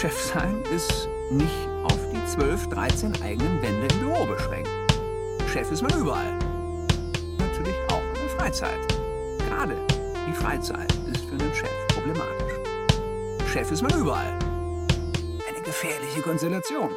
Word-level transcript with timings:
Chef 0.00 0.16
sein 0.16 0.62
ist 0.74 1.08
nicht 1.30 1.68
auf 1.84 1.98
die 2.12 2.24
12, 2.26 2.68
13 2.68 3.22
eigenen 3.22 3.60
Wände 3.62 3.86
im 3.94 4.00
Büro 4.00 4.26
beschränkt. 4.26 4.68
Chef 5.52 5.70
ist 5.72 5.82
man 5.82 5.98
überall. 5.98 6.38
Natürlich 7.38 7.74
auch 7.90 8.02
in 8.02 8.14
der 8.14 8.28
Freizeit. 8.38 8.78
Gerade 9.48 9.74
die 10.28 10.32
Freizeit 10.32 10.92
ist 11.12 11.24
für 11.24 11.32
einen 11.32 11.54
Chef 11.54 11.70
problematisch. 11.88 13.50
Chef 13.52 13.70
ist 13.72 13.82
man 13.82 13.98
überall. 13.98 14.38
Eine 15.48 15.62
gefährliche 15.64 16.20
Konstellation. 16.22 16.90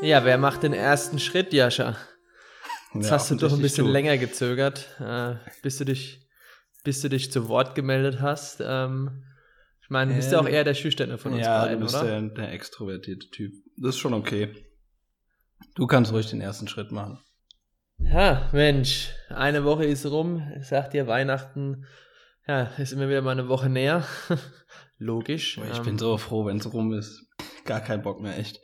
Ja, 0.00 0.24
wer 0.24 0.38
macht 0.38 0.62
den 0.62 0.74
ersten 0.74 1.18
Schritt, 1.18 1.52
Jascha? 1.52 1.96
Jetzt 2.94 3.06
Ja, 3.06 3.12
hast 3.16 3.30
du 3.30 3.34
doch 3.34 3.52
ein 3.52 3.60
bisschen 3.60 3.86
du. 3.86 3.92
länger 3.92 4.16
gezögert, 4.18 4.88
äh, 5.00 5.34
bis, 5.62 5.78
du 5.78 5.84
dich, 5.84 6.28
bis 6.84 7.00
du 7.00 7.08
dich 7.08 7.32
zu 7.32 7.48
Wort 7.48 7.74
gemeldet 7.74 8.20
hast. 8.20 8.62
Ähm, 8.64 9.24
ich 9.88 9.90
meine, 9.90 10.10
du 10.10 10.16
bist 10.18 10.30
ja 10.32 10.38
auch 10.40 10.46
Ähm, 10.46 10.52
eher 10.52 10.64
der 10.64 10.74
Schüchterne 10.74 11.16
von 11.16 11.32
uns 11.32 11.42
ja, 11.46 11.62
beiden, 11.62 11.78
du 11.80 11.84
bist 11.86 11.96
oder? 11.96 12.20
der, 12.20 12.22
der 12.28 12.52
extrovertierte 12.52 13.30
Typ. 13.30 13.52
Das 13.78 13.94
ist 13.94 13.98
schon 13.98 14.12
okay. 14.12 14.52
Du 15.74 15.86
kannst 15.86 16.12
ruhig 16.12 16.26
den 16.28 16.40
ersten 16.42 16.68
Schritt 16.68 16.92
machen. 16.92 17.18
Ja, 17.98 18.48
Mensch, 18.52 19.10
eine 19.28 19.64
Woche 19.64 19.84
ist 19.86 20.04
rum. 20.06 20.42
Ich 20.60 20.66
sag 20.68 20.90
dir, 20.90 21.06
Weihnachten, 21.06 21.86
ja, 22.46 22.64
ist 22.78 22.92
immer 22.92 23.08
wieder 23.08 23.22
mal 23.22 23.32
eine 23.32 23.48
Woche 23.48 23.68
näher. 23.70 24.04
Logisch. 24.98 25.58
Ich 25.70 25.78
Ähm, 25.78 25.84
bin 25.84 25.98
so 25.98 26.16
froh, 26.18 26.44
wenn 26.46 26.58
es 26.58 26.72
rum 26.72 26.92
ist. 26.92 27.26
Gar 27.64 27.80
kein 27.80 28.02
Bock 28.02 28.20
mehr, 28.20 28.38
echt. 28.38 28.60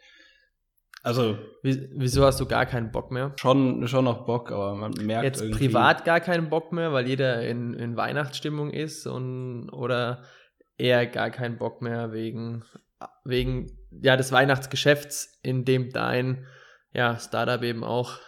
Also 1.03 1.39
wie- 1.63 1.89
Wieso 1.97 2.25
hast 2.25 2.41
du 2.41 2.47
gar 2.47 2.65
keinen 2.67 2.91
Bock 2.91 3.11
mehr? 3.11 3.33
schon, 3.39 3.87
schon 3.89 4.05
noch 4.07 4.25
Bock, 4.25 4.51
aber 4.53 4.75
man 4.75 4.93
merkt 4.93 5.25
Jetzt 5.25 5.43
irgendwie. 5.43 5.67
privat 5.67 6.05
gar 6.05 6.21
keinen 6.21 6.49
Bock 6.49 6.73
mehr, 6.73 6.93
weil 6.93 7.07
jeder 7.07 7.47
in, 7.47 7.75
in 7.75 7.97
Weihnachtsstimmung 7.97 8.71
ist 8.71 9.07
und 9.07 9.69
oder 9.71 10.23
eher 10.77 11.07
gar 11.07 11.31
keinen 11.31 11.59
Bock 11.59 11.83
mehr 11.83 12.13
wegen, 12.13 12.65
wegen 13.25 13.77
ja, 13.91 14.17
des 14.17 14.33
Weihnachtsgeschäfts, 14.33 15.39
in 15.43 15.65
dem 15.65 15.91
dein 15.91 16.47
ja, 16.93 17.19
Startup 17.19 17.63
eben 17.63 17.85
auch 17.85 18.19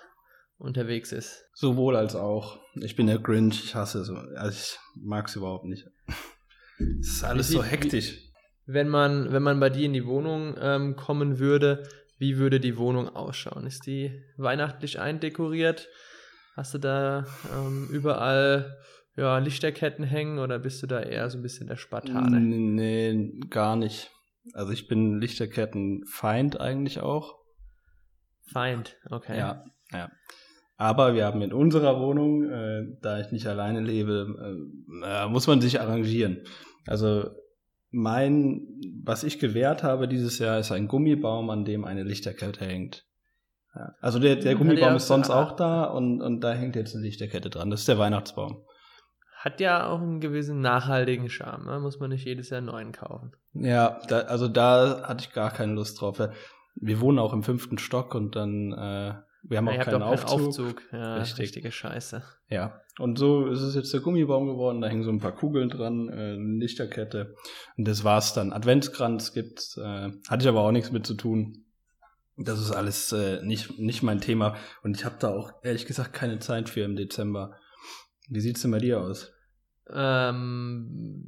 unterwegs 0.59 1.13
ist. 1.13 1.45
Sowohl 1.55 1.97
als 1.97 2.15
auch. 2.15 2.59
Ich 2.75 2.97
bin 2.97 3.07
der 3.07 3.19
Grinch, 3.19 3.63
ich 3.65 3.75
hasse 3.75 4.01
es. 4.01 4.11
Also 4.11 4.51
ich 4.51 4.79
mag 4.95 5.29
es 5.29 5.37
überhaupt 5.37 5.65
nicht. 5.67 5.87
Es 7.01 7.09
ist 7.09 7.25
alles 7.25 7.49
Wie- 7.49 7.55
so 7.55 7.65
wie- 7.65 7.69
hektisch. 7.69 8.19
Wenn 8.67 8.89
man, 8.89 9.33
wenn 9.33 9.43
man 9.43 9.61
bei 9.61 9.71
dir 9.71 9.87
in 9.87 9.95
die 9.95 10.05
Wohnung 10.05 10.57
ähm, 10.61 10.95
kommen 10.97 11.39
würde, 11.39 11.89
wie 12.19 12.37
würde 12.37 12.61
die 12.61 12.77
Wohnung 12.77 13.09
ausschauen? 13.09 13.67
Ist 13.67 13.87
die 13.87 14.23
weihnachtlich 14.37 14.99
eindekoriert? 15.01 15.89
Hast 16.55 16.75
du 16.75 16.79
da 16.79 17.25
ähm, 17.55 17.89
überall 17.91 18.77
ja, 19.17 19.39
Lichterketten 19.39 20.05
hängen 20.05 20.39
oder 20.39 20.59
bist 20.59 20.83
du 20.83 20.87
da 20.87 21.01
eher 21.01 21.29
so 21.31 21.39
ein 21.39 21.43
bisschen 21.43 21.67
der 21.67 21.77
Spartane? 21.77 22.39
Nee, 22.41 23.33
gar 23.51 23.77
nicht. 23.77 24.11
Also 24.53 24.73
ich 24.73 24.87
bin 24.89 25.21
Lichterkettenfeind 25.21 26.61
eigentlich 26.61 27.01
auch. 27.01 27.37
Feind, 28.53 28.97
okay. 29.11 29.39
Ja, 29.39 29.65
ja. 29.93 30.11
Aber 30.77 31.15
wir 31.15 31.25
haben 31.25 31.41
in 31.43 31.53
unserer 31.53 31.99
Wohnung, 32.01 32.45
äh, 32.51 32.83
da 33.01 33.19
ich 33.21 33.33
nicht 33.33 33.47
alleine 33.47 33.81
lebe, 33.81 34.69
äh, 35.05 35.27
muss 35.29 35.47
man 35.47 35.61
sich 35.61 35.81
arrangieren. 35.81 36.43
Also 36.87 37.31
mein, 37.91 38.67
was 39.03 39.25
ich 39.25 39.39
gewährt 39.39 39.83
habe 39.83 40.07
dieses 40.07 40.39
Jahr, 40.39 40.59
ist 40.59 40.71
ein 40.73 40.87
Gummibaum, 40.87 41.49
an 41.51 41.65
dem 41.65 41.85
eine 41.87 42.03
Lichterkette 42.03 42.65
hängt. 42.67 43.05
Ja. 43.75 43.95
Also 44.01 44.19
der, 44.19 44.37
der 44.37 44.55
Gummibaum 44.55 44.97
ist 44.97 45.07
sonst 45.07 45.31
auch- 45.31 45.53
auch 45.53 45.57
da 45.57 45.85
und, 45.85 46.21
und 46.21 46.41
da 46.43 46.53
hängt 46.53 46.77
jetzt 46.77 46.95
eine 46.95 47.05
Lichterkette 47.05 47.49
dran. 47.49 47.71
Das 47.71 47.81
ist 47.81 47.89
der 47.89 47.99
Weihnachtsbaum. 47.99 48.63
Hat 49.47 49.61
ja 49.61 49.87
auch 49.87 50.01
einen 50.01 50.19
gewissen 50.19 50.61
nachhaltigen 50.61 51.31
Charme. 51.31 51.67
Ne? 51.67 51.79
Muss 51.79 52.01
man 52.01 52.11
nicht 52.11 52.25
jedes 52.25 52.51
Jahr 52.51 52.59
einen 52.59 52.67
neuen 52.67 52.91
kaufen. 52.91 53.31
Ja, 53.55 54.01
da, 54.09 54.23
also 54.23 54.49
da 54.49 55.03
hatte 55.07 55.25
ich 55.25 55.33
gar 55.33 55.53
keine 55.53 55.75
Lust 55.75 56.01
drauf. 56.01 56.21
Wir 56.75 57.01
wohnen 57.01 57.21
auch 57.21 57.33
im 57.33 57.45
fünften 57.45 57.79
Stock 57.79 58.17
und 58.17 58.35
dann, 58.35 58.73
äh, 58.73 59.15
wir 59.45 59.59
haben 59.59 59.69
Ja, 59.69 59.75
auch 59.75 59.85
keinen 59.85 60.03
auch 60.03 60.11
keinen 60.17 60.25
Aufzug. 60.25 60.49
Aufzug. 60.49 60.83
Ja, 60.91 61.15
Richtig. 61.19 61.39
richtige 61.39 61.71
Scheiße. 61.71 62.25
Ja, 62.51 62.81
und 62.99 63.19
so 63.21 63.47
ist 63.47 63.61
es 63.61 63.77
jetzt 63.77 63.93
der 63.95 64.01
Gummibaum 64.01 64.49
geworden. 64.49 64.81
Da 64.81 64.89
hängen 64.89 65.05
so 65.05 65.11
ein 65.11 65.21
paar 65.21 65.37
Kugeln 65.37 65.69
dran, 65.69 66.09
äh, 66.09 66.13
eine 66.13 66.59
Lichterkette. 66.59 67.37
Und 67.77 67.87
das 67.87 68.03
war's 68.03 68.35
dann. 68.35 68.53
Adventskranz 68.53 69.33
gibt's. 69.33 69.77
Äh, 69.77 70.11
hatte 70.29 70.43
ich 70.43 70.49
aber 70.49 70.63
auch 70.63 70.73
nichts 70.73 70.91
mit 70.91 71.07
zu 71.07 71.15
tun. 71.15 71.67
Das 72.37 72.59
ist 72.59 72.73
alles 72.73 73.13
äh, 73.13 73.41
nicht, 73.45 73.79
nicht 73.79 74.03
mein 74.03 74.21
Thema. 74.21 74.57
Und 74.83 74.97
ich 74.97 75.05
habe 75.05 75.15
da 75.21 75.29
auch 75.29 75.53
ehrlich 75.63 75.87
gesagt 75.87 76.15
keine 76.15 76.41
Zeit 76.41 76.69
für 76.69 76.81
im 76.81 76.97
Dezember. 76.97 77.55
Wie 78.29 78.41
sieht's 78.41 78.63
denn 78.63 78.73
bei 78.73 78.79
dir 78.79 79.01
aus? 79.01 79.33
Ähm, 79.93 81.25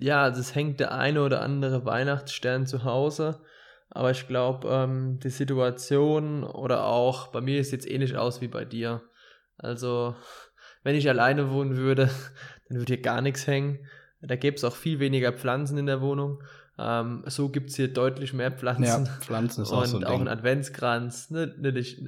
ja, 0.00 0.22
also 0.22 0.40
es 0.40 0.54
hängt 0.54 0.80
der 0.80 0.92
eine 0.92 1.22
oder 1.22 1.42
andere 1.42 1.84
Weihnachtsstern 1.84 2.66
zu 2.66 2.84
Hause. 2.84 3.40
Aber 3.90 4.10
ich 4.10 4.28
glaube, 4.28 4.68
ähm, 4.68 5.18
die 5.20 5.30
Situation 5.30 6.44
oder 6.44 6.84
auch 6.84 7.28
bei 7.28 7.40
mir 7.40 7.58
ist 7.58 7.72
jetzt 7.72 7.88
ähnlich 7.88 8.16
aus 8.16 8.40
wie 8.40 8.48
bei 8.48 8.64
dir. 8.64 9.02
Also, 9.56 10.14
wenn 10.82 10.94
ich 10.94 11.08
alleine 11.08 11.50
wohnen 11.50 11.76
würde, 11.76 12.10
dann 12.68 12.78
würde 12.78 12.94
hier 12.94 13.02
gar 13.02 13.20
nichts 13.22 13.46
hängen. 13.46 13.86
Da 14.20 14.36
gäbe 14.36 14.56
es 14.56 14.64
auch 14.64 14.74
viel 14.74 14.98
weniger 14.98 15.32
Pflanzen 15.32 15.78
in 15.78 15.86
der 15.86 16.00
Wohnung. 16.00 16.42
Ähm, 16.78 17.24
so 17.26 17.48
gibt 17.48 17.70
es 17.70 17.76
hier 17.76 17.92
deutlich 17.92 18.32
mehr 18.32 18.52
Pflanzen. 18.52 19.06
Pflanzen 19.20 19.62
ist 19.62 19.70
und 19.70 19.78
auch 19.78 19.84
so 19.86 19.96
ein 19.96 20.04
auch 20.04 20.20
ein. 20.20 20.28
Adventskranz, 20.28 21.28
eine 21.30 21.54
ne 21.58 21.70
Licht, 21.70 22.00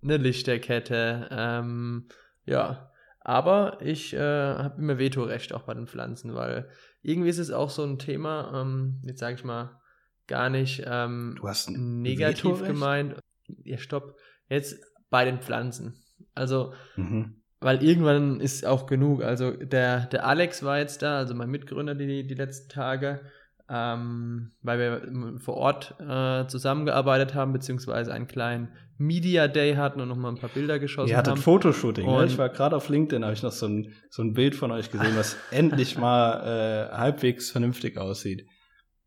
ne 0.00 0.16
Lichterkette. 0.16 1.28
Ähm, 1.30 2.08
ja, 2.46 2.92
aber 3.24 3.78
ich 3.80 4.12
äh, 4.14 4.18
habe 4.18 4.80
immer 4.80 4.98
Vetorecht 4.98 5.52
auch 5.52 5.62
bei 5.62 5.74
den 5.74 5.86
Pflanzen, 5.88 6.34
weil 6.34 6.68
irgendwie 7.02 7.30
ist 7.30 7.38
es 7.38 7.50
auch 7.50 7.70
so 7.70 7.82
ein 7.82 7.98
Thema, 7.98 8.60
ähm, 8.62 9.00
jetzt 9.02 9.18
sage 9.20 9.34
ich 9.34 9.44
mal, 9.44 9.80
gar 10.26 10.48
nicht 10.50 10.82
ähm, 10.86 11.34
Du 11.36 11.48
hast 11.48 11.70
negativ 11.70 12.52
Vetorecht? 12.60 12.66
gemeint. 12.66 13.16
Ja, 13.64 13.78
stopp. 13.78 14.16
Jetzt 14.48 14.80
bei 15.10 15.24
den 15.24 15.40
Pflanzen. 15.40 15.94
Also, 16.34 16.72
Mhm. 16.96 17.42
weil 17.60 17.82
irgendwann 17.82 18.40
ist 18.40 18.64
auch 18.66 18.86
genug. 18.86 19.22
Also 19.22 19.52
der, 19.52 20.06
der 20.06 20.26
Alex 20.26 20.62
war 20.62 20.78
jetzt 20.78 21.02
da, 21.02 21.18
also 21.18 21.34
mein 21.34 21.50
Mitgründer 21.50 21.94
die, 21.94 22.26
die 22.26 22.34
letzten 22.34 22.68
Tage, 22.70 23.20
ähm, 23.70 24.52
weil 24.62 24.78
wir 24.78 25.38
vor 25.40 25.54
Ort 25.56 25.94
äh, 26.00 26.46
zusammengearbeitet 26.46 27.34
haben, 27.34 27.52
beziehungsweise 27.52 28.12
einen 28.12 28.26
kleinen 28.26 28.68
Media 28.98 29.48
Day 29.48 29.74
hatten 29.74 30.00
und 30.00 30.08
nochmal 30.08 30.32
ein 30.32 30.38
paar 30.38 30.50
Bilder 30.50 30.78
geschossen 30.78 31.10
Ihr 31.10 31.16
hattet 31.16 31.32
haben. 31.32 31.40
Fotoshooting, 31.40 32.06
ne? 32.06 32.26
Ich 32.26 32.38
war 32.38 32.48
gerade 32.48 32.76
auf 32.76 32.88
LinkedIn, 32.88 33.24
habe 33.24 33.32
ich 33.34 33.42
noch 33.42 33.52
so 33.52 33.66
ein, 33.66 33.92
so 34.10 34.22
ein 34.22 34.34
Bild 34.34 34.54
von 34.54 34.70
euch 34.70 34.90
gesehen, 34.90 35.16
was 35.16 35.36
endlich 35.50 35.98
mal 35.98 36.90
äh, 36.92 36.96
halbwegs 36.96 37.50
vernünftig 37.50 37.96
aussieht. 37.98 38.46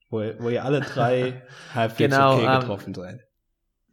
Wo, 0.09 0.22
ihr- 0.22 0.35
wo 0.40 0.50
ihr 0.50 0.63
alle 0.66 0.81
drei 0.81 1.44
halbwegs 1.75 2.13
Genau, 2.13 2.35
okay 2.35 2.45
ähm, 2.53 2.59
getroffen 2.59 2.94
seid. 2.94 3.22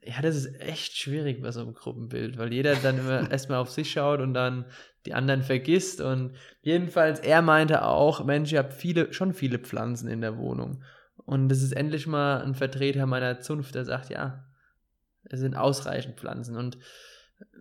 Ja, 0.06 0.20
das 0.20 0.36
ist 0.36 0.60
echt 0.60 0.96
schwierig 0.96 1.40
bei 1.40 1.50
so 1.50 1.60
einem 1.60 1.74
Gruppenbild, 1.74 2.36
weil 2.36 2.52
jeder 2.52 2.74
dann 2.76 2.98
immer 2.98 3.30
erstmal 3.30 3.58
auf 3.58 3.70
sich 3.70 3.90
schaut 3.90 4.20
und 4.20 4.34
dann 4.34 4.66
die 5.06 5.14
anderen 5.14 5.42
vergisst. 5.42 6.00
Und 6.00 6.36
jedenfalls, 6.62 7.20
er 7.20 7.42
meinte 7.42 7.84
auch, 7.84 8.24
Mensch, 8.24 8.52
ich 8.52 8.58
habe 8.58 8.72
viele, 8.72 9.12
schon 9.12 9.32
viele 9.32 9.58
Pflanzen 9.58 10.08
in 10.08 10.20
der 10.20 10.36
Wohnung. 10.36 10.82
Und 11.16 11.50
es 11.50 11.62
ist 11.62 11.72
endlich 11.72 12.06
mal 12.06 12.42
ein 12.42 12.54
Vertreter 12.54 13.06
meiner 13.06 13.40
Zunft, 13.40 13.74
der 13.74 13.84
sagt, 13.84 14.10
ja, 14.10 14.44
es 15.24 15.40
sind 15.40 15.56
ausreichend 15.56 16.16
Pflanzen. 16.16 16.56
Und 16.56 16.78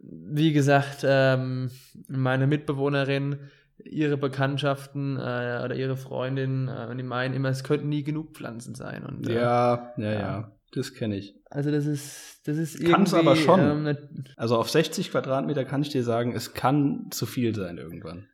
wie 0.02 0.52
gesagt, 0.52 1.06
ähm, 1.06 1.72
meine 2.08 2.48
Mitbewohnerin, 2.48 3.50
ihre 3.78 4.18
Bekanntschaften 4.18 5.18
äh, 5.18 5.62
oder 5.64 5.76
ihre 5.76 5.98
Freundin, 5.98 6.68
äh, 6.68 6.96
die 6.96 7.04
meinen 7.04 7.34
immer, 7.34 7.50
es 7.50 7.64
könnten 7.64 7.90
nie 7.90 8.04
genug 8.04 8.36
Pflanzen 8.36 8.76
sein. 8.76 9.06
Und, 9.06 9.28
äh, 9.28 9.36
ja, 9.36 9.94
ja, 9.98 10.12
ja. 10.12 10.52
Das 10.76 10.94
kenne 10.94 11.16
ich. 11.18 11.36
Also 11.50 11.72
das 11.72 11.86
ist, 11.86 12.42
das 12.48 12.58
ist 12.58 12.76
irgendwie... 12.76 12.92
Kann's 12.92 13.14
aber 13.14 13.36
schon. 13.36 13.60
Ähm, 13.60 13.98
Also 14.38 14.58
auf 14.58 14.70
60 14.70 15.12
Quadratmeter 15.12 15.66
kann 15.66 15.82
ich 15.82 15.90
dir 15.90 16.04
sagen, 16.04 16.34
es 16.36 16.54
kann 16.54 17.08
zu 17.12 17.26
viel 17.26 17.54
sein 17.56 17.78
irgendwann. 17.78 18.28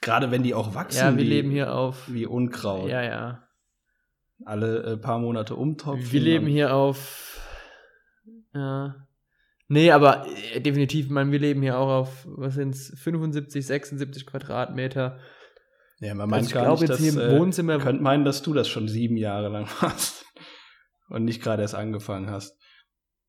Gerade 0.00 0.30
wenn 0.30 0.42
die 0.42 0.54
auch 0.54 0.74
wachsen, 0.74 0.98
ja, 0.98 1.16
wir 1.16 1.24
leben 1.24 1.50
hier 1.50 1.74
auf... 1.74 2.12
wie 2.12 2.26
Unkraut. 2.26 2.88
Ja, 2.88 3.02
ja. 3.02 3.48
Alle 4.44 4.82
äh, 4.82 4.96
paar 4.96 5.18
Monate 5.18 5.54
umtopfen. 5.56 6.12
Wir 6.12 6.20
leben 6.20 6.46
hier 6.46 6.74
auf... 6.74 7.40
Ja... 8.54 9.06
Nee, 9.66 9.90
aber 9.92 10.26
äh, 10.52 10.60
definitiv, 10.60 11.08
meine, 11.08 11.32
wir 11.32 11.38
leben 11.38 11.62
hier 11.62 11.78
auch 11.78 11.88
auf, 11.88 12.26
was 12.28 12.54
sind's, 12.54 12.92
75, 13.00 13.66
76 13.66 14.26
Quadratmeter. 14.26 15.18
Ja, 16.00 16.14
man 16.14 16.28
meint 16.28 16.42
Also 16.42 16.48
ich 16.48 16.54
gar 16.54 16.64
glaube 16.64 16.80
nicht, 16.82 16.90
jetzt 16.90 17.00
dass, 17.00 17.14
hier 17.14 17.22
im 17.22 17.34
äh, 17.36 17.38
Wohnzimmer- 17.40 17.78
Könnte 17.78 18.02
meinen, 18.02 18.24
dass 18.26 18.42
du 18.42 18.52
das 18.52 18.68
schon 18.68 18.88
sieben 18.88 19.16
Jahre 19.16 19.48
lang 19.48 19.66
machst. 19.80 20.23
Und 21.08 21.24
nicht 21.24 21.42
gerade 21.42 21.62
erst 21.62 21.74
angefangen 21.74 22.30
hast. 22.30 22.56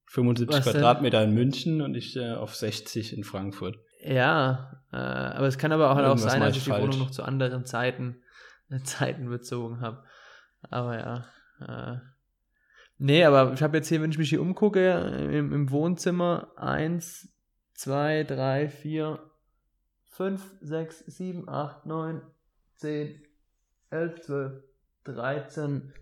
75 0.08 0.58
Was 0.58 0.66
denn? 0.66 0.74
Quadratmeter 0.74 1.24
in 1.24 1.34
München 1.34 1.82
und 1.82 1.96
ich 1.96 2.16
äh, 2.16 2.34
auf 2.34 2.56
60 2.56 3.18
in 3.18 3.24
Frankfurt. 3.24 3.78
Ja, 4.02 4.84
äh, 4.92 4.98
aber 4.98 5.48
es 5.48 5.58
kann 5.58 5.72
aber 5.72 5.92
auch, 5.92 5.96
halt 5.96 6.06
auch 6.06 6.18
sein, 6.18 6.42
dass 6.42 6.56
ich 6.56 6.64
die 6.64 6.70
falsch. 6.70 6.84
Wohnung 6.84 7.00
noch 7.00 7.12
zu 7.12 7.24
anderen 7.24 7.66
Zeiten, 7.66 8.22
äh, 8.70 8.80
Zeiten 8.84 9.30
bezogen 9.30 9.82
habe. 9.82 10.04
Aber 10.62 10.98
ja. 10.98 11.26
Äh, 11.60 12.00
nee, 12.98 13.24
aber 13.24 13.54
ich 13.54 13.64
habe 13.64 13.78
jetzt 13.78 13.90
hier, 13.90 14.02
wenn 14.02 14.12
ich 14.12 14.18
mich 14.18 14.30
hier 14.30 14.42
umgucke, 14.42 14.92
im, 15.32 15.52
im 15.52 15.72
Wohnzimmer 15.72 16.52
1, 16.58 17.30
2, 17.74 18.24
3, 18.24 18.70
4, 18.70 19.20
5, 20.12 20.54
6, 20.62 21.00
7, 21.08 21.50
8, 21.50 21.86
9, 21.86 22.22
10, 22.76 23.22
11, 23.90 24.22
12, 24.22 24.64
13, 25.04 25.94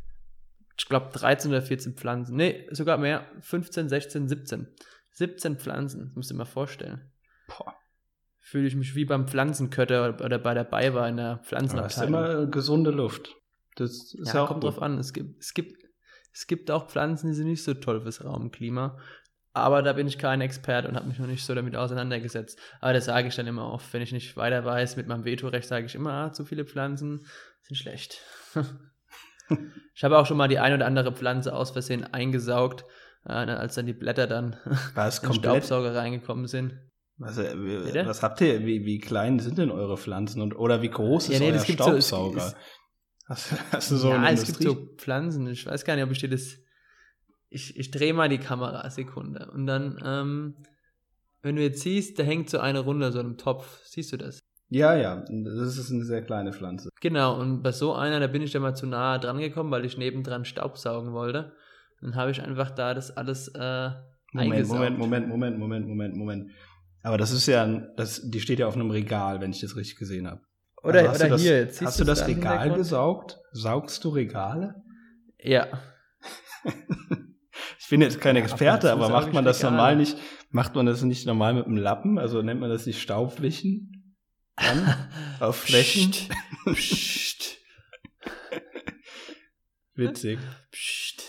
ich 0.78 0.86
glaube 0.88 1.12
13 1.14 1.52
oder 1.52 1.62
14 1.62 1.96
Pflanzen. 1.96 2.36
Nee, 2.36 2.68
sogar 2.72 2.98
mehr. 2.98 3.26
15, 3.42 3.90
16, 3.90 4.28
17. 4.28 4.68
17 5.12 5.58
Pflanzen, 5.58 6.06
das 6.08 6.16
musst 6.16 6.30
du 6.30 6.34
dir 6.34 6.40
mal 6.40 6.46
vorstellen. 6.46 7.12
Boah. 7.48 7.76
Fühle 8.40 8.68
ich 8.68 8.76
mich 8.76 8.96
wie 8.96 9.06
beim 9.06 9.28
Pflanzenkötter 9.28 10.16
oder 10.24 10.40
bei 10.40 10.54
der 10.54 10.64
Bayer 10.64 11.08
in 11.08 11.18
der 11.18 11.26
Aber 11.26 11.36
es 11.36 11.42
ist 11.42 11.48
Pflanzenabteilung. 11.48 12.08
immer 12.08 12.46
gesunde 12.48 12.92
Luft. 12.92 13.36
Das 13.76 13.92
ist 13.92 14.28
ja, 14.28 14.36
ja, 14.36 14.44
auch 14.44 14.48
kommt 14.48 14.62
gut. 14.62 14.72
drauf 14.72 14.82
an. 14.82 14.98
Es 14.98 15.14
gibt, 15.14 15.42
es, 15.42 15.54
gibt, 15.54 15.84
es 16.32 16.48
gibt 16.48 16.70
auch 16.70 16.90
Pflanzen, 16.90 17.28
die 17.28 17.34
sind 17.34 17.48
nicht 17.48 17.64
so 17.64 17.74
toll 17.74 18.02
fürs 18.02 18.24
Raumklima. 18.24 18.98
Aber 19.54 19.84
da 19.84 19.94
bin 19.94 20.08
ich 20.08 20.18
kein 20.18 20.42
Experte 20.42 20.88
und 20.88 20.96
habe 20.96 21.08
mich 21.08 21.20
noch 21.20 21.28
nicht 21.28 21.46
so 21.46 21.54
damit 21.54 21.76
auseinandergesetzt. 21.76 22.60
Aber 22.82 22.94
das 22.94 23.06
sage 23.06 23.28
ich 23.28 23.36
dann 23.36 23.46
immer 23.46 23.72
oft, 23.72 23.94
wenn 23.94 24.02
ich 24.02 24.12
nicht 24.12 24.36
weiter 24.36 24.66
weiß. 24.66 24.98
Mit 24.98 25.08
meinem 25.08 25.26
Vetorecht 25.26 25.68
sage 25.68 25.86
ich 25.86 25.94
immer, 25.94 26.12
ah, 26.12 26.32
zu 26.34 26.44
viele 26.44 26.66
Pflanzen 26.66 27.28
sind 27.62 27.76
schlecht. 27.76 28.20
ich 29.96 30.04
habe 30.04 30.18
auch 30.18 30.26
schon 30.26 30.38
mal 30.38 30.48
die 30.48 30.60
ein 30.60 30.74
oder 30.74 30.86
andere 30.86 31.12
Pflanze 31.14 31.54
aus 31.56 31.72
Versehen 31.72 32.04
eingesaugt, 32.04 32.86
äh, 33.26 33.32
als 33.34 33.76
dann 33.76 33.86
die 33.86 33.94
Blätter 33.94 34.28
dann 34.28 34.56
War 34.96 35.08
es 35.08 35.20
in 35.24 35.30
den? 35.32 35.40
Staubsauger 35.40 35.96
reingekommen 35.96 36.48
sind. 36.48 36.80
Was, 37.18 37.38
äh, 37.38 37.54
wie- 37.58 38.06
was 38.06 38.24
habt 38.24 38.42
ihr? 38.42 38.66
Wie, 38.66 38.86
wie 38.86 39.00
klein 39.00 39.40
sind 39.40 39.58
denn 39.58 39.70
eure 39.72 39.98
Pflanzen? 39.98 40.42
Und, 40.42 40.56
oder 40.56 40.82
wie 40.82 40.90
groß 40.90 41.30
ist 41.30 41.34
Ja, 41.34 41.40
nee, 41.40 41.52
euer 41.52 41.64
gibt 41.64 41.82
so- 41.82 41.92
es- 41.92 42.08
Staubsauger? 42.08 42.48
es- 42.48 42.56
hast, 43.26 43.52
hast 43.72 43.92
du 43.92 43.96
so 43.98 44.10
ja, 44.10 44.20
eine 44.22 44.34
es 44.40 44.46
gibt 44.46 44.62
so 44.64 44.76
Pflanzen. 44.98 45.48
Ich 45.48 45.66
weiß 45.66 45.86
gar 45.86 45.96
nicht, 45.96 46.04
ob 46.04 46.12
ich 46.12 46.20
dir 46.20 46.30
das. 46.30 46.58
Ich, 47.50 47.78
ich 47.78 47.92
drehe 47.92 48.14
mal 48.16 48.30
die 48.30 48.40
Kamera, 48.40 48.90
Sekunde. 48.90 49.50
Und 49.52 49.68
dann, 49.68 50.00
ähm, 50.04 50.56
wenn 51.44 51.56
du 51.56 51.62
jetzt 51.62 51.82
siehst, 51.82 52.18
da 52.18 52.24
hängt 52.24 52.50
so 52.50 52.60
eine 52.60 52.80
runter, 52.80 53.12
so 53.12 53.20
einem 53.20 53.38
Topf. 53.38 53.80
Siehst 53.86 54.12
du 54.12 54.18
das? 54.18 54.43
Ja, 54.74 54.96
ja, 54.96 55.24
das 55.30 55.78
ist 55.78 55.92
eine 55.92 56.04
sehr 56.04 56.22
kleine 56.24 56.52
Pflanze. 56.54 56.90
Genau, 57.02 57.40
und 57.40 57.62
bei 57.62 57.72
so 57.72 57.94
einer, 57.94 58.20
da 58.20 58.28
bin 58.28 58.42
ich 58.42 58.52
dann 58.52 58.62
mal 58.62 58.76
zu 58.76 58.88
nahe 58.88 59.20
dran 59.20 59.38
gekommen, 59.40 59.72
weil 59.72 59.86
ich 59.86 59.98
nebendran 59.98 60.46
Staubsaugen 60.46 61.14
wollte. 61.14 61.54
Dann 62.02 62.16
habe 62.16 62.32
ich 62.32 62.42
einfach 62.42 62.72
da 62.72 62.94
das 62.94 63.16
alles 63.16 63.48
äh, 63.50 63.90
Moment, 64.34 64.52
eingesaugt. 64.54 64.80
Moment, 64.80 64.98
Moment, 64.98 65.28
Moment, 65.30 65.58
Moment, 65.60 65.88
Moment, 65.88 66.16
Moment. 66.16 66.52
Aber 67.04 67.18
das 67.18 67.32
ist 67.32 67.46
ja, 67.48 67.64
ein- 67.64 67.90
das, 67.98 68.22
die 68.30 68.40
steht 68.40 68.60
ja 68.60 68.68
auf 68.68 68.76
einem 68.76 68.90
Regal, 68.92 69.42
wenn 69.42 69.52
ich 69.52 69.62
das 69.62 69.76
richtig 69.76 69.98
gesehen 69.98 70.28
habe. 70.28 70.42
Oder, 70.84 71.00
Also 71.10 71.16
oder 71.26 71.30
das, 71.30 71.42
hier, 71.42 71.58
jetzt 71.60 71.82
Hast 71.86 72.00
du 72.00 72.04
das 72.04 72.20
da 72.20 72.26
Regal 72.26 72.74
gesaugt? 72.74 73.40
Saugst 73.52 74.04
du 74.04 74.10
Regale? 74.10 74.76
Ja. 75.40 75.68
Ich 77.80 77.90
bin 77.90 78.02
jetzt 78.02 78.20
kein 78.22 78.36
Ja, 78.36 78.42
Experte, 78.42 78.88
zu 78.88 78.94
aber 78.94 79.10
macht 79.10 79.34
man 79.34 79.46
das 79.46 79.60
Regale. 79.60 79.76
normal 79.76 79.96
nicht, 79.98 80.18
macht 80.50 80.74
man 80.74 80.86
das 80.88 81.04
nicht 81.04 81.28
normal 81.28 81.54
mit 81.54 81.66
einem 81.68 81.78
Lappen? 81.78 82.18
Also 82.18 82.42
nennt 82.42 82.60
man 82.60 82.70
das 82.70 82.86
nicht 82.88 83.00
Staubwischen? 83.02 83.93
Dann 84.56 85.10
auf 85.40 85.58
Flächen? 85.58 86.12
Psst. 86.12 86.74
Psst. 86.74 87.58
Witzig. 89.96 90.40
Psst. 90.72 91.24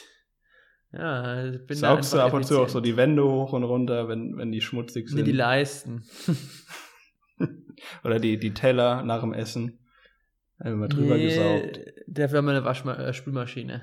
Ja, 0.92 1.46
ich 1.46 1.66
bin 1.66 1.76
Saugst 1.76 2.12
du 2.12 2.20
ab 2.20 2.32
und 2.32 2.44
zu 2.44 2.54
auch 2.54 2.68
so 2.68 2.78
effizient. 2.78 2.86
die 2.86 2.96
Wände 2.96 3.24
hoch 3.24 3.52
und 3.52 3.64
runter, 3.64 4.08
wenn, 4.08 4.36
wenn 4.36 4.52
die 4.52 4.60
schmutzig 4.60 5.06
Nee, 5.10 5.16
sind? 5.16 5.24
die 5.26 5.32
Leisten. 5.32 6.04
Oder 8.04 8.20
die, 8.20 8.38
die 8.38 8.54
Teller 8.54 9.02
nach 9.02 9.20
dem 9.20 9.32
Essen? 9.34 9.80
Einfach 10.58 10.78
mal 10.78 10.88
drüber 10.88 11.16
Nee, 11.16 11.24
gesaugt. 11.24 11.80
Dafür 12.06 12.38
haben 12.38 12.44
wir 12.46 12.52
eine 12.52 12.64
Waschma 12.64 12.94
äh, 12.94 13.12
Spülmaschine. 13.12 13.82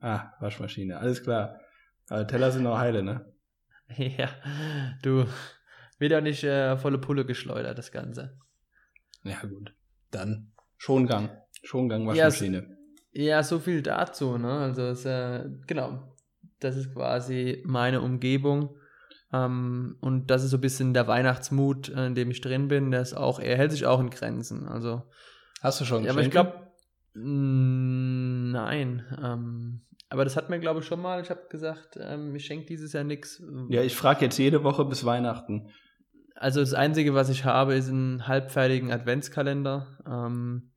Ah, 0.00 0.32
Waschmaschine, 0.40 0.98
alles 0.98 1.22
klar. 1.22 1.58
Aber 2.08 2.26
Teller 2.26 2.50
sind 2.50 2.66
auch 2.66 2.78
heile, 2.78 3.02
ne? 3.02 3.32
ja, 3.96 4.28
du. 5.02 5.24
Wird 5.98 6.12
auch 6.14 6.20
nicht 6.20 6.44
äh, 6.44 6.76
volle 6.76 6.98
Pulle 6.98 7.24
geschleudert, 7.24 7.78
das 7.78 7.92
Ganze. 7.92 8.38
Ja, 9.24 9.40
gut. 9.42 9.74
Dann 10.10 10.52
Schongang. 10.76 11.30
Schongang 11.62 12.02
Ja, 12.02 12.08
Waschmaschine. 12.26 12.76
Ja, 13.12 13.42
so 13.42 13.58
viel 13.58 13.82
dazu, 13.82 14.38
ne? 14.38 14.52
Also, 14.52 14.82
es, 14.82 15.04
äh, 15.04 15.44
genau. 15.66 16.16
Das 16.60 16.76
ist 16.76 16.94
quasi 16.94 17.62
meine 17.66 18.00
Umgebung. 18.00 18.76
Ähm, 19.32 19.96
und 20.00 20.30
das 20.30 20.44
ist 20.44 20.50
so 20.50 20.58
ein 20.58 20.60
bisschen 20.60 20.94
der 20.94 21.08
Weihnachtsmut, 21.08 21.88
äh, 21.88 22.06
in 22.06 22.14
dem 22.14 22.30
ich 22.30 22.40
drin 22.40 22.68
bin. 22.68 22.90
Der 22.90 23.00
ist 23.00 23.14
auch, 23.14 23.40
er 23.40 23.56
hält 23.56 23.72
sich 23.72 23.86
auch 23.86 24.00
in 24.00 24.10
Grenzen. 24.10 24.68
Also, 24.68 25.02
Hast 25.60 25.80
du 25.80 25.84
schon 25.84 26.04
ja, 26.04 26.10
aber 26.10 26.22
ich 26.22 26.30
glaube, 26.30 26.54
nein. 27.14 29.04
Ähm, 29.22 29.82
aber 30.08 30.24
das 30.24 30.36
hat 30.36 30.50
mir, 30.50 30.58
glaube 30.58 30.80
ich, 30.80 30.86
schon 30.86 31.00
mal. 31.00 31.22
Ich 31.22 31.30
habe 31.30 31.42
gesagt, 31.48 31.96
ähm, 32.00 32.34
ich 32.34 32.44
schenke 32.44 32.66
dieses 32.66 32.92
Jahr 32.92 33.04
nichts. 33.04 33.42
Ja, 33.68 33.82
ich 33.82 33.94
frage 33.96 34.24
jetzt 34.24 34.38
jede 34.38 34.64
Woche 34.64 34.84
bis 34.84 35.04
Weihnachten. 35.04 35.70
Also 36.42 36.60
das 36.60 36.74
Einzige, 36.74 37.14
was 37.14 37.28
ich 37.28 37.44
habe, 37.44 37.74
ist 37.74 37.88
einen 37.88 38.26
halbfertigen 38.26 38.90
Adventskalender. 38.92 39.98
Ähm, 40.06 40.72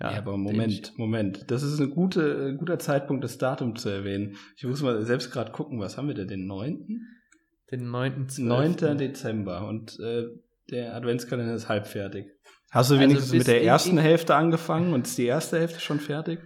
Ja, 0.00 0.12
aber 0.16 0.32
den 0.32 0.40
Moment, 0.40 0.72
ich- 0.72 0.96
Moment. 0.96 1.50
Das 1.50 1.62
ist 1.62 1.78
ein 1.78 1.90
gute, 1.90 2.56
guter 2.56 2.78
Zeitpunkt, 2.78 3.22
das 3.22 3.36
Datum 3.36 3.76
zu 3.76 3.90
erwähnen. 3.90 4.36
Ich 4.56 4.64
muss 4.64 4.80
mal 4.82 5.02
selbst 5.02 5.30
gerade 5.30 5.52
gucken, 5.52 5.78
was 5.78 5.98
haben 5.98 6.08
wir 6.08 6.14
denn? 6.14 6.28
Den 6.28 6.46
9.? 6.46 7.00
Den 7.70 7.86
9.12. 7.90 8.40
9. 8.42 8.98
Dezember 8.98 9.68
und 9.68 10.00
äh, 10.00 10.24
der 10.70 10.94
Adventskalender 10.94 11.54
ist 11.54 11.68
halb 11.68 11.86
fertig. 11.86 12.26
Hast 12.70 12.90
du 12.90 12.94
Also 12.94 13.00
wenigstens 13.04 13.30
bis 13.32 13.38
mit 13.40 13.46
der 13.48 13.60
in- 13.60 13.66
ersten 13.68 13.98
in- 13.98 14.02
Hälfte 14.02 14.34
angefangen 14.34 14.94
und 14.94 15.06
ist 15.06 15.18
die 15.18 15.26
erste 15.26 15.58
Hälfte 15.58 15.80
schon 15.80 16.00
fertig? 16.00 16.40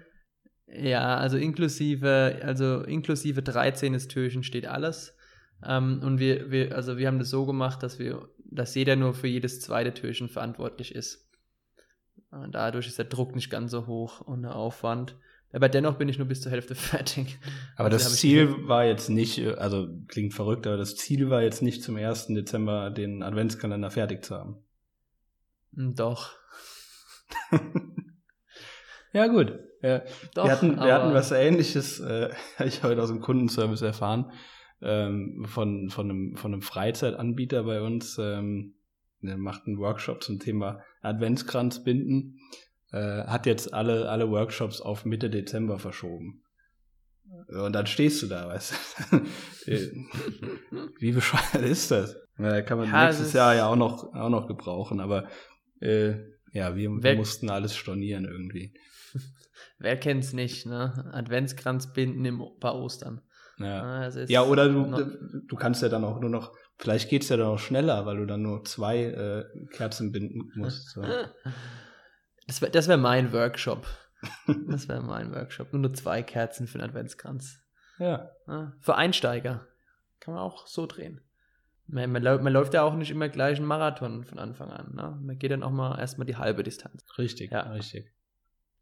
Ja, 0.66 1.16
also 1.18 1.36
inklusive, 1.36 2.40
also 2.42 2.80
inklusive 2.82 3.42
13. 3.42 3.96
Türchen 4.08 4.42
steht 4.42 4.66
alles. 4.66 5.13
Ähm, 5.66 6.00
und 6.02 6.18
wir, 6.18 6.50
wir, 6.50 6.74
also 6.74 6.98
wir 6.98 7.06
haben 7.06 7.18
das 7.18 7.30
so 7.30 7.46
gemacht, 7.46 7.82
dass 7.82 7.98
wir, 7.98 8.28
dass 8.44 8.74
jeder 8.74 8.96
nur 8.96 9.14
für 9.14 9.26
jedes 9.26 9.60
zweite 9.60 9.94
Türchen 9.94 10.28
verantwortlich 10.28 10.94
ist. 10.94 11.28
Und 12.30 12.54
dadurch 12.54 12.86
ist 12.86 12.98
der 12.98 13.04
Druck 13.04 13.34
nicht 13.34 13.50
ganz 13.50 13.70
so 13.70 13.86
hoch 13.86 14.20
und 14.20 14.42
der 14.42 14.56
Aufwand. 14.56 15.16
Aber 15.52 15.68
dennoch 15.68 15.94
bin 15.94 16.08
ich 16.08 16.18
nur 16.18 16.26
bis 16.26 16.40
zur 16.40 16.50
Hälfte 16.50 16.74
fertig. 16.74 17.38
Aber 17.76 17.86
Also 17.90 17.98
das 17.98 18.16
Ziel 18.16 18.66
war 18.66 18.84
jetzt 18.84 19.08
nicht, 19.08 19.38
äh, 19.38 19.54
also 19.54 19.88
klingt 20.08 20.34
verrückt, 20.34 20.66
aber 20.66 20.76
das 20.76 20.96
Ziel 20.96 21.30
war 21.30 21.42
jetzt 21.42 21.62
nicht 21.62 21.82
zum 21.82 21.96
1. 21.96 22.28
Dezember 22.28 22.90
den 22.90 23.22
Adventskalender 23.22 23.90
fertig 23.90 24.24
zu 24.24 24.34
haben. 24.34 24.56
Hm, 25.74 25.94
Doch. 25.94 26.32
Ja, 29.14 29.28
gut. 29.28 29.60
Ja, 29.80 30.02
Doch, 30.34 30.44
wir 30.44 30.52
hatten, 30.52 30.76
wir 30.76 30.92
hatten 30.92 31.14
was 31.14 31.30
ähnliches, 31.30 32.00
äh, 32.00 32.30
habe 32.58 32.68
ich 32.68 32.82
heute 32.82 33.00
aus 33.00 33.10
dem 33.10 33.20
Kundenservice 33.20 33.82
erfahren, 33.82 34.32
ähm, 34.82 35.44
von, 35.48 35.90
von, 35.90 36.10
einem, 36.10 36.36
von 36.36 36.52
einem 36.52 36.62
Freizeitanbieter 36.62 37.64
bei 37.64 37.80
uns. 37.80 38.18
Ähm, 38.18 38.74
der 39.20 39.38
macht 39.38 39.66
einen 39.66 39.78
Workshop 39.78 40.22
zum 40.22 40.38
Thema 40.38 40.82
Adventskranzbinden. 41.00 42.40
Äh, 42.92 43.24
hat 43.24 43.46
jetzt 43.46 43.72
alle, 43.72 44.08
alle 44.08 44.30
Workshops 44.30 44.80
auf 44.80 45.04
Mitte 45.04 45.30
Dezember 45.30 45.78
verschoben. 45.78 46.42
Und 47.48 47.72
dann 47.72 47.86
stehst 47.86 48.22
du 48.22 48.26
da, 48.26 48.48
weißt 48.48 48.74
du. 49.10 49.20
Äh, 49.66 49.90
Wie 50.98 51.12
bescheuert 51.12 51.64
ist 51.64 51.90
das? 51.90 52.18
Ja, 52.38 52.60
kann 52.60 52.76
man 52.76 52.90
Ja, 52.90 53.06
nächstes 53.06 53.32
Jahr 53.32 53.54
ja 53.54 53.66
auch 53.66 53.76
noch, 53.76 54.12
auch 54.12 54.28
noch 54.28 54.46
gebrauchen, 54.46 55.00
aber 55.00 55.26
äh, 55.80 56.16
ja, 56.52 56.76
wir, 56.76 56.90
wir 56.90 57.16
mussten 57.16 57.48
alles 57.48 57.74
stornieren 57.74 58.26
irgendwie. 58.26 58.74
Wer 59.78 59.96
kennt's 59.96 60.34
nicht, 60.34 60.66
ne? 60.66 61.10
Adventskranz 61.14 61.94
binden 61.94 62.26
im, 62.26 62.42
bei 62.60 62.72
Ostern. 62.72 63.22
Ja. 63.58 63.82
Ah, 63.82 64.06
es 64.06 64.16
ist 64.16 64.30
Ja, 64.30 64.42
oder 64.42 64.68
du, 64.68 65.42
du 65.46 65.56
kannst 65.56 65.82
ja 65.82 65.88
dann 65.88 66.04
auch 66.04 66.20
nur 66.20 66.30
noch, 66.30 66.52
vielleicht 66.76 67.08
geht's 67.08 67.28
ja 67.28 67.36
dann 67.36 67.46
auch 67.46 67.58
schneller, 67.58 68.04
weil 68.06 68.16
du 68.16 68.26
dann 68.26 68.42
nur 68.42 68.64
zwei 68.64 69.04
äh, 69.04 69.44
Kerzen 69.72 70.12
binden 70.12 70.50
musst. 70.54 70.90
So. 70.90 71.02
Das 72.46 72.60
wäre 72.60 72.70
das 72.70 72.88
wär 72.88 72.98
mein 72.98 73.32
Workshop. 73.32 73.86
Das 74.68 74.86
wäre 74.86 75.02
mein 75.02 75.32
Workshop. 75.34 75.72
Nur, 75.72 75.80
nur 75.80 75.94
zwei 75.94 76.22
Kerzen 76.22 76.66
für 76.66 76.76
den 76.76 76.86
Adventskranz. 76.86 77.58
Ja. 77.98 78.30
Ja, 78.46 78.74
für 78.80 78.96
Einsteiger. 78.96 79.66
Kann 80.20 80.34
man 80.34 80.42
auch 80.42 80.66
so 80.66 80.84
drehen. 80.86 81.22
Man, 81.86 82.12
man, 82.12 82.22
man 82.22 82.52
läuft 82.52 82.74
ja 82.74 82.82
auch 82.82 82.94
nicht 82.96 83.10
immer 83.10 83.30
gleich 83.30 83.56
einen 83.58 83.66
Marathon 83.66 84.24
von 84.24 84.38
Anfang 84.38 84.70
an. 84.70 84.94
Ne? 84.94 85.18
Man 85.22 85.38
geht 85.38 85.52
dann 85.52 85.62
auch 85.62 85.70
mal 85.70 85.98
erstmal 85.98 86.26
die 86.26 86.36
halbe 86.36 86.62
Distanz. 86.62 87.02
Richtig, 87.16 87.50
Ja. 87.50 87.60
richtig. 87.72 88.12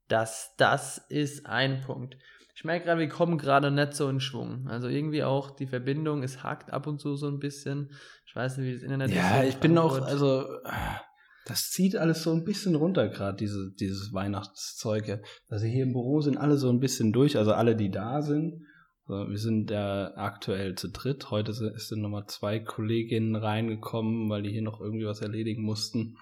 Das, 0.08 0.54
das 0.56 0.98
ist 0.98 1.46
ein 1.46 1.82
Punkt. 1.82 2.16
Ich 2.62 2.64
merke 2.64 2.84
gerade, 2.84 3.00
wir 3.00 3.08
kommen 3.08 3.38
gerade 3.38 3.72
nicht 3.72 3.92
so 3.94 4.08
in 4.08 4.20
Schwung. 4.20 4.68
Also 4.68 4.86
irgendwie 4.86 5.24
auch 5.24 5.50
die 5.50 5.66
Verbindung, 5.66 6.22
es 6.22 6.44
hakt 6.44 6.72
ab 6.72 6.86
und 6.86 7.00
zu 7.00 7.16
so 7.16 7.26
ein 7.26 7.40
bisschen. 7.40 7.90
Ich 8.24 8.36
weiß 8.36 8.56
nicht, 8.56 8.68
wie 8.68 8.74
das 8.74 8.84
Internet 8.84 9.08
ist. 9.08 9.16
Ja, 9.16 9.42
ich 9.42 9.56
bin 9.56 9.76
auch, 9.76 10.00
also, 10.00 10.46
das 11.44 11.70
zieht 11.70 11.96
alles 11.96 12.22
so 12.22 12.32
ein 12.32 12.44
bisschen 12.44 12.76
runter, 12.76 13.08
gerade 13.08 13.36
diese, 13.36 13.72
dieses 13.80 14.12
Weihnachtszeug. 14.12 15.24
Also 15.48 15.66
hier 15.66 15.82
im 15.82 15.92
Büro 15.92 16.20
sind 16.20 16.38
alle 16.38 16.56
so 16.56 16.70
ein 16.70 16.78
bisschen 16.78 17.12
durch, 17.12 17.36
also 17.36 17.52
alle, 17.52 17.74
die 17.74 17.90
da 17.90 18.22
sind. 18.22 18.64
So, 19.08 19.28
wir 19.28 19.38
sind 19.38 19.72
ja 19.72 20.12
aktuell 20.14 20.76
zu 20.76 20.88
dritt. 20.88 21.32
Heute 21.32 21.54
sind, 21.54 21.76
sind 21.80 22.00
nochmal 22.00 22.26
zwei 22.28 22.60
Kolleginnen 22.60 23.34
reingekommen, 23.34 24.30
weil 24.30 24.44
die 24.44 24.52
hier 24.52 24.62
noch 24.62 24.80
irgendwie 24.80 25.06
was 25.06 25.20
erledigen 25.20 25.64
mussten. 25.64 26.16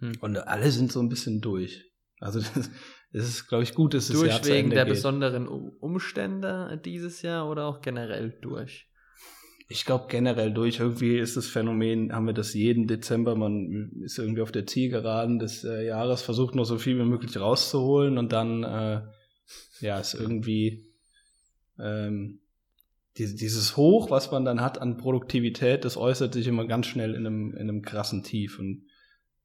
Hm. 0.00 0.12
Und 0.20 0.36
alle 0.36 0.70
sind 0.70 0.92
so 0.92 1.00
ein 1.00 1.08
bisschen 1.08 1.40
durch. 1.40 1.82
Also 2.20 2.40
das, 2.54 2.70
das 3.12 3.28
ist, 3.28 3.46
glaube 3.48 3.64
ich, 3.64 3.74
gut, 3.74 3.94
dass 3.94 4.08
das 4.08 4.16
Jahr 4.16 4.24
durch 4.24 4.42
zu 4.42 4.50
wegen 4.50 4.64
Ende 4.64 4.76
der 4.76 4.84
geht. 4.84 4.94
besonderen 4.94 5.48
Umstände 5.48 6.80
dieses 6.84 7.22
Jahr 7.22 7.48
oder 7.48 7.66
auch 7.66 7.80
generell 7.80 8.30
durch? 8.40 8.88
Ich 9.68 9.84
glaube 9.84 10.06
generell 10.08 10.52
durch. 10.52 10.78
Irgendwie 10.78 11.18
ist 11.18 11.36
das 11.36 11.46
Phänomen, 11.46 12.12
haben 12.12 12.26
wir 12.26 12.34
das 12.34 12.54
jeden 12.54 12.86
Dezember, 12.86 13.34
man 13.34 14.00
ist 14.04 14.18
irgendwie 14.18 14.42
auf 14.42 14.52
der 14.52 14.66
Zielgeraden 14.66 15.38
des 15.38 15.64
äh, 15.64 15.86
Jahres, 15.86 16.22
versucht 16.22 16.54
noch 16.54 16.64
so 16.64 16.78
viel 16.78 16.98
wie 16.98 17.04
möglich 17.04 17.36
rauszuholen 17.38 18.18
und 18.18 18.32
dann, 18.32 18.62
äh, 18.62 19.02
ja, 19.80 19.98
ist 19.98 20.14
irgendwie 20.14 20.92
ähm, 21.78 22.40
die, 23.18 23.34
dieses 23.34 23.76
Hoch, 23.76 24.10
was 24.10 24.30
man 24.30 24.44
dann 24.44 24.60
hat 24.60 24.80
an 24.80 24.98
Produktivität, 24.98 25.84
das 25.84 25.96
äußert 25.96 26.34
sich 26.34 26.46
immer 26.46 26.66
ganz 26.66 26.86
schnell 26.86 27.14
in 27.14 27.26
einem, 27.26 27.52
in 27.52 27.68
einem 27.68 27.82
krassen 27.82 28.22
Tief 28.22 28.58
und 28.58 28.84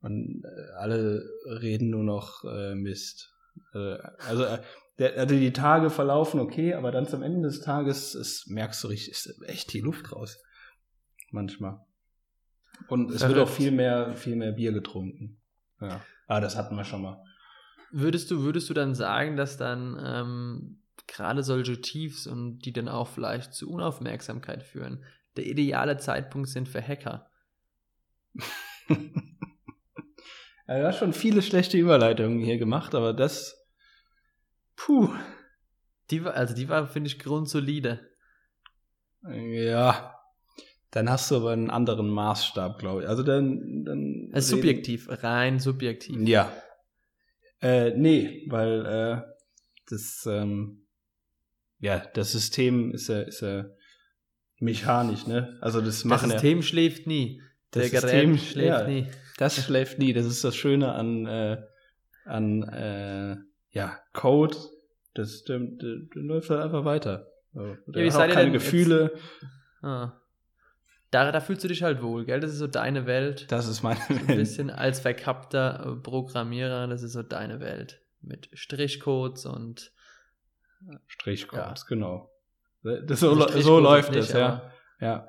man, 0.02 0.44
äh, 0.44 0.72
alle 0.78 1.24
reden 1.46 1.90
nur 1.90 2.04
noch 2.04 2.44
äh, 2.44 2.76
Mist. 2.76 3.31
Äh, 3.74 3.98
also, 4.28 4.44
äh, 4.44 4.60
der, 5.00 5.18
also 5.18 5.36
die 5.36 5.54
Tage 5.54 5.90
verlaufen 5.90 6.40
okay, 6.40 6.74
aber 6.74 6.92
dann 6.92 7.08
zum 7.08 7.24
Ende 7.24 7.48
des 7.48 7.62
Tages 7.62 8.16
ist, 8.16 8.48
merkst 8.48 8.84
du 8.84 8.90
richtig, 8.90 9.12
ist 9.12 9.42
echt 9.44 9.74
die 9.74 9.82
Luft 9.82 10.12
raus. 10.12 10.38
Manchmal. 11.32 11.80
Und 12.88 13.12
es 13.12 13.28
wird 13.28 13.40
auch 13.40 13.50
viel 13.50 13.72
mehr, 13.72 14.14
viel 14.14 14.36
mehr 14.36 14.52
Bier 14.52 14.74
getrunken. 14.74 15.40
Ja. 15.80 16.02
Ah, 16.28 16.40
das 16.40 16.56
hatten 16.56 16.76
wir 16.76 16.84
schon 16.84 17.02
mal. 17.02 17.24
Würdest 17.92 18.32
du, 18.32 18.42
würdest 18.42 18.70
du 18.70 18.74
dann 18.74 18.96
sagen, 18.96 19.36
dass 19.36 19.58
dann 19.58 20.00
ähm, 20.04 20.82
gerade 21.08 21.44
solche 21.44 21.82
Tiefs 21.82 22.28
und 22.28 22.60
die 22.60 22.74
dann 22.74 22.88
auch 22.88 23.08
vielleicht 23.08 23.54
zu 23.54 23.70
Unaufmerksamkeit 23.70 24.64
führen, 24.64 25.04
der 25.36 25.46
ideale 25.46 25.98
Zeitpunkt 25.98 26.50
sind 26.50 26.70
für 26.70 26.82
Hacker? 26.82 27.30
ja, 30.74 30.80
du 30.80 30.88
hast 30.88 31.00
schon 31.00 31.14
viele 31.14 31.42
schlechte 31.42 31.78
Überleitungen 31.78 32.40
hier 32.40 32.58
gemacht, 32.58 32.96
aber 32.96 33.14
das. 33.14 33.68
Puh. 34.76 35.10
Die 36.10 36.24
war, 36.24 36.34
also 36.34 36.54
die 36.54 36.70
war, 36.70 36.88
finde 36.88 37.08
ich, 37.08 37.20
grundsolide. 37.20 38.00
Ja. 39.30 40.18
Dann 40.92 41.10
hast 41.10 41.32
du 41.32 41.38
aber 41.38 41.52
einen 41.52 41.70
anderen 41.70 42.10
Maßstab, 42.10 42.80
glaube 42.80 43.04
ich. 43.04 43.10
Also 43.10 43.24
dann. 43.24 43.86
dann 43.86 44.30
also 44.34 44.58
subjektiv, 44.58 45.08
rein 45.10 45.60
subjektiv. 45.60 46.28
Ja. 46.28 46.52
Äh, 47.62 47.92
nee, 47.96 48.46
weil 48.50 48.86
äh, 48.86 49.22
das, 49.90 50.26
ähm, 50.26 50.86
ja, 51.80 52.00
das 52.14 52.32
System 52.32 52.92
ist 52.92 53.08
ja, 53.08 53.22
ist 53.22 53.42
ja 53.42 53.66
mechanisch, 54.60 55.28
ne? 55.28 55.58
Also 55.62 55.80
das 55.80 56.04
machen 56.04 56.30
Das 56.30 56.42
System 56.42 56.58
ja, 56.58 56.64
schläft 56.64 57.08
nie. 57.08 57.42
Das 57.72 57.90
Der 57.90 58.02
System 58.02 58.38
schläft 58.38 58.80
ja, 58.82 58.88
nie. 58.88 59.08
Das 59.42 59.56
schläft 59.56 59.98
nie. 59.98 60.14
Das 60.14 60.28
ist 60.28 60.44
das 60.44 60.56
Schöne 60.56 60.94
an, 60.94 61.26
äh, 61.26 61.58
an 62.26 62.62
äh, 62.62 63.38
ja, 63.72 63.98
Code. 64.14 64.56
Das, 65.16 65.44
der, 65.46 65.58
der, 65.58 65.96
der 66.14 66.22
läuft 66.22 66.52
halt 66.52 66.62
einfach 66.62 66.86
weiter. 66.86 67.28
Der 67.54 68.06
ja, 68.06 68.14
hat 68.14 68.30
auch 68.30 68.34
keine 68.34 68.52
Gefühle. 68.52 69.12
Jetzt, 69.14 69.84
ah. 69.84 70.22
Da, 71.10 71.32
da 71.32 71.42
fühlst 71.42 71.64
du 71.64 71.68
dich 71.68 71.82
halt 71.82 72.04
wohl, 72.04 72.24
gell? 72.26 72.40
Das 72.40 72.52
ist 72.52 72.60
so 72.60 72.68
deine 72.68 73.08
Welt. 73.08 73.52
Das 73.52 73.68
ist 73.68 73.82
meine 73.82 74.00
Welt. 74.10 74.30
Ein 74.30 74.38
bisschen 74.38 74.70
als 74.70 75.00
verkappter 75.00 75.86
äh, 75.88 75.96
Programmierer, 75.96 76.86
das 76.88 77.02
ist 77.02 77.14
so 77.14 77.24
deine 77.24 77.60
Welt. 77.60 78.00
Mit 78.22 78.48
Strichcodes 78.54 79.48
und. 79.48 79.92
Äh, 80.88 80.98
Strichcodes, 81.08 81.82
ja. 81.82 81.88
genau. 81.90 82.32
Das, 82.84 83.20
so, 83.20 83.36
so 83.36 83.80
läuft 83.80 84.16
es, 84.16 84.34
ja. 84.34 84.72
Ja. 85.00 85.28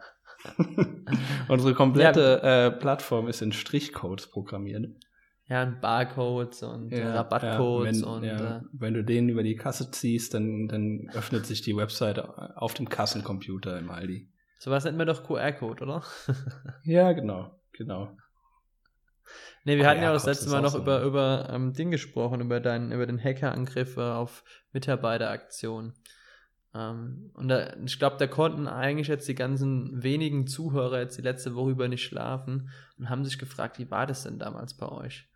Unsere 1.48 1.74
komplette 1.74 2.40
ja. 2.42 2.66
äh, 2.66 2.70
Plattform 2.70 3.28
ist 3.28 3.42
in 3.42 3.52
Strichcodes 3.52 4.28
programmiert. 4.30 4.86
Ja, 5.48 5.64
und 5.64 5.80
Barcodes 5.80 6.62
und 6.62 6.90
ja, 6.90 7.14
Rabattcodes 7.14 8.00
ja, 8.00 8.06
wenn, 8.06 8.14
und. 8.14 8.24
Äh, 8.24 8.60
wenn 8.72 8.94
du 8.94 9.04
den 9.04 9.28
über 9.28 9.42
die 9.42 9.56
Kasse 9.56 9.90
ziehst, 9.90 10.34
dann, 10.34 10.68
dann 10.68 11.10
öffnet 11.12 11.46
sich 11.46 11.62
die 11.62 11.76
Webseite 11.76 12.56
auf 12.56 12.74
dem 12.74 12.88
Kassencomputer 12.88 13.78
im 13.78 13.90
Aldi. 13.90 14.30
Sowas 14.58 14.84
nennt 14.84 14.96
man 14.96 15.06
doch 15.06 15.24
QR-Code, 15.24 15.82
oder? 15.82 16.02
ja, 16.84 17.12
genau, 17.12 17.60
genau. 17.72 18.16
Ne, 19.64 19.76
wir 19.76 19.86
hatten 19.86 20.02
ja 20.02 20.12
das 20.12 20.26
letzte 20.26 20.50
Mal 20.50 20.62
noch 20.62 20.72
so 20.72 20.78
über, 20.78 21.02
über 21.02 21.48
ähm, 21.50 21.72
Ding 21.72 21.90
gesprochen, 21.90 22.40
über, 22.40 22.60
dein, 22.60 22.90
über 22.90 23.06
den 23.06 23.22
Hackerangriff 23.22 23.96
auf 23.98 24.44
Mitarbeiteraktionen. 24.72 25.94
Ähm, 26.74 27.30
und 27.34 27.48
da, 27.48 27.74
ich 27.84 27.98
glaube, 27.98 28.16
da 28.18 28.26
konnten 28.26 28.66
eigentlich 28.66 29.08
jetzt 29.08 29.28
die 29.28 29.34
ganzen 29.34 30.02
wenigen 30.02 30.46
Zuhörer 30.46 31.00
jetzt 31.00 31.18
die 31.18 31.22
letzte 31.22 31.54
Woche 31.54 31.70
über 31.70 31.88
nicht 31.88 32.04
schlafen 32.04 32.70
und 32.98 33.10
haben 33.10 33.24
sich 33.24 33.38
gefragt, 33.38 33.78
wie 33.78 33.90
war 33.90 34.06
das 34.06 34.24
denn 34.24 34.38
damals 34.38 34.74
bei 34.74 34.88
euch? 34.88 35.28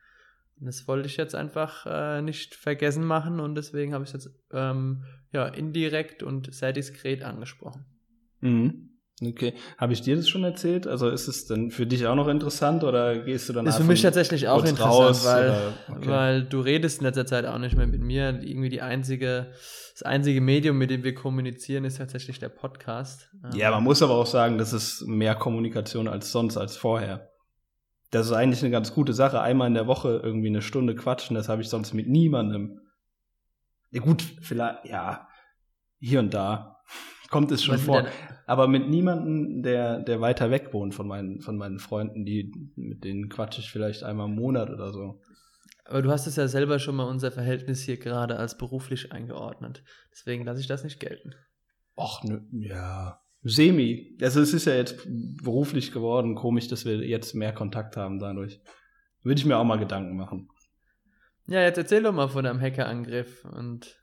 Und 0.58 0.66
das 0.66 0.88
wollte 0.88 1.06
ich 1.06 1.18
jetzt 1.18 1.34
einfach 1.34 1.84
äh, 1.86 2.22
nicht 2.22 2.54
vergessen 2.54 3.04
machen 3.04 3.40
und 3.40 3.54
deswegen 3.54 3.92
habe 3.92 4.04
ich 4.04 4.14
es 4.14 4.24
jetzt 4.24 4.34
ähm, 4.52 5.04
ja, 5.32 5.46
indirekt 5.46 6.22
und 6.22 6.54
sehr 6.54 6.72
diskret 6.72 7.22
angesprochen. 7.22 7.84
Mhm. 8.40 8.95
Okay. 9.22 9.54
Habe 9.78 9.94
ich 9.94 10.02
dir 10.02 10.14
das 10.16 10.28
schon 10.28 10.44
erzählt? 10.44 10.86
Also 10.86 11.08
ist 11.08 11.26
es 11.26 11.46
denn 11.46 11.70
für 11.70 11.86
dich 11.86 12.06
auch 12.06 12.14
noch 12.14 12.28
interessant 12.28 12.84
oder 12.84 13.18
gehst 13.20 13.48
du 13.48 13.54
dann 13.54 13.66
Ist 13.66 13.76
für 13.76 13.84
mich 13.84 14.02
tatsächlich 14.02 14.48
auch 14.48 14.62
interessant, 14.62 14.90
raus, 14.90 15.24
weil, 15.24 15.72
okay. 15.88 16.08
weil 16.08 16.44
du 16.44 16.60
redest 16.60 16.98
in 16.98 17.06
letzter 17.06 17.24
Zeit 17.24 17.46
auch 17.46 17.58
nicht 17.58 17.76
mehr 17.76 17.86
mit 17.86 18.02
mir. 18.02 18.38
Irgendwie 18.42 18.68
die 18.68 18.82
einzige, 18.82 19.52
das 19.94 20.02
einzige 20.02 20.42
Medium, 20.42 20.76
mit 20.76 20.90
dem 20.90 21.02
wir 21.02 21.14
kommunizieren, 21.14 21.86
ist 21.86 21.96
tatsächlich 21.96 22.40
der 22.40 22.50
Podcast. 22.50 23.30
Ja, 23.54 23.70
man 23.70 23.84
muss 23.84 24.02
aber 24.02 24.14
auch 24.14 24.26
sagen, 24.26 24.58
das 24.58 24.74
ist 24.74 25.06
mehr 25.06 25.34
Kommunikation 25.34 26.08
als 26.08 26.30
sonst, 26.30 26.58
als 26.58 26.76
vorher. 26.76 27.30
Das 28.10 28.26
ist 28.26 28.32
eigentlich 28.32 28.62
eine 28.62 28.70
ganz 28.70 28.92
gute 28.92 29.14
Sache. 29.14 29.40
Einmal 29.40 29.68
in 29.68 29.74
der 29.74 29.86
Woche 29.86 30.20
irgendwie 30.22 30.48
eine 30.48 30.60
Stunde 30.60 30.94
quatschen, 30.94 31.34
das 31.34 31.48
habe 31.48 31.62
ich 31.62 31.70
sonst 31.70 31.94
mit 31.94 32.06
niemandem. 32.06 32.80
Ja, 33.92 34.02
gut, 34.02 34.22
vielleicht, 34.42 34.84
ja, 34.84 35.26
hier 35.98 36.20
und 36.20 36.34
da 36.34 36.76
kommt 37.30 37.50
es 37.50 37.64
schon 37.64 37.78
vor. 37.78 38.04
Aber 38.46 38.68
mit 38.68 38.88
niemandem, 38.88 39.62
der, 39.62 39.98
der 39.98 40.20
weiter 40.20 40.50
weg 40.50 40.72
wohnt 40.72 40.94
von 40.94 41.08
meinen, 41.08 41.40
von 41.40 41.56
meinen 41.56 41.80
Freunden, 41.80 42.24
die, 42.24 42.52
mit 42.76 43.02
denen 43.02 43.28
quatsche 43.28 43.60
ich 43.60 43.70
vielleicht 43.70 44.04
einmal 44.04 44.28
im 44.28 44.36
Monat 44.36 44.70
oder 44.70 44.92
so. 44.92 45.20
Aber 45.84 46.02
du 46.02 46.10
hast 46.10 46.26
es 46.26 46.36
ja 46.36 46.46
selber 46.46 46.78
schon 46.78 46.96
mal 46.96 47.08
unser 47.08 47.32
Verhältnis 47.32 47.82
hier 47.82 47.96
gerade 47.96 48.36
als 48.36 48.56
beruflich 48.56 49.12
eingeordnet. 49.12 49.82
Deswegen 50.12 50.44
lasse 50.44 50.60
ich 50.60 50.68
das 50.68 50.84
nicht 50.84 51.00
gelten. 51.00 51.34
Och, 51.96 52.22
ne, 52.22 52.44
ja. 52.52 53.20
Semi. 53.42 54.16
Also 54.20 54.40
es 54.40 54.52
ist 54.52 54.64
ja 54.64 54.74
jetzt 54.74 55.06
beruflich 55.06 55.92
geworden, 55.92 56.34
komisch, 56.34 56.68
dass 56.68 56.84
wir 56.84 56.96
jetzt 57.06 57.34
mehr 57.34 57.52
Kontakt 57.52 57.96
haben 57.96 58.18
dadurch. 58.18 58.60
Würde 59.22 59.40
ich 59.40 59.46
mir 59.46 59.56
auch 59.56 59.64
mal 59.64 59.78
Gedanken 59.78 60.16
machen. 60.16 60.48
Ja, 61.46 61.62
jetzt 61.62 61.78
erzähl 61.78 62.02
doch 62.02 62.12
mal 62.12 62.28
von 62.28 62.44
deinem 62.44 62.60
Hackerangriff 62.60 63.44
und 63.44 64.00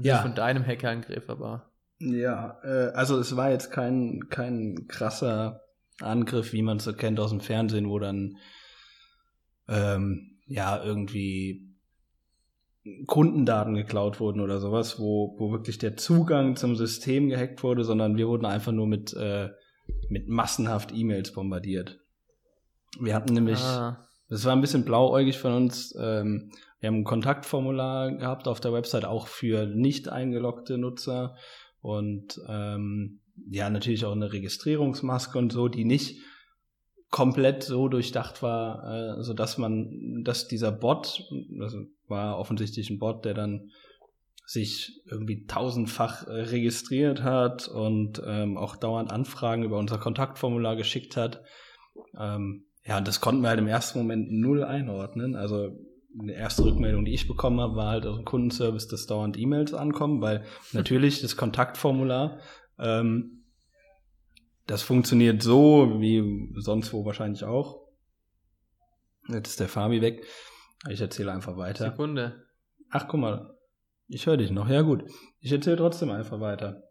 ja. 0.00 0.22
von 0.22 0.34
deinem 0.34 0.64
Hackerangriff, 0.64 1.28
aber. 1.28 1.65
Ja, 1.98 2.58
äh, 2.62 2.92
also 2.92 3.18
es 3.18 3.36
war 3.36 3.50
jetzt 3.50 3.70
kein, 3.70 4.28
kein 4.28 4.86
krasser 4.88 5.62
Angriff, 6.00 6.52
wie 6.52 6.62
man 6.62 6.76
es 6.76 6.84
so 6.84 6.92
kennt 6.92 7.18
aus 7.20 7.30
dem 7.30 7.40
Fernsehen, 7.40 7.88
wo 7.88 7.98
dann 7.98 8.36
ähm, 9.68 10.38
ja 10.46 10.82
irgendwie 10.82 11.74
Kundendaten 13.06 13.74
geklaut 13.74 14.20
wurden 14.20 14.40
oder 14.40 14.60
sowas, 14.60 14.98
wo, 14.98 15.34
wo 15.38 15.50
wirklich 15.50 15.78
der 15.78 15.96
Zugang 15.96 16.56
zum 16.56 16.76
System 16.76 17.28
gehackt 17.28 17.62
wurde, 17.62 17.82
sondern 17.84 18.16
wir 18.16 18.28
wurden 18.28 18.46
einfach 18.46 18.72
nur 18.72 18.86
mit, 18.86 19.12
äh, 19.14 19.50
mit 20.08 20.28
massenhaft 20.28 20.92
E-Mails 20.94 21.32
bombardiert. 21.32 21.98
Wir 23.00 23.14
hatten 23.14 23.34
nämlich, 23.34 23.58
ah. 23.58 24.06
das 24.28 24.44
war 24.44 24.52
ein 24.52 24.60
bisschen 24.60 24.84
blauäugig 24.84 25.38
von 25.38 25.52
uns, 25.52 25.94
ähm, 25.98 26.50
wir 26.80 26.88
haben 26.88 26.98
ein 26.98 27.04
Kontaktformular 27.04 28.12
gehabt 28.12 28.46
auf 28.46 28.60
der 28.60 28.72
Website 28.72 29.04
auch 29.04 29.26
für 29.26 29.66
nicht 29.66 30.08
eingeloggte 30.08 30.78
Nutzer 30.78 31.34
und 31.86 32.40
ähm, 32.48 33.20
ja, 33.48 33.70
natürlich 33.70 34.04
auch 34.04 34.12
eine 34.12 34.32
Registrierungsmaske 34.32 35.38
und 35.38 35.52
so, 35.52 35.68
die 35.68 35.84
nicht 35.84 36.20
komplett 37.10 37.62
so 37.62 37.88
durchdacht 37.88 38.42
war, 38.42 39.18
äh, 39.18 39.22
so 39.22 39.34
dass 39.34 39.56
man, 39.56 40.24
dass 40.24 40.48
dieser 40.48 40.72
Bot, 40.72 41.22
das 41.60 41.76
war 42.08 42.38
offensichtlich 42.38 42.90
ein 42.90 42.98
Bot, 42.98 43.24
der 43.24 43.34
dann 43.34 43.70
sich 44.44 45.00
irgendwie 45.08 45.46
tausendfach 45.46 46.26
äh, 46.26 46.32
registriert 46.32 47.22
hat 47.22 47.68
und 47.68 48.20
ähm, 48.26 48.56
auch 48.56 48.74
dauernd 48.74 49.12
Anfragen 49.12 49.62
über 49.62 49.78
unser 49.78 49.98
Kontaktformular 49.98 50.74
geschickt 50.74 51.16
hat. 51.16 51.44
Ähm, 52.18 52.64
ja, 52.84 53.00
das 53.00 53.20
konnten 53.20 53.42
wir 53.42 53.50
halt 53.50 53.60
im 53.60 53.68
ersten 53.68 54.00
Moment 54.00 54.32
null 54.32 54.64
einordnen. 54.64 55.36
Also 55.36 55.70
eine 56.18 56.32
erste 56.32 56.64
Rückmeldung, 56.64 57.04
die 57.04 57.14
ich 57.14 57.28
bekommen 57.28 57.60
habe, 57.60 57.76
war 57.76 57.90
halt 57.90 58.06
aus 58.06 58.16
dem 58.16 58.24
Kundenservice, 58.24 58.88
dass 58.88 59.06
dauernd 59.06 59.38
E-Mails 59.38 59.74
ankommen, 59.74 60.20
weil 60.20 60.44
natürlich 60.72 61.20
das 61.20 61.36
Kontaktformular, 61.36 62.38
ähm, 62.78 63.44
das 64.66 64.82
funktioniert 64.82 65.42
so, 65.42 66.00
wie 66.00 66.50
sonst 66.56 66.92
wo 66.92 67.04
wahrscheinlich 67.04 67.44
auch. 67.44 67.86
Jetzt 69.28 69.50
ist 69.50 69.60
der 69.60 69.68
Fabi 69.68 70.00
weg. 70.00 70.24
Ich 70.88 71.00
erzähle 71.00 71.32
einfach 71.32 71.56
weiter. 71.56 71.90
Sekunde. 71.90 72.44
Ach, 72.90 73.06
guck 73.08 73.20
mal. 73.20 73.56
Ich 74.08 74.26
höre 74.26 74.36
dich 74.36 74.50
noch. 74.50 74.68
Ja, 74.68 74.82
gut. 74.82 75.04
Ich 75.40 75.50
erzähle 75.50 75.76
trotzdem 75.76 76.10
einfach 76.10 76.40
weiter. 76.40 76.84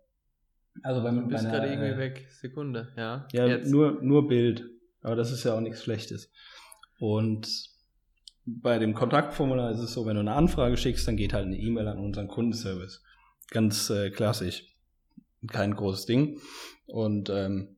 Also 0.84 1.02
beim, 1.02 1.22
du 1.22 1.28
bist 1.28 1.46
gerade 1.46 1.68
irgendwie 1.68 1.92
äh, 1.92 1.98
weg. 1.98 2.28
Sekunde, 2.30 2.94
ja. 2.98 3.28
Ja, 3.32 3.48
Jetzt. 3.48 3.72
nur, 3.72 4.02
nur 4.02 4.28
Bild. 4.28 4.66
Aber 5.02 5.16
das 5.16 5.32
ist 5.32 5.44
ja 5.44 5.54
auch 5.54 5.62
nichts 5.62 5.84
Schlechtes. 5.84 6.32
Und 7.00 7.48
bei 8.46 8.78
dem 8.78 8.94
Kontaktformular 8.94 9.72
ist 9.72 9.80
es 9.80 9.94
so, 9.94 10.06
wenn 10.06 10.16
du 10.16 10.22
eine 10.22 10.34
Anfrage 10.34 10.78
schickst, 10.78 11.08
dann 11.08 11.18
geht 11.18 11.34
halt 11.34 11.46
eine 11.46 11.58
E-Mail 11.58 11.88
an 11.88 12.00
unseren 12.00 12.28
Kundenservice. 12.28 13.04
Ganz 13.50 13.90
äh, 13.90 14.12
klassisch. 14.12 14.76
Kein 15.48 15.76
großes 15.76 16.06
Ding. 16.06 16.40
Und 16.86 17.30
ähm, 17.30 17.76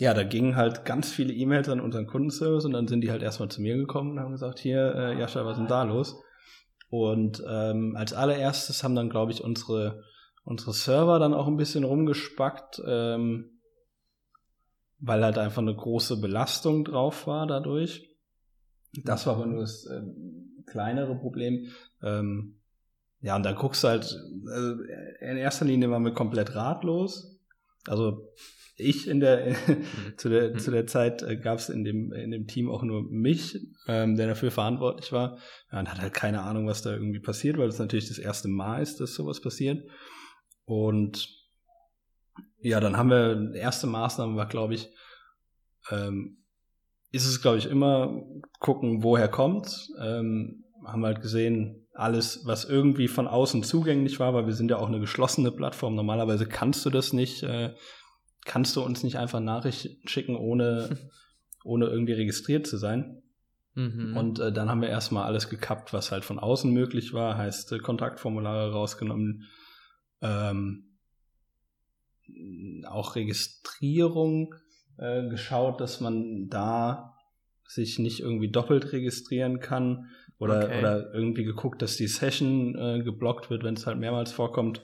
ja, 0.00 0.14
da 0.14 0.24
gingen 0.24 0.56
halt 0.56 0.84
ganz 0.84 1.12
viele 1.12 1.32
E-Mails 1.32 1.68
an 1.68 1.80
unseren 1.80 2.06
Kundenservice 2.06 2.64
und 2.64 2.72
dann 2.72 2.88
sind 2.88 3.02
die 3.02 3.10
halt 3.10 3.22
erstmal 3.22 3.50
zu 3.50 3.60
mir 3.60 3.76
gekommen 3.76 4.12
und 4.12 4.20
haben 4.20 4.32
gesagt, 4.32 4.58
hier, 4.58 4.94
äh, 4.94 5.18
Jascha, 5.18 5.44
was 5.44 5.52
ist 5.52 5.60
denn 5.60 5.68
da 5.68 5.84
los? 5.84 6.16
Und 6.88 7.42
ähm, 7.48 7.94
als 7.96 8.12
allererstes 8.12 8.82
haben 8.82 8.96
dann, 8.96 9.10
glaube 9.10 9.30
ich, 9.30 9.44
unsere, 9.44 10.02
unsere 10.42 10.72
Server 10.72 11.20
dann 11.20 11.34
auch 11.34 11.46
ein 11.46 11.56
bisschen 11.56 11.84
rumgespackt, 11.84 12.82
ähm, 12.84 13.60
weil 14.98 15.22
halt 15.24 15.38
einfach 15.38 15.62
eine 15.62 15.74
große 15.74 16.20
Belastung 16.20 16.84
drauf 16.84 17.28
war 17.28 17.46
dadurch. 17.46 18.09
Das 18.92 19.26
war 19.26 19.36
aber 19.36 19.46
nur 19.46 19.60
das 19.60 19.86
äh, 19.86 20.02
kleinere 20.66 21.16
Problem. 21.16 21.68
Ähm, 22.02 22.56
ja, 23.20 23.36
und 23.36 23.42
dann 23.44 23.56
guckst 23.56 23.84
du 23.84 23.88
halt, 23.88 24.18
also 24.50 24.82
in 25.20 25.36
erster 25.36 25.64
Linie 25.64 25.90
waren 25.90 26.04
wir 26.04 26.12
komplett 26.12 26.54
ratlos. 26.54 27.38
Also 27.86 28.28
ich 28.76 29.08
in 29.08 29.20
der 29.20 29.54
zu 30.16 30.28
der 30.30 30.56
zu 30.56 30.70
der 30.70 30.86
Zeit 30.86 31.22
äh, 31.22 31.36
gab 31.36 31.58
es 31.58 31.68
in 31.68 31.84
dem 31.84 32.12
in 32.12 32.30
dem 32.30 32.46
Team 32.46 32.70
auch 32.70 32.82
nur 32.82 33.02
mich, 33.10 33.58
ähm, 33.86 34.16
der 34.16 34.28
dafür 34.28 34.50
verantwortlich 34.50 35.12
war. 35.12 35.38
Ja, 35.70 35.80
und 35.80 35.90
hat 35.90 36.00
halt 36.00 36.14
keine 36.14 36.42
Ahnung, 36.42 36.66
was 36.66 36.82
da 36.82 36.92
irgendwie 36.92 37.20
passiert, 37.20 37.58
weil 37.58 37.68
es 37.68 37.78
natürlich 37.78 38.08
das 38.08 38.18
erste 38.18 38.48
Mal 38.48 38.82
ist, 38.82 39.00
dass 39.00 39.14
sowas 39.14 39.40
passiert. 39.40 39.86
Und 40.64 41.28
ja, 42.60 42.80
dann 42.80 42.96
haben 42.96 43.10
wir 43.10 43.54
erste 43.54 43.86
Maßnahme 43.86 44.36
war, 44.36 44.48
glaube 44.48 44.74
ich, 44.74 44.90
ähm, 45.90 46.39
ist 47.10 47.26
es 47.26 47.42
glaube 47.42 47.58
ich 47.58 47.66
immer 47.66 48.22
gucken, 48.58 49.02
woher 49.02 49.28
kommt. 49.28 49.88
Ähm, 50.00 50.64
haben 50.84 51.04
halt 51.04 51.20
gesehen, 51.20 51.86
alles, 51.92 52.46
was 52.46 52.64
irgendwie 52.64 53.08
von 53.08 53.26
außen 53.28 53.62
zugänglich 53.62 54.20
war, 54.20 54.32
weil 54.32 54.46
wir 54.46 54.54
sind 54.54 54.70
ja 54.70 54.78
auch 54.78 54.88
eine 54.88 55.00
geschlossene 55.00 55.52
Plattform. 55.52 55.94
Normalerweise 55.94 56.46
kannst 56.46 56.84
du 56.86 56.90
das 56.90 57.12
nicht, 57.12 57.42
äh, 57.42 57.74
kannst 58.44 58.76
du 58.76 58.82
uns 58.82 59.02
nicht 59.02 59.18
einfach 59.18 59.40
Nachrichten 59.40 60.08
schicken, 60.08 60.36
ohne, 60.36 60.96
ohne 61.64 61.86
irgendwie 61.86 62.14
registriert 62.14 62.66
zu 62.66 62.78
sein. 62.78 63.22
Mhm. 63.74 64.16
Und 64.16 64.38
äh, 64.40 64.52
dann 64.52 64.68
haben 64.68 64.82
wir 64.82 64.88
erstmal 64.88 65.24
alles 65.24 65.48
gekappt, 65.48 65.92
was 65.92 66.10
halt 66.10 66.24
von 66.24 66.38
außen 66.38 66.72
möglich 66.72 67.12
war, 67.12 67.36
heißt 67.36 67.72
äh, 67.72 67.78
Kontaktformulare 67.78 68.72
rausgenommen, 68.72 69.46
ähm, 70.22 70.86
auch 72.86 73.16
Registrierung 73.16 74.54
äh, 75.00 75.28
geschaut, 75.28 75.80
dass 75.80 76.00
man 76.00 76.48
da 76.48 77.16
sich 77.64 77.98
nicht 77.98 78.20
irgendwie 78.20 78.50
doppelt 78.50 78.92
registrieren 78.92 79.60
kann 79.60 80.10
oder, 80.38 80.64
okay. 80.64 80.78
oder 80.78 81.14
irgendwie 81.14 81.44
geguckt, 81.44 81.82
dass 81.82 81.96
die 81.96 82.08
Session 82.08 82.76
äh, 82.76 83.02
geblockt 83.02 83.50
wird, 83.50 83.62
wenn 83.62 83.74
es 83.74 83.86
halt 83.86 83.98
mehrmals 83.98 84.32
vorkommt. 84.32 84.82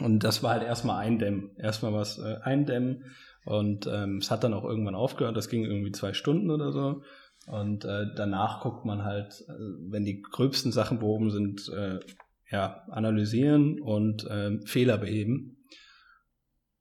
Und 0.00 0.24
das 0.24 0.42
war 0.42 0.52
halt 0.52 0.62
erstmal 0.62 1.04
eindämmen. 1.04 1.50
Erstmal 1.56 1.92
was 1.92 2.18
äh, 2.18 2.36
eindämmen. 2.42 3.04
Und 3.44 3.86
ähm, 3.86 4.18
es 4.18 4.30
hat 4.30 4.42
dann 4.42 4.54
auch 4.54 4.64
irgendwann 4.64 4.94
aufgehört. 4.94 5.36
Das 5.36 5.48
ging 5.48 5.64
irgendwie 5.64 5.92
zwei 5.92 6.14
Stunden 6.14 6.50
oder 6.50 6.72
so. 6.72 7.02
Und 7.46 7.84
äh, 7.84 8.06
danach 8.16 8.62
guckt 8.62 8.84
man 8.84 9.04
halt, 9.04 9.44
äh, 9.48 9.52
wenn 9.90 10.04
die 10.04 10.22
gröbsten 10.22 10.72
Sachen 10.72 10.98
behoben 10.98 11.30
sind, 11.30 11.68
äh, 11.68 12.00
ja, 12.50 12.84
analysieren 12.88 13.80
und 13.80 14.24
äh, 14.26 14.58
Fehler 14.66 14.98
beheben. 14.98 15.58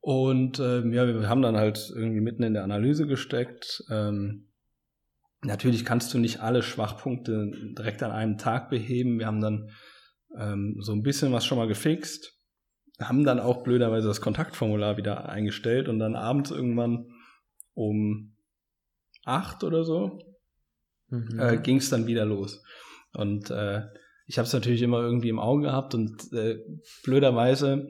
Und 0.04 0.60
ähm, 0.60 0.92
ja, 0.92 1.08
wir 1.08 1.30
haben 1.30 1.42
dann 1.42 1.56
halt 1.56 1.90
irgendwie 1.96 2.20
mitten 2.20 2.44
in 2.44 2.54
der 2.54 2.66
Analyse 2.66 3.08
gesteckt. 3.08 3.84
Ähm, 3.90 4.50
Natürlich 5.44 5.84
kannst 5.84 6.14
du 6.14 6.20
nicht 6.20 6.40
alle 6.40 6.64
Schwachpunkte 6.64 7.52
direkt 7.78 8.02
an 8.02 8.12
einem 8.12 8.38
Tag 8.38 8.70
beheben. 8.70 9.20
Wir 9.20 9.28
haben 9.28 9.42
dann 9.42 9.70
ähm, 10.38 10.78
so 10.80 10.94
ein 10.94 11.04
bisschen 11.04 11.34
was 11.34 11.46
schon 11.46 11.58
mal 11.58 11.68
gefixt, 11.68 12.40
haben 13.00 13.26
dann 13.26 13.40
auch 13.40 13.64
blöderweise 13.64 14.08
das 14.08 14.22
Kontaktformular 14.22 14.96
wieder 14.96 15.28
eingestellt 15.28 15.90
und 15.90 16.00
dann 16.00 16.16
abends 16.16 16.52
irgendwann 16.52 17.08
um 17.74 18.36
acht 19.26 19.64
oder 19.64 19.84
so 19.84 20.20
mhm. 21.10 21.40
äh, 21.40 21.58
ging 21.58 21.78
es 21.78 21.90
dann 21.90 22.08
wieder 22.08 22.26
los. 22.26 22.64
Und 23.14 23.52
äh, 23.52 23.82
ich 24.26 24.38
habe 24.38 24.48
es 24.48 24.54
natürlich 24.54 24.82
immer 24.82 25.02
irgendwie 25.02 25.30
im 25.30 25.40
Auge 25.40 25.64
gehabt 25.64 25.94
und 25.94 26.32
äh, 26.32 26.60
blöderweise 27.04 27.90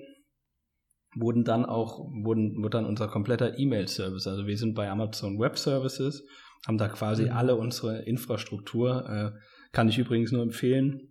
wurden 1.16 1.44
dann 1.44 1.66
auch 1.66 2.00
wurden 2.00 2.58
wurde 2.58 2.78
dann 2.78 2.86
unser 2.86 3.08
kompletter 3.08 3.58
E-Mail-Service. 3.58 4.28
Also 4.28 4.48
wir 4.48 4.58
sind 4.58 4.74
bei 4.74 4.90
Amazon 4.90 5.40
Web 5.40 5.58
Services 5.58 6.24
haben 6.66 6.78
da 6.78 6.88
quasi 6.88 7.24
mhm. 7.24 7.32
alle 7.32 7.56
unsere 7.56 8.02
Infrastruktur. 8.04 9.10
Äh, 9.10 9.40
kann 9.72 9.90
ich 9.90 9.98
übrigens 9.98 10.32
nur 10.32 10.44
empfehlen. 10.44 11.10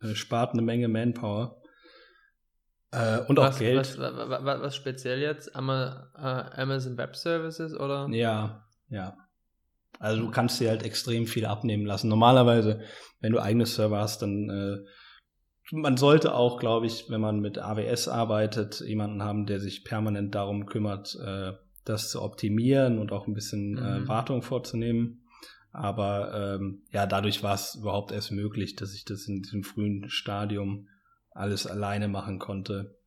Äh, 0.00 0.14
spart 0.14 0.52
eine 0.52 0.62
Menge 0.62 0.88
Manpower. 0.88 1.60
Äh, 2.90 3.20
und 3.20 3.38
was, 3.38 3.54
auch 3.54 3.58
Geld. 3.58 3.78
Was, 3.78 3.98
was, 3.98 4.44
was, 4.44 4.76
speziell 4.76 5.20
jetzt? 5.20 5.48
Äh, 5.48 5.58
Amazon 5.58 6.96
Web 6.98 7.16
Services 7.16 7.74
oder? 7.74 8.08
Ja, 8.10 8.66
ja. 8.88 9.16
Also 9.98 10.22
du 10.22 10.30
kannst 10.30 10.60
dir 10.60 10.68
halt 10.68 10.82
extrem 10.82 11.26
viel 11.26 11.46
abnehmen 11.46 11.86
lassen. 11.86 12.08
Normalerweise, 12.08 12.80
wenn 13.20 13.32
du 13.32 13.40
eigene 13.40 13.66
Server 13.66 14.00
hast, 14.00 14.20
dann 14.22 14.50
äh, 14.50 14.88
man 15.70 15.96
sollte 15.96 16.34
auch, 16.34 16.58
glaube 16.58 16.86
ich, 16.86 17.08
wenn 17.08 17.20
man 17.20 17.40
mit 17.40 17.58
AWS 17.58 18.08
arbeitet, 18.08 18.80
jemanden 18.80 19.22
haben, 19.22 19.46
der 19.46 19.60
sich 19.60 19.84
permanent 19.84 20.34
darum 20.34 20.66
kümmert, 20.66 21.16
äh, 21.24 21.52
das 21.84 22.10
zu 22.10 22.22
optimieren 22.22 22.98
und 22.98 23.12
auch 23.12 23.26
ein 23.26 23.34
bisschen 23.34 23.78
äh, 23.78 23.80
mhm. 23.80 24.04
äh, 24.04 24.08
Wartung 24.08 24.42
vorzunehmen. 24.42 25.22
Aber 25.72 26.58
ähm, 26.60 26.82
ja, 26.90 27.06
dadurch 27.06 27.42
war 27.42 27.54
es 27.54 27.76
überhaupt 27.76 28.12
erst 28.12 28.30
möglich, 28.30 28.76
dass 28.76 28.94
ich 28.94 29.04
das 29.04 29.26
in 29.26 29.42
diesem 29.42 29.64
frühen 29.64 30.08
Stadium 30.10 30.88
alles 31.30 31.66
alleine 31.66 32.08
machen 32.08 32.38
konnte. 32.38 32.98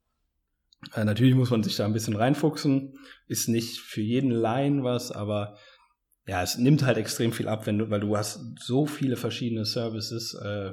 Äh, 0.94 1.06
natürlich 1.06 1.36
muss 1.36 1.52
man 1.52 1.62
sich 1.62 1.76
da 1.76 1.86
ein 1.86 1.94
bisschen 1.94 2.16
reinfuchsen. 2.16 2.98
Ist 3.28 3.50
nicht 3.50 3.80
für 3.80 4.02
jeden 4.02 4.32
Laien 4.32 4.84
was, 4.84 5.12
aber 5.12 5.58
ja, 6.28 6.42
es 6.42 6.58
nimmt 6.58 6.84
halt 6.84 6.98
extrem 6.98 7.32
viel 7.32 7.48
ab, 7.48 7.68
wenn 7.68 7.78
du, 7.78 7.90
weil 7.92 8.00
du 8.00 8.18
hast 8.18 8.40
so 8.60 8.88
viele 8.88 9.16
verschiedene 9.16 9.66
Services 9.66 10.34
äh, 10.34 10.72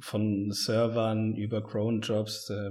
von 0.00 0.52
Servern 0.52 1.34
über 1.34 1.62
Cron-Jobs, 1.62 2.50
äh, 2.50 2.70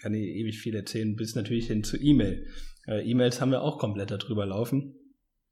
kann 0.00 0.14
ich 0.14 0.22
ewig 0.22 0.58
viel 0.58 0.74
erzählen, 0.74 1.14
bis 1.14 1.34
natürlich 1.34 1.68
hin 1.68 1.84
zu 1.84 1.96
E-Mail. 1.96 2.46
Äh, 2.86 3.08
E-Mails 3.08 3.40
haben 3.40 3.52
wir 3.52 3.62
auch 3.62 3.78
komplett 3.78 4.10
darüber 4.10 4.46
laufen. 4.46 4.94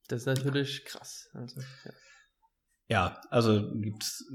Das 0.09 0.23
ist 0.23 0.27
natürlich 0.27 0.85
krass. 0.85 1.31
Also, 1.33 1.61
ja. 1.61 1.93
ja, 2.89 3.21
also 3.31 3.73
gibt's 3.81 4.29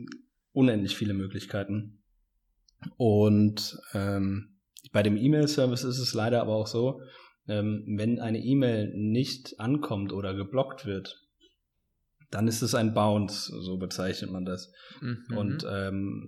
unendlich 0.51 0.95
viele 0.95 1.13
Möglichkeiten. 1.13 2.03
Und 2.97 3.77
ähm, 3.93 4.59
bei 4.91 5.03
dem 5.03 5.17
E-Mail-Service 5.17 5.83
ist 5.83 5.99
es 5.99 6.13
leider 6.13 6.41
aber 6.41 6.55
auch 6.55 6.67
so, 6.67 7.01
ähm, 7.47 7.83
wenn 7.87 8.19
eine 8.19 8.39
E-Mail 8.39 8.93
nicht 8.95 9.59
ankommt 9.59 10.13
oder 10.13 10.33
geblockt 10.33 10.85
wird, 10.85 11.27
dann 12.31 12.47
ist 12.47 12.61
es 12.61 12.75
ein 12.75 12.93
Bounce, 12.93 13.51
so 13.61 13.77
bezeichnet 13.77 14.31
man 14.31 14.45
das. 14.45 14.71
Mhm. 15.01 15.25
Und 15.35 15.65
ähm, 15.69 16.27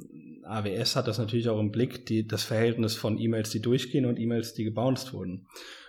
AWS 0.52 0.96
hat 0.96 1.08
das 1.08 1.18
natürlich 1.18 1.50
auch 1.50 1.60
im 1.60 1.72
Blick, 1.72 2.06
die, 2.06 2.28
das 2.28 2.44
Verhältnis 2.44 2.96
von 2.96 3.20
E-Mails, 3.20 3.50
die 3.50 3.62
durchgehen 3.62 4.06
und 4.06 4.20
E-Mails, 4.20 4.54
die 4.54 4.64
gebounced 4.64 5.14
wurden. 5.14 5.48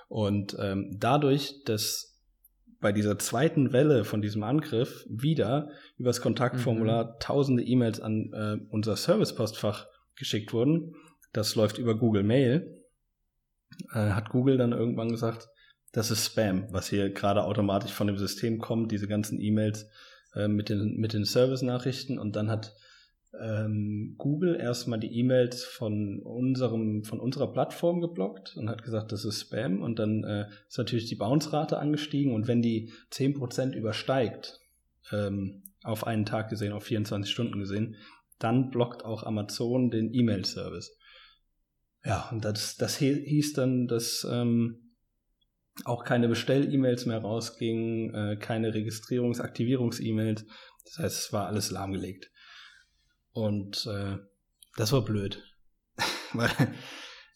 Und 0.09 0.57
ähm, 0.59 0.97
dadurch, 0.99 1.65
dass 1.65 2.21
bei 2.81 2.93
dieser 2.93 3.19
zweiten 3.19 3.73
Welle 3.73 4.05
von 4.05 4.23
diesem 4.23 4.43
Angriff 4.43 5.07
wieder 5.09 5.71
übers 5.99 6.21
Kontaktformular 6.21 7.05
mhm. 7.05 7.11
tausende 7.21 7.63
E-Mails 7.63 8.01
an 8.01 8.33
äh, 8.33 8.59
unser 8.71 8.97
Servicepostfach 8.97 9.87
geschickt 10.17 10.53
wurden, 10.53 10.95
das 11.33 11.55
läuft 11.55 11.79
über 11.79 11.97
Google 11.97 12.25
Mail, 12.25 12.83
äh, 13.93 14.11
hat 14.11 14.31
Google 14.31 14.59
dann 14.59 14.73
irgendwann 14.73 15.09
gesagt, 15.09 15.49
das 15.93 16.11
ist 16.11 16.27
Spam, 16.27 16.67
was 16.71 16.89
hier 16.89 17.11
gerade 17.11 17.45
automatisch 17.45 17.93
von 17.93 18.07
dem 18.07 18.17
System 18.17 18.59
kommt, 18.59 18.91
diese 18.93 19.07
ganzen 19.07 19.41
E-Mails 19.41 19.89
äh, 20.35 20.49
mit 20.49 20.69
den, 20.69 20.97
mit 20.97 21.13
den 21.13 21.25
Service-Nachrichten. 21.25 22.19
Und 22.19 22.35
dann 22.35 22.51
hat 22.51 22.75
ähm, 23.41 24.15
Google 24.19 24.57
erstmal 24.57 24.99
die 24.99 25.19
E-Mails 25.19 25.65
von 25.65 26.21
unserem, 26.23 27.05
von 27.05 27.21
unserer 27.21 27.53
Plattform 27.53 28.01
geblockt 28.01 28.57
und 28.57 28.69
hat 28.69 28.83
gesagt, 28.83 29.13
das 29.13 29.25
ist 29.25 29.41
Spam 29.41 29.83
und 29.83 29.99
dann 29.99 30.25
äh, 30.25 30.49
ist 30.69 30.79
natürlich 30.79 31.07
die 31.07 31.17
Bounce-Rate 31.17 31.79
angestiegen 31.79 32.35
und 32.35 32.47
wenn 32.47 32.63
die 32.63 32.93
10% 33.11 33.73
übersteigt, 33.75 34.61
ähm, 35.13 35.63
auf 35.83 36.07
einen 36.07 36.27
Tag 36.27 36.49
gesehen, 36.51 36.73
auf 36.73 36.85
24 36.85 37.31
Stunden 37.31 37.59
gesehen, 37.59 37.97
dann 38.39 38.71
blockt 38.71 39.05
auch 39.05 39.25
Amazon 39.25 39.91
den 39.91 40.13
E-Mail-Service. 40.13 40.97
Ja, 42.05 42.29
und 42.31 42.45
das, 42.45 42.77
das 42.77 42.97
hieß 42.97 43.53
dann, 43.53 43.87
dass 43.87 44.27
ähm, 44.31 44.97
auch 45.85 46.05
keine 46.05 46.29
Bestell-E-Mails 46.29 47.07
mehr 47.07 47.19
rausgingen, 47.19 48.15
äh, 48.15 48.37
keine 48.37 48.75
Registrierungs-, 48.75 49.41
Aktivierungs-E-Mails. 49.41 50.45
Das 50.85 50.99
heißt, 50.99 51.19
es 51.27 51.33
war 51.33 51.47
alles 51.47 51.71
lahmgelegt. 51.71 52.32
Und 53.33 53.87
äh, 53.87 54.19
das 54.77 54.93
war 54.93 55.03
blöd. 55.03 55.43
Weil 56.33 56.51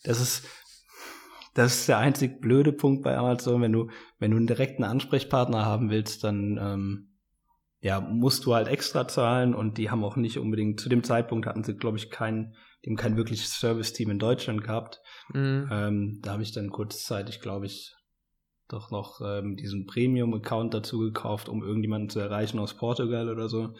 das 0.05 0.21
ist, 0.21 0.47
das 1.55 1.75
ist 1.75 1.89
der 1.89 1.99
einzig 1.99 2.41
blöde 2.41 2.73
Punkt 2.73 3.03
bei 3.03 3.17
Amazon, 3.17 3.63
wenn 3.63 3.73
du, 3.73 3.91
wenn 4.19 4.31
du 4.31 4.37
einen 4.37 4.47
direkten 4.47 4.85
Ansprechpartner 4.85 5.65
haben 5.65 5.91
willst, 5.91 6.25
dann 6.25 6.59
ähm, 6.61 7.09
ja, 7.81 8.01
musst 8.01 8.47
du 8.47 8.55
halt 8.55 8.69
extra 8.69 9.07
zahlen 9.07 9.55
und 9.55 9.79
die 9.79 9.91
haben 9.91 10.05
auch 10.05 10.17
nicht 10.17 10.39
unbedingt, 10.39 10.81
zu 10.81 10.89
dem 10.89 11.05
Zeitpunkt 11.05 11.47
hatten 11.47 11.65
sie, 11.65 11.77
glaube 11.77 11.99
ich, 11.99 12.11
kein, 12.11 12.55
dem 12.85 12.97
kein 12.97 13.17
wirkliches 13.17 13.59
Service-Team 13.59 14.11
in 14.11 14.19
Deutschland 14.19 14.63
gehabt. 14.63 15.01
Mhm. 15.33 15.69
Ähm, 15.71 16.21
da 16.23 16.33
habe 16.33 16.43
ich 16.43 16.53
dann 16.53 16.71
kurzzeitig, 16.71 17.41
glaube 17.41 17.67
ich, 17.67 17.95
doch 18.69 18.91
noch 18.91 19.21
ähm, 19.25 19.57
diesen 19.57 19.87
Premium-Account 19.87 20.75
dazu 20.75 20.99
gekauft, 20.99 21.49
um 21.49 21.63
irgendjemanden 21.63 22.09
zu 22.09 22.19
erreichen 22.19 22.59
aus 22.59 22.75
Portugal 22.75 23.29
oder 23.29 23.49
so 23.49 23.75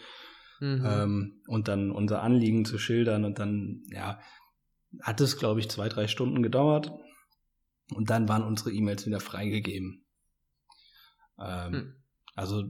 mhm. 0.61 0.85
ähm, 0.87 1.43
und 1.47 1.69
dann 1.69 1.91
unser 1.91 2.23
Anliegen 2.23 2.65
zu 2.65 2.79
schildern. 2.79 3.25
Und 3.25 3.39
dann, 3.39 3.83
ja, 3.91 4.21
hat 5.03 5.21
es, 5.21 5.39
glaube 5.39 5.61
ich, 5.61 5.69
zwei, 5.69 5.89
drei 5.89 6.09
Stunden 6.09 6.43
gedauert. 6.43 6.93
Und 7.95 8.11
dann 8.11 8.29
waren 8.29 8.43
unsere 8.43 8.73
E-Mails 8.73 9.07
wieder 9.07 9.21
freigegeben. 9.21 10.05
Ähm, 11.39 11.73
Hm. 11.73 11.93
Also 12.37 12.65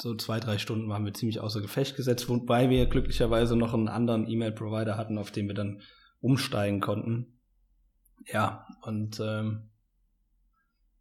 so 0.00 0.16
zwei, 0.16 0.40
drei 0.40 0.58
Stunden 0.58 0.88
waren 0.88 1.04
wir 1.04 1.14
ziemlich 1.14 1.38
außer 1.38 1.60
Gefecht 1.60 1.94
gesetzt, 1.94 2.28
wobei 2.28 2.68
wir 2.68 2.86
glücklicherweise 2.86 3.56
noch 3.56 3.72
einen 3.72 3.88
anderen 3.88 4.28
E-Mail-Provider 4.28 4.96
hatten, 4.96 5.18
auf 5.18 5.30
den 5.30 5.46
wir 5.46 5.54
dann 5.54 5.82
umsteigen 6.20 6.80
konnten. 6.80 7.38
Ja, 8.26 8.66
und 8.82 9.20
ähm, 9.20 9.70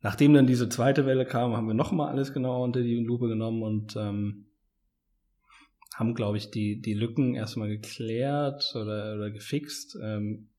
nachdem 0.01 0.35
dann 0.35 0.45
diese 0.45 0.69
zweite 0.69 1.07
Welle 1.07 1.25
kam, 1.25 1.57
haben 1.57 1.67
wir 1.67 1.73
nochmal 1.73 2.09
alles 2.09 2.33
genauer 2.33 2.63
unter 2.63 2.81
die 2.81 3.03
Lupe 3.03 3.27
genommen 3.27 3.63
und 3.63 3.95
ähm, 3.95 4.46
haben, 5.97 6.13
glaube 6.13 6.37
ich, 6.37 6.51
die, 6.51 6.79
die 6.79 6.93
Lücken 6.93 7.33
erstmal 7.33 7.69
geklärt 7.69 8.71
oder, 8.75 9.15
oder 9.15 9.31
gefixt. 9.31 9.97
Ähm, 10.01 10.49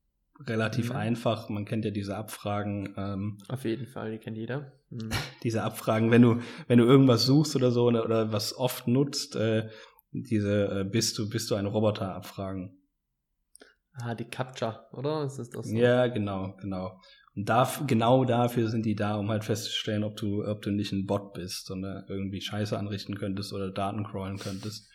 relativ 0.45 0.89
Mhm. 0.89 0.95
einfach. 0.97 1.49
Man 1.49 1.65
kennt 1.65 1.85
ja 1.85 1.91
diese 1.91 2.15
Abfragen. 2.17 2.93
Ähm, 2.97 3.37
Auf 3.47 3.63
jeden 3.63 3.87
Fall, 3.87 4.11
die 4.11 4.17
kennt 4.17 4.37
jeder. 4.37 4.73
Mhm. 4.89 5.09
diese 5.43 5.63
Abfragen, 5.63 6.11
wenn 6.11 6.21
du, 6.21 6.41
wenn 6.67 6.79
du 6.79 6.85
irgendwas 6.85 7.25
suchst 7.25 7.55
oder 7.55 7.71
so 7.71 7.85
oder, 7.85 8.03
oder 8.03 8.31
was 8.33 8.55
oft 8.57 8.87
nutzt, 8.87 9.35
äh, 9.35 9.69
diese 10.11 10.81
äh, 10.81 10.83
bist 10.83 11.17
du, 11.17 11.29
bist 11.29 11.49
du 11.51 11.55
ein 11.55 11.65
Roboter 11.65 12.13
Abfragen. 12.15 12.75
Ah, 13.93 14.15
die 14.15 14.25
Captcha, 14.25 14.87
oder? 14.93 15.23
Ist 15.25 15.37
das 15.37 15.49
so? 15.51 15.75
Ja, 15.75 16.07
genau, 16.07 16.55
genau. 16.61 16.99
Und 17.35 17.47
da, 17.47 17.69
genau 17.87 18.25
dafür 18.25 18.69
sind 18.69 18.85
die 18.85 18.95
da, 18.95 19.15
um 19.15 19.29
halt 19.29 19.43
festzustellen, 19.43 20.03
ob 20.03 20.15
du, 20.17 20.45
ob 20.45 20.61
du 20.61 20.71
nicht 20.71 20.91
ein 20.91 21.05
Bot 21.05 21.33
bist 21.33 21.69
und 21.71 21.83
äh, 21.83 22.01
irgendwie 22.07 22.41
Scheiße 22.41 22.77
anrichten 22.77 23.15
könntest 23.15 23.53
oder 23.53 23.71
Daten 23.71 24.03
crawlen 24.03 24.37
könntest. 24.37 24.88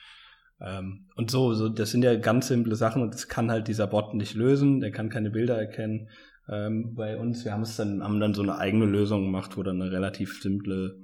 Ähm, 0.61 1.09
und 1.17 1.31
so, 1.31 1.55
so, 1.55 1.69
das 1.69 1.91
sind 1.91 2.03
ja 2.05 2.15
ganz 2.17 2.49
simple 2.49 2.77
Sachen 2.77 3.03
und 3.03 3.15
das 3.15 3.29
kann 3.29 3.51
halt 3.51 3.69
dieser 3.69 3.87
Bot 3.87 4.15
nicht 4.15 4.35
lösen, 4.35 4.81
der 4.81 4.93
kann 4.93 5.11
keine 5.11 5.31
Bilder 5.31 5.59
erkennen. 5.59 6.09
Ähm, 6.49 6.95
bei 6.95 7.17
uns, 7.17 7.45
wir 7.45 7.53
haben 7.53 7.63
es 7.63 7.77
dann, 7.77 8.03
haben 8.03 8.21
dann 8.21 8.35
so 8.35 8.43
eine 8.43 8.59
eigene 8.59 8.85
Lösung 8.85 9.25
gemacht, 9.25 9.57
wo 9.57 9.63
dann 9.63 9.81
eine 9.81 9.91
relativ 9.91 10.41
simple 10.43 11.01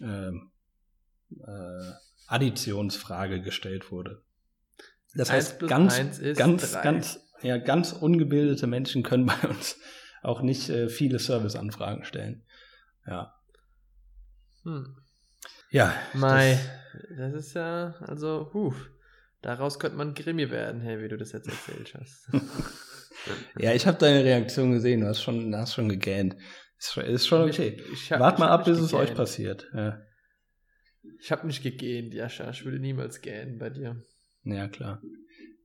ähm, 0.00 0.50
äh, 1.30 1.92
Additionsfrage 2.26 3.40
gestellt 3.42 3.90
wurde. 3.90 4.22
Das 5.14 5.30
heißt, 5.30 5.60
ganz, 5.60 6.20
ganz, 6.36 6.72
drei. 6.72 6.82
ganz, 6.82 7.20
ja, 7.42 7.58
ganz 7.58 7.92
ungebildete 7.92 8.66
Menschen 8.66 9.02
können 9.02 9.26
bei 9.26 9.48
uns 9.48 9.78
auch 10.22 10.42
nicht 10.42 10.68
äh, 10.70 10.88
viele 10.88 11.18
Serviceanfragen 11.18 12.04
stellen. 12.04 12.44
Ja. 13.06 13.34
Hm. 14.64 14.96
Ja. 15.70 15.94
Mai, 16.14 16.52
das, 16.52 16.81
ist 17.34 17.54
ja, 17.54 17.94
also, 18.00 18.50
huh, 18.52 18.74
daraus 19.40 19.78
könnte 19.78 19.96
man 19.96 20.14
Grimmi 20.14 20.50
werden, 20.50 20.80
hey, 20.80 21.00
wie 21.02 21.08
du 21.08 21.16
das 21.16 21.32
jetzt 21.32 21.48
erzählt 21.48 21.94
hast. 21.98 22.28
Ja, 23.56 23.72
ich 23.72 23.86
habe 23.86 23.98
deine 23.98 24.24
Reaktion 24.24 24.72
gesehen. 24.72 25.02
Du 25.02 25.06
hast 25.06 25.22
schon, 25.22 25.54
hast 25.54 25.74
schon 25.74 25.88
gegähnt. 25.88 26.34
Ist, 26.78 26.92
schon- 26.94 27.04
ist 27.04 27.26
schon 27.28 27.48
okay. 27.48 27.80
Ich 27.92 28.10
hab- 28.10 28.18
Wart 28.18 28.34
ich 28.34 28.38
mal 28.40 28.48
ab, 28.48 28.64
bis 28.64 28.78
es 28.80 28.92
euch 28.94 29.14
passiert. 29.14 29.68
Ja. 29.72 30.00
Ich 31.20 31.30
habe 31.30 31.46
nicht 31.46 31.62
gegähnt, 31.62 32.14
Jascha. 32.14 32.50
Ich 32.50 32.64
würde 32.64 32.80
niemals 32.80 33.20
gähnen 33.20 33.58
bei 33.58 33.70
dir. 33.70 34.02
ja, 34.42 34.66
klar. 34.66 35.00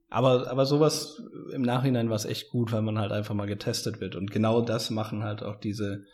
Aber, 0.08 0.48
aber 0.48 0.66
sowas 0.66 1.20
im 1.52 1.62
Nachhinein 1.62 2.10
war 2.10 2.16
es 2.16 2.26
echt 2.26 2.50
gut, 2.50 2.70
weil 2.70 2.82
man 2.82 2.98
halt 2.98 3.10
einfach 3.10 3.34
mal 3.34 3.46
getestet 3.46 4.00
wird. 4.00 4.14
Und 4.14 4.30
genau 4.30 4.60
das 4.60 4.90
machen 4.90 5.24
halt 5.24 5.42
auch 5.42 5.56
diese 5.58 6.04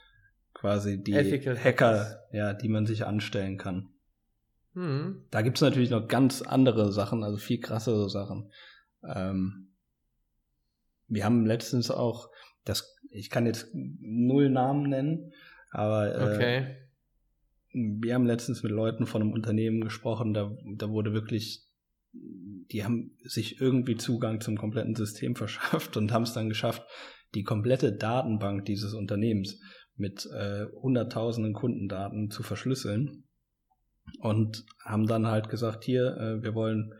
quasi 0.55 1.03
die 1.03 1.12
Ethical 1.12 1.59
Hacker, 1.59 1.98
Hackers. 1.98 2.16
ja, 2.33 2.55
die 2.55 2.68
man 2.70 2.87
sich 2.87 3.05
anstellen 3.05 3.59
kann. 3.59 3.90
Hm. 4.74 5.24
Da 5.30 5.42
gibt's 5.42 5.60
natürlich 5.60 5.90
noch 5.90 6.08
ganz 6.08 6.42
andere 6.42 6.92
Sachen, 6.92 7.22
also 7.22 7.37
viel 7.38 7.60
krassere 7.60 8.10
Sachen. 8.10 8.50
Ähm, 9.04 9.72
wir 11.06 11.24
haben 11.24 11.46
letztens 11.46 11.90
auch, 11.90 12.28
das, 12.64 12.96
ich 13.10 13.30
kann 13.30 13.46
jetzt 13.46 13.68
null 13.72 14.50
Namen 14.50 14.88
nennen, 14.88 15.32
aber 15.70 16.14
äh, 16.14 16.34
Okay. 16.34 16.76
wir 17.72 18.14
haben 18.14 18.26
letztens 18.26 18.62
mit 18.62 18.72
Leuten 18.72 19.06
von 19.06 19.22
einem 19.22 19.32
Unternehmen 19.32 19.80
gesprochen, 19.80 20.34
da, 20.34 20.56
da 20.76 20.90
wurde 20.90 21.12
wirklich, 21.12 21.68
die 22.12 22.84
haben 22.84 23.16
sich 23.22 23.60
irgendwie 23.60 23.96
Zugang 23.96 24.40
zum 24.40 24.56
kompletten 24.56 24.96
System 24.96 25.37
verschafft 25.37 25.96
und 25.96 26.10
haben 26.10 26.24
es 26.24 26.32
dann 26.32 26.48
geschafft, 26.48 26.82
die 27.34 27.44
komplette 27.44 27.92
Datenbank 27.92 28.64
dieses 28.64 28.94
Unternehmens 28.94 29.60
mit 29.96 30.26
äh, 30.32 30.66
hunderttausenden 30.82 31.52
Kundendaten 31.52 32.30
zu 32.30 32.42
verschlüsseln 32.42 33.24
und 34.20 34.64
haben 34.84 35.06
dann 35.06 35.26
halt 35.26 35.48
gesagt, 35.48 35.84
hier, 35.84 36.16
äh, 36.16 36.42
wir 36.42 36.54
wollen 36.54 36.94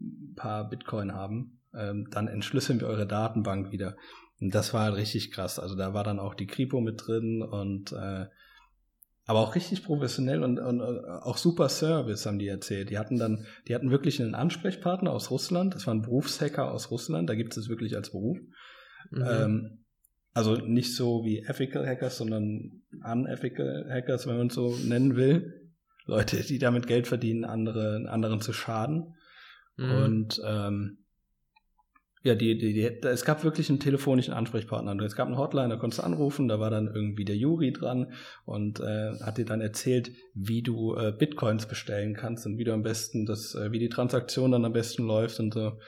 ein 0.00 0.34
paar 0.34 0.68
Bitcoin 0.68 1.12
haben, 1.14 1.60
ähm, 1.74 2.08
dann 2.10 2.28
entschlüsseln 2.28 2.80
wir 2.80 2.88
eure 2.88 3.06
Datenbank 3.06 3.72
wieder. 3.72 3.96
Und 4.40 4.54
das 4.54 4.72
war 4.72 4.84
halt 4.84 4.96
richtig 4.96 5.30
krass. 5.32 5.58
Also 5.58 5.76
da 5.76 5.92
war 5.92 6.04
dann 6.04 6.18
auch 6.18 6.34
die 6.34 6.46
Kripo 6.46 6.80
mit 6.80 7.06
drin 7.06 7.42
und 7.42 7.92
äh, 7.92 8.26
aber 9.26 9.40
auch 9.40 9.54
richtig 9.54 9.84
professionell 9.84 10.42
und, 10.42 10.58
und 10.58 10.80
äh, 10.80 11.08
auch 11.22 11.36
super 11.36 11.68
Service 11.68 12.26
haben 12.26 12.40
die 12.40 12.48
erzählt. 12.48 12.90
Die 12.90 12.98
hatten 12.98 13.18
dann, 13.18 13.46
die 13.68 13.74
hatten 13.74 13.90
wirklich 13.90 14.20
einen 14.20 14.34
Ansprechpartner 14.34 15.12
aus 15.12 15.30
Russland. 15.30 15.74
Das 15.74 15.86
war 15.86 15.94
ein 15.94 16.02
Berufshacker 16.02 16.72
aus 16.72 16.90
Russland. 16.90 17.30
Da 17.30 17.34
gibt 17.34 17.52
es 17.52 17.58
es 17.58 17.68
wirklich 17.68 17.94
als 17.94 18.10
Beruf. 18.10 18.38
Mhm. 19.10 19.24
Ähm, 19.24 19.78
also 20.32 20.56
nicht 20.56 20.96
so 20.96 21.24
wie 21.24 21.40
Ethical 21.40 21.86
Hackers, 21.86 22.18
sondern 22.18 22.82
Unethical 23.04 23.88
Hackers, 23.88 24.26
wenn 24.26 24.38
man 24.38 24.46
es 24.48 24.54
so 24.54 24.76
nennen 24.84 25.16
will. 25.16 25.59
Leute, 26.06 26.42
die 26.42 26.58
damit 26.58 26.86
Geld 26.86 27.06
verdienen, 27.06 27.44
andere, 27.44 28.06
anderen 28.08 28.40
zu 28.40 28.52
schaden. 28.52 29.14
Mhm. 29.76 29.90
Und 29.90 30.42
ähm, 30.44 30.98
ja, 32.22 32.34
die, 32.34 32.58
die, 32.58 32.74
die, 32.74 32.84
es 32.84 33.24
gab 33.24 33.44
wirklich 33.44 33.70
einen 33.70 33.80
telefonischen 33.80 34.34
Ansprechpartner. 34.34 34.94
Es 35.02 35.16
gab 35.16 35.28
eine 35.28 35.38
Hotline, 35.38 35.70
da 35.70 35.76
konntest 35.76 36.02
du 36.02 36.06
anrufen, 36.06 36.48
da 36.48 36.60
war 36.60 36.68
dann 36.68 36.86
irgendwie 36.94 37.24
der 37.24 37.36
Juri 37.36 37.72
dran 37.72 38.12
und 38.44 38.78
äh, 38.80 39.18
hat 39.20 39.38
dir 39.38 39.46
dann 39.46 39.62
erzählt, 39.62 40.12
wie 40.34 40.62
du 40.62 40.94
äh, 40.96 41.12
Bitcoins 41.18 41.66
bestellen 41.66 42.14
kannst 42.14 42.44
und 42.44 42.58
wie 42.58 42.64
du 42.64 42.74
am 42.74 42.82
besten 42.82 43.24
das, 43.24 43.54
äh, 43.54 43.72
wie 43.72 43.78
die 43.78 43.88
Transaktion 43.88 44.52
dann 44.52 44.66
am 44.66 44.72
besten 44.72 45.06
läuft 45.06 45.40
und 45.40 45.54
so. 45.54 45.78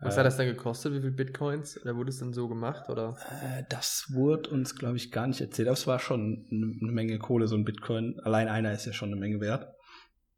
Was 0.00 0.14
Äh, 0.16 0.18
hat 0.20 0.26
das 0.26 0.36
dann 0.36 0.46
gekostet? 0.46 0.92
Wie 0.94 1.00
viel 1.00 1.10
Bitcoins? 1.10 1.80
Oder 1.80 1.94
wurde 1.96 2.08
es 2.10 2.18
dann 2.18 2.32
so 2.32 2.48
gemacht? 2.48 2.88
Oder? 2.88 3.16
Äh, 3.42 3.64
Das 3.68 4.06
wurde 4.12 4.50
uns, 4.50 4.74
glaube 4.76 4.96
ich, 4.96 5.10
gar 5.12 5.26
nicht 5.26 5.40
erzählt. 5.40 5.68
Aber 5.68 5.74
es 5.74 5.86
war 5.86 5.98
schon 5.98 6.46
eine 6.50 6.92
Menge 6.92 7.18
Kohle, 7.18 7.46
so 7.48 7.56
ein 7.56 7.64
Bitcoin. 7.64 8.18
Allein 8.20 8.48
einer 8.48 8.72
ist 8.72 8.86
ja 8.86 8.92
schon 8.92 9.10
eine 9.10 9.20
Menge 9.20 9.40
wert. 9.40 9.74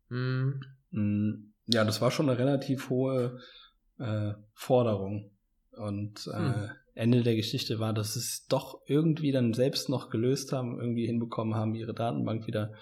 Hm. 0.08 0.60
Mm, 0.90 1.52
Ja, 1.66 1.84
das 1.84 2.00
war 2.00 2.10
schon 2.10 2.28
eine 2.28 2.38
relativ 2.38 2.90
hohe 2.90 3.38
äh, 3.98 4.32
Forderung. 4.54 5.30
Und 5.76 6.26
äh, 6.32 6.36
Hm. 6.36 6.70
Ende 6.94 7.22
der 7.22 7.36
Geschichte 7.36 7.78
war, 7.78 7.94
dass 7.94 8.16
es 8.16 8.46
doch 8.48 8.82
irgendwie 8.86 9.32
dann 9.32 9.54
selbst 9.54 9.88
noch 9.88 10.10
gelöst 10.10 10.52
haben, 10.52 10.78
irgendwie 10.78 11.06
hinbekommen 11.06 11.54
haben, 11.54 11.74
ihre 11.74 11.94
Datenbank 11.94 12.46
wieder 12.46 12.74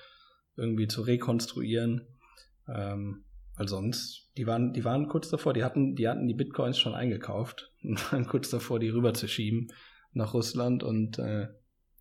irgendwie 0.57 0.89
zu 0.89 1.03
rekonstruieren. 1.03 2.07
Ähm, 2.69 3.25
weil 3.61 3.69
sonst, 3.69 4.31
die 4.39 4.47
waren, 4.47 4.73
die 4.73 4.87
waren 4.87 5.07
kurz 5.09 5.29
davor, 5.29 5.53
die 5.53 5.63
hatten, 5.63 5.95
die 5.95 6.09
hatten 6.09 6.27
die 6.27 6.33
Bitcoins 6.33 6.79
schon 6.79 6.95
eingekauft 6.95 7.71
und 7.83 8.11
waren 8.11 8.27
kurz 8.27 8.49
davor, 8.49 8.81
die 8.81 8.89
rüberzuschieben 8.89 9.71
nach 10.15 10.33
Russland 10.33 10.83
und 10.83 11.19
äh, 11.19 11.49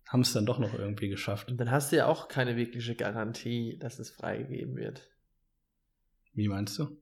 haben 0.08 0.22
es 0.22 0.32
dann 0.32 0.46
doch 0.46 0.58
noch 0.58 0.72
irgendwie 0.72 1.10
geschafft. 1.10 1.50
Und 1.50 1.58
dann 1.58 1.70
hast 1.70 1.92
du 1.92 1.96
ja 1.96 2.06
auch 2.06 2.28
keine 2.28 2.56
wirkliche 2.56 2.94
Garantie, 2.94 3.76
dass 3.78 3.98
es 3.98 4.08
freigegeben 4.10 4.74
wird. 4.74 5.02
Wie 6.32 6.48
meinst 6.48 6.78
du? 6.78 6.96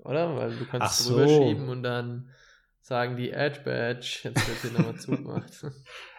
Oder? 0.00 0.34
Weil 0.34 0.56
du 0.56 0.66
kannst 0.66 0.86
Ach 0.88 0.90
es 0.90 1.04
so. 1.04 1.14
rüberschieben 1.14 1.68
und 1.68 1.84
dann 1.84 2.30
sagen 2.80 3.16
die 3.16 3.30
Edge 3.30 3.60
Badge, 3.64 4.22
jetzt 4.24 4.48
wird 4.48 4.58
hier 4.60 4.72
nochmal 4.72 4.98
zugemacht. 4.98 5.66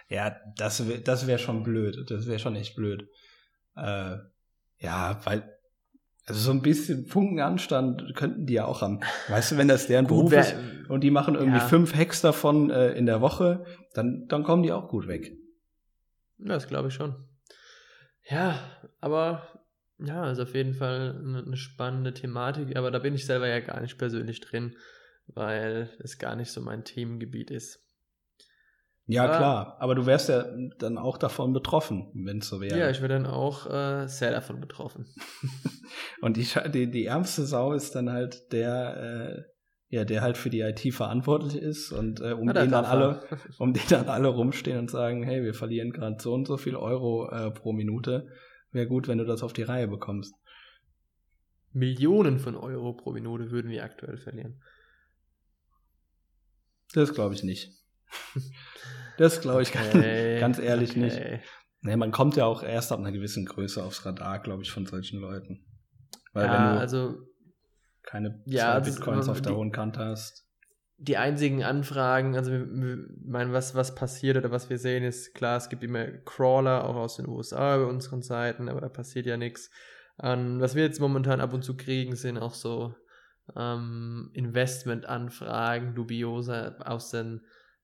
Ja, 0.08 0.36
das 0.58 0.86
wäre 0.89 0.99
das 0.99 1.25
wär 1.25 1.38
schon 1.38 1.63
blöd. 1.63 2.12
Das 2.12 2.27
wäre 2.27 2.38
schon 2.38 2.58
echt 2.58 2.75
blöd. 2.75 3.08
Äh, 3.77 4.17
ja, 4.80 5.21
weil, 5.23 5.58
also 6.25 6.39
so 6.39 6.51
ein 6.51 6.62
bisschen 6.62 7.05
Funkenanstand 7.05 8.13
könnten 8.15 8.45
die 8.45 8.53
ja 8.53 8.65
auch 8.65 8.81
haben. 8.81 8.99
Weißt 9.27 9.51
du, 9.51 9.57
wenn 9.57 9.67
das 9.67 9.88
deren 9.88 10.07
Beruf 10.07 10.31
ist 10.31 10.55
wer- 10.55 10.89
und 10.91 11.01
die 11.03 11.12
machen 11.12 11.36
irgendwie 11.36 11.57
Ja. 11.60 11.67
fünf 11.67 11.95
Hacks 11.95 12.21
davon 12.21 12.69
äh, 12.69 12.91
in 12.93 13.05
der 13.05 13.21
Woche, 13.21 13.65
dann, 13.93 14.27
dann 14.27 14.43
kommen 14.43 14.63
die 14.63 14.71
auch 14.71 14.88
gut 14.89 15.07
weg. 15.07 15.36
Das 16.38 16.67
glaube 16.67 16.89
ich 16.89 16.93
schon. 16.93 17.15
Ja, 18.29 18.60
aber 18.99 19.47
ja, 19.99 20.31
ist 20.31 20.39
auf 20.39 20.53
jeden 20.55 20.73
Fall 20.73 21.19
eine, 21.23 21.43
eine 21.45 21.57
spannende 21.57 22.13
Thematik, 22.13 22.75
aber 22.75 22.91
da 22.91 22.99
bin 22.99 23.13
ich 23.13 23.25
selber 23.25 23.47
ja 23.47 23.60
gar 23.60 23.81
nicht 23.81 23.97
persönlich 23.97 24.41
drin, 24.41 24.75
weil 25.27 25.89
es 25.99 26.17
gar 26.17 26.36
nicht 26.36 26.51
so 26.51 26.62
mein 26.62 26.84
Themengebiet 26.84 27.51
ist. 27.51 27.79
Ja, 29.07 29.25
Ah. 29.25 29.37
klar. 29.37 29.77
Aber 29.79 29.95
du 29.95 30.05
wärst 30.05 30.29
ja 30.29 30.45
dann 30.77 30.97
auch 30.97 31.17
davon 31.17 31.53
betroffen, 31.53 32.11
wenn 32.13 32.37
es 32.37 32.47
so 32.47 32.61
wäre. 32.61 32.79
Ja, 32.79 32.89
ich 32.89 33.01
wäre 33.01 33.09
dann 33.13 33.25
auch 33.25 33.65
äh, 33.69 34.07
sehr 34.07 34.31
davon 34.31 34.61
betroffen. 34.61 35.05
Und 36.21 36.37
die, 36.37 36.47
die, 36.71 36.89
die 36.91 37.05
ärmste 37.05 37.45
Sau 37.45 37.73
ist 37.73 37.95
dann 37.95 38.11
halt 38.11 38.51
der, 38.53 38.97
äh, 38.97 39.95
ja, 39.95 40.05
der 40.05 40.21
halt 40.21 40.37
für 40.37 40.49
die 40.49 40.61
IT 40.61 40.93
verantwortlich 40.93 41.55
ist 41.61 41.91
und 41.91 42.21
äh, 42.21 42.31
um 42.31 42.47
da 42.47 42.61
den 42.61 42.71
dann 42.71 42.85
er. 42.85 42.91
alle, 42.91 43.23
um 43.59 43.73
den 43.73 43.83
dann 43.89 44.07
alle 44.07 44.29
rumstehen 44.29 44.77
und 44.79 44.89
sagen, 44.89 45.23
hey, 45.23 45.43
wir 45.43 45.53
verlieren 45.53 45.91
gerade 45.91 46.15
so 46.21 46.33
und 46.33 46.47
so 46.47 46.55
viel 46.55 46.77
Euro 46.77 47.29
äh, 47.29 47.51
pro 47.51 47.73
Minute. 47.73 48.27
Wäre 48.71 48.87
gut, 48.87 49.09
wenn 49.09 49.17
du 49.17 49.25
das 49.25 49.43
auf 49.43 49.51
die 49.51 49.63
Reihe 49.63 49.89
bekommst. 49.89 50.33
Millionen 51.73 52.39
von 52.39 52.55
Euro 52.55 52.93
pro 52.93 53.11
Minute 53.11 53.51
würden 53.51 53.69
wir 53.69 53.83
aktuell 53.83 54.17
verlieren. 54.17 54.61
Das 56.93 57.13
glaube 57.13 57.33
ich 57.33 57.43
nicht. 57.43 57.71
Das 59.17 59.41
glaube 59.41 59.62
ich 59.62 59.71
ganz, 59.71 59.88
Okay, 59.88 60.39
ganz 60.39 60.58
ehrlich 60.58 60.95
nicht. 60.95 61.15
okay. 61.17 61.41
Nee, 61.82 61.95
man 61.95 62.12
kommt 62.12 62.36
ja 62.38 62.45
auch 62.45 62.63
erst 62.63 62.91
ab 62.91 63.00
einer 63.00 63.12
gewissen 63.12 63.45
Größe 63.45 63.84
aufs 63.84 64.06
Radar, 64.06 64.39
glaube 64.39 64.63
ich, 64.63 64.71
von 64.71 64.86
solchen 64.86 65.19
Leuten. 65.19 65.65
Weil 66.34 66.47
ja, 66.47 66.54
wenn 66.54 66.74
du 66.76 66.80
also 66.80 67.17
keine 68.04 68.41
Ja, 68.45 68.78
ist 68.78 68.95
Bitcoins 68.95 69.30
auf 69.30 69.41
der 69.41 69.52
die- 69.52 69.58
hohen 69.58 69.71
Kante 69.71 70.00
hast. 70.00 70.47
die 70.97 71.17
einzigen 71.17 71.63
Anfragen, 71.63 72.36
also 72.36 72.52
meine, 73.26 73.52
was, 73.54 73.76
was 73.76 73.95
passiert 73.95 74.38
oder 74.38 74.50
was 74.52 74.69
wir 74.69 74.78
sehen, 74.78 75.04
ist 75.04 75.34
klar, 75.36 75.58
es 75.58 75.69
gibt 75.69 75.84
immer 75.84 76.06
Crawler, 76.08 76.86
auch 76.86 76.95
aus 76.95 77.17
den 77.17 77.28
USA 77.28 77.76
über 77.78 77.88
unseren 77.88 78.21
Seiten, 78.21 78.69
aber 78.69 78.82
da 78.82 78.89
passiert 78.89 79.26
ja 79.26 79.38
nichts. 79.38 79.69
Ähm, 80.21 80.60
was 80.62 80.74
wir 80.76 80.84
jetzt 80.84 81.00
momentan 81.00 81.41
ab 81.41 81.54
und 81.54 81.63
zu 81.63 81.76
kriegen, 81.76 82.15
sind 82.15 82.38
auch 82.38 82.54
so 82.54 82.95
ähm, 83.56 84.30
Investmentanfragen, 84.34 85.95
dubiose 85.95 86.76
aus 86.86 87.10
den 87.10 87.41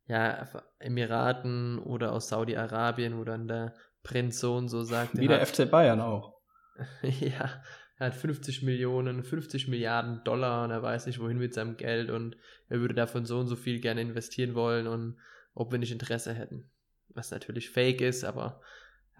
ja, 0.07 0.47
Emiraten 0.79 1.79
oder 1.79 2.11
aus 2.13 2.29
Saudi-Arabien, 2.29 3.17
wo 3.17 3.23
dann 3.23 3.47
der 3.47 3.73
Prinz 4.03 4.39
so 4.39 4.55
und 4.55 4.69
so 4.69 4.83
sagt, 4.83 5.17
Wie 5.17 5.25
er 5.25 5.27
der 5.29 5.41
hat- 5.41 5.47
FC 5.49 5.69
Bayern 5.69 5.99
auch. 6.01 6.39
ja, 7.01 7.61
er 7.99 8.05
hat 8.07 8.15
50 8.15 8.63
Millionen, 8.63 9.23
50 9.23 9.67
Milliarden 9.67 10.23
Dollar 10.23 10.63
und 10.63 10.71
er 10.71 10.81
weiß 10.83 11.07
nicht, 11.07 11.19
wohin 11.19 11.37
mit 11.39 11.53
seinem 11.53 11.75
Geld 11.77 12.09
und 12.11 12.37
er 12.69 12.79
würde 12.79 12.93
davon 12.93 13.25
so 13.25 13.39
und 13.39 13.47
so 13.47 13.55
viel 13.55 13.79
gerne 13.81 14.01
investieren 14.01 14.53
wollen 14.55 14.87
und 14.87 15.17
ob 15.53 15.71
wir 15.71 15.79
nicht 15.79 15.91
Interesse 15.91 16.33
hätten. 16.33 16.69
Was 17.09 17.31
natürlich 17.31 17.69
fake 17.71 18.01
ist, 18.01 18.23
aber 18.23 18.61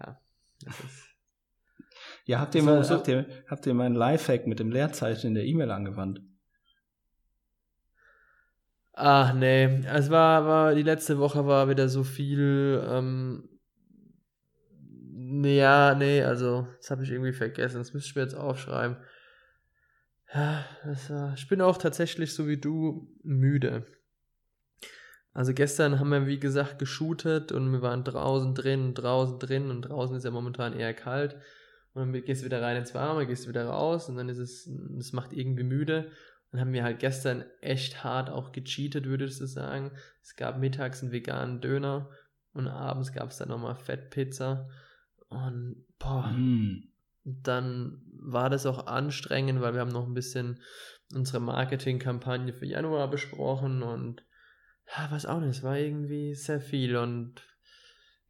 ja, 0.00 0.20
das 0.64 0.80
ist. 0.80 1.04
Ja, 2.24 2.38
habt 2.40 2.54
ihr, 2.54 2.62
mal, 2.62 2.84
so- 2.84 2.94
habt 2.94 3.08
ihr, 3.08 3.26
habt 3.48 3.66
ihr 3.66 3.74
meinen 3.74 3.94
Lifehack 3.96 4.46
mit 4.46 4.60
dem 4.60 4.70
Leerzeichen 4.70 5.28
in 5.28 5.34
der 5.34 5.44
E-Mail 5.44 5.70
angewandt? 5.72 6.20
Ach 9.00 9.32
nee, 9.32 9.84
es 9.86 10.10
war, 10.10 10.44
war, 10.44 10.74
die 10.74 10.82
letzte 10.82 11.18
Woche 11.18 11.46
war 11.46 11.68
wieder 11.68 11.88
so 11.88 12.02
viel, 12.02 12.84
ähm, 12.84 13.48
nee, 14.80 15.58
ja, 15.58 15.94
nee, 15.94 16.24
also, 16.24 16.66
das 16.78 16.90
habe 16.90 17.04
ich 17.04 17.10
irgendwie 17.12 17.32
vergessen, 17.32 17.78
das 17.78 17.94
müsste 17.94 18.08
ich 18.08 18.16
mir 18.16 18.22
jetzt 18.22 18.34
aufschreiben. 18.34 18.96
Ja, 20.34 20.64
das 20.84 21.10
war, 21.10 21.34
ich 21.34 21.46
bin 21.46 21.60
auch 21.60 21.78
tatsächlich 21.78 22.34
so 22.34 22.48
wie 22.48 22.56
du 22.58 23.16
müde. 23.22 23.86
Also 25.32 25.54
gestern 25.54 26.00
haben 26.00 26.10
wir, 26.10 26.26
wie 26.26 26.40
gesagt, 26.40 26.80
geshootet 26.80 27.52
und 27.52 27.70
wir 27.70 27.82
waren 27.82 28.02
draußen 28.02 28.56
drin 28.56 28.86
und 28.86 28.94
draußen 28.94 29.38
drin 29.38 29.70
und 29.70 29.82
draußen 29.82 30.16
ist 30.16 30.24
ja 30.24 30.32
momentan 30.32 30.72
eher 30.72 30.92
kalt. 30.92 31.36
Und 31.94 32.12
dann 32.12 32.24
gehst 32.24 32.42
du 32.42 32.46
wieder 32.46 32.62
rein 32.62 32.76
ins 32.76 32.94
Warme, 32.94 33.28
gehst 33.28 33.44
du 33.44 33.48
wieder 33.48 33.66
raus 33.66 34.08
und 34.08 34.16
dann 34.16 34.28
ist 34.28 34.38
es, 34.38 34.68
es 34.98 35.12
macht 35.12 35.32
irgendwie 35.32 35.62
müde. 35.62 36.10
Und 36.50 36.60
haben 36.60 36.72
wir 36.72 36.82
halt 36.84 36.98
gestern 36.98 37.44
echt 37.60 38.02
hart 38.04 38.30
auch 38.30 38.52
gecheatet, 38.52 39.04
würdest 39.04 39.40
du 39.40 39.46
sagen. 39.46 39.92
Es 40.22 40.34
gab 40.34 40.58
mittags 40.58 41.02
einen 41.02 41.12
veganen 41.12 41.60
Döner 41.60 42.08
und 42.52 42.68
abends 42.68 43.12
gab 43.12 43.30
es 43.30 43.36
dann 43.36 43.48
nochmal 43.48 43.76
Fettpizza. 43.76 44.68
Und 45.28 45.84
boah, 45.98 46.30
Hm. 46.30 46.88
dann 47.24 48.02
war 48.14 48.48
das 48.48 48.64
auch 48.64 48.86
anstrengend, 48.86 49.60
weil 49.60 49.74
wir 49.74 49.80
haben 49.80 49.92
noch 49.92 50.06
ein 50.06 50.14
bisschen 50.14 50.60
unsere 51.14 51.40
Marketingkampagne 51.40 52.52
für 52.52 52.66
Januar 52.66 53.10
besprochen 53.10 53.82
und 53.82 54.24
ja, 54.96 55.08
was 55.10 55.26
auch 55.26 55.40
nicht, 55.40 55.50
es 55.50 55.62
war 55.62 55.76
irgendwie 55.76 56.34
sehr 56.34 56.60
viel 56.60 56.96
und 56.96 57.42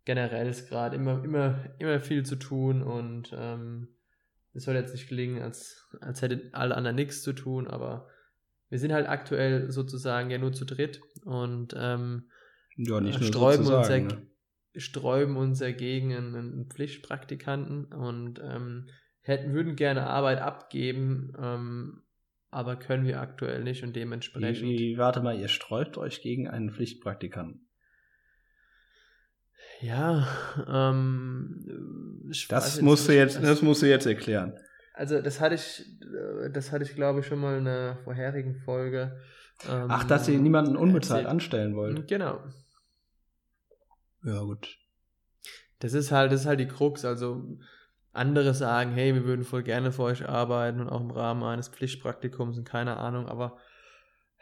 generell 0.04 0.48
ist 0.48 0.68
gerade 0.68 0.96
immer, 0.96 1.22
immer, 1.22 1.64
immer 1.78 2.00
viel 2.00 2.24
zu 2.24 2.37
tun 2.37 2.83
und 2.83 3.33
ähm, 3.33 3.88
es 4.59 4.64
soll 4.64 4.75
jetzt 4.75 4.92
nicht 4.92 5.09
klingen, 5.09 5.42
als, 5.42 5.88
als 6.01 6.21
hätten 6.23 6.53
alle 6.53 6.77
anderen 6.77 6.97
nichts 6.97 7.23
zu 7.23 7.33
tun, 7.33 7.66
aber 7.66 8.09
wir 8.68 8.79
sind 8.79 8.92
halt 8.92 9.09
aktuell 9.09 9.71
sozusagen 9.71 10.31
ja 10.31 10.38
nur 10.38 10.53
zu 10.53 10.64
dritt 10.64 11.01
und 11.25 11.75
ähm, 11.77 12.31
Ja, 12.77 13.01
nicht 13.01 13.16
äh, 13.16 13.21
nur 13.21 13.29
sträuben, 13.29 13.66
uns 13.66 13.88
ne? 13.88 14.27
sträuben 14.77 15.37
uns 15.37 15.61
ja 15.61 15.71
gegen 15.71 16.14
einen, 16.14 16.68
Pflichtpraktikanten 16.68 17.87
und 17.87 18.40
ähm, 18.42 18.88
hätten, 19.21 19.53
würden 19.53 19.77
gerne 19.77 20.07
Arbeit 20.07 20.40
abgeben, 20.40 21.33
ähm, 21.40 22.03
aber 22.51 22.77
können 22.77 23.07
wir 23.07 23.21
aktuell 23.21 23.62
nicht 23.62 23.83
und 23.83 23.94
dementsprechend. 23.94 24.62
wie, 24.62 24.99
warte 24.99 25.21
mal, 25.21 25.38
ihr 25.38 25.49
sträubt 25.49 25.99
euch 25.99 26.21
gegen 26.21 26.49
einen 26.49 26.71
Pflichtpraktikanten. 26.71 27.67
Ja, 29.81 30.27
ähm, 30.69 32.25
Das 32.49 32.81
musst 32.81 33.09
du 33.09 33.14
jetzt, 33.14 33.37
also- 33.37 33.49
das 33.49 33.62
musst 33.62 33.83
du 33.83 33.87
jetzt 33.87 34.07
erklären. 34.07 34.59
Also 34.95 35.21
das 35.23 35.41
hatte 35.41 35.55
ich, 35.55 35.85
äh, 36.03 36.51
das 36.51 36.73
hatte 36.73 36.83
ich 36.85 36.95
glaube 36.97 37.21
ich 37.21 37.27
schon 37.27 37.38
mal 37.38 37.59
in 37.59 37.69
einer 37.69 37.97
vorherigen 38.03 38.57
Folge. 38.57 39.21
ähm, 39.69 39.87
Ach, 39.88 40.03
dass 40.05 40.29
ihr 40.29 40.38
niemanden 40.41 40.77
unbezahlt 40.77 41.21
erzählt. 41.21 41.31
anstellen 41.31 41.77
wollt. 41.77 42.09
Genau. 42.09 42.41
Ja, 44.25 44.41
gut. 44.41 44.77
Das 45.79 45.93
ist 45.93 46.11
halt, 46.11 46.33
das 46.33 46.41
ist 46.41 46.47
halt 46.47 46.59
die 46.59 46.67
Krux. 46.67 47.05
Also 47.05 47.59
andere 48.12 48.55
sagen, 48.55 48.91
hey, 48.93 49.14
wir 49.14 49.25
würden 49.25 49.45
voll 49.45 49.62
gerne 49.62 49.93
für 49.93 50.03
euch 50.03 50.29
arbeiten 50.29 50.81
und 50.81 50.88
auch 50.88 51.01
im 51.01 51.12
Rahmen 51.12 51.45
eines 51.45 51.69
Pflichtpraktikums 51.69 52.59
und 52.59 52.64
keine 52.69 52.97
Ahnung, 52.97 53.29
aber 53.29 53.59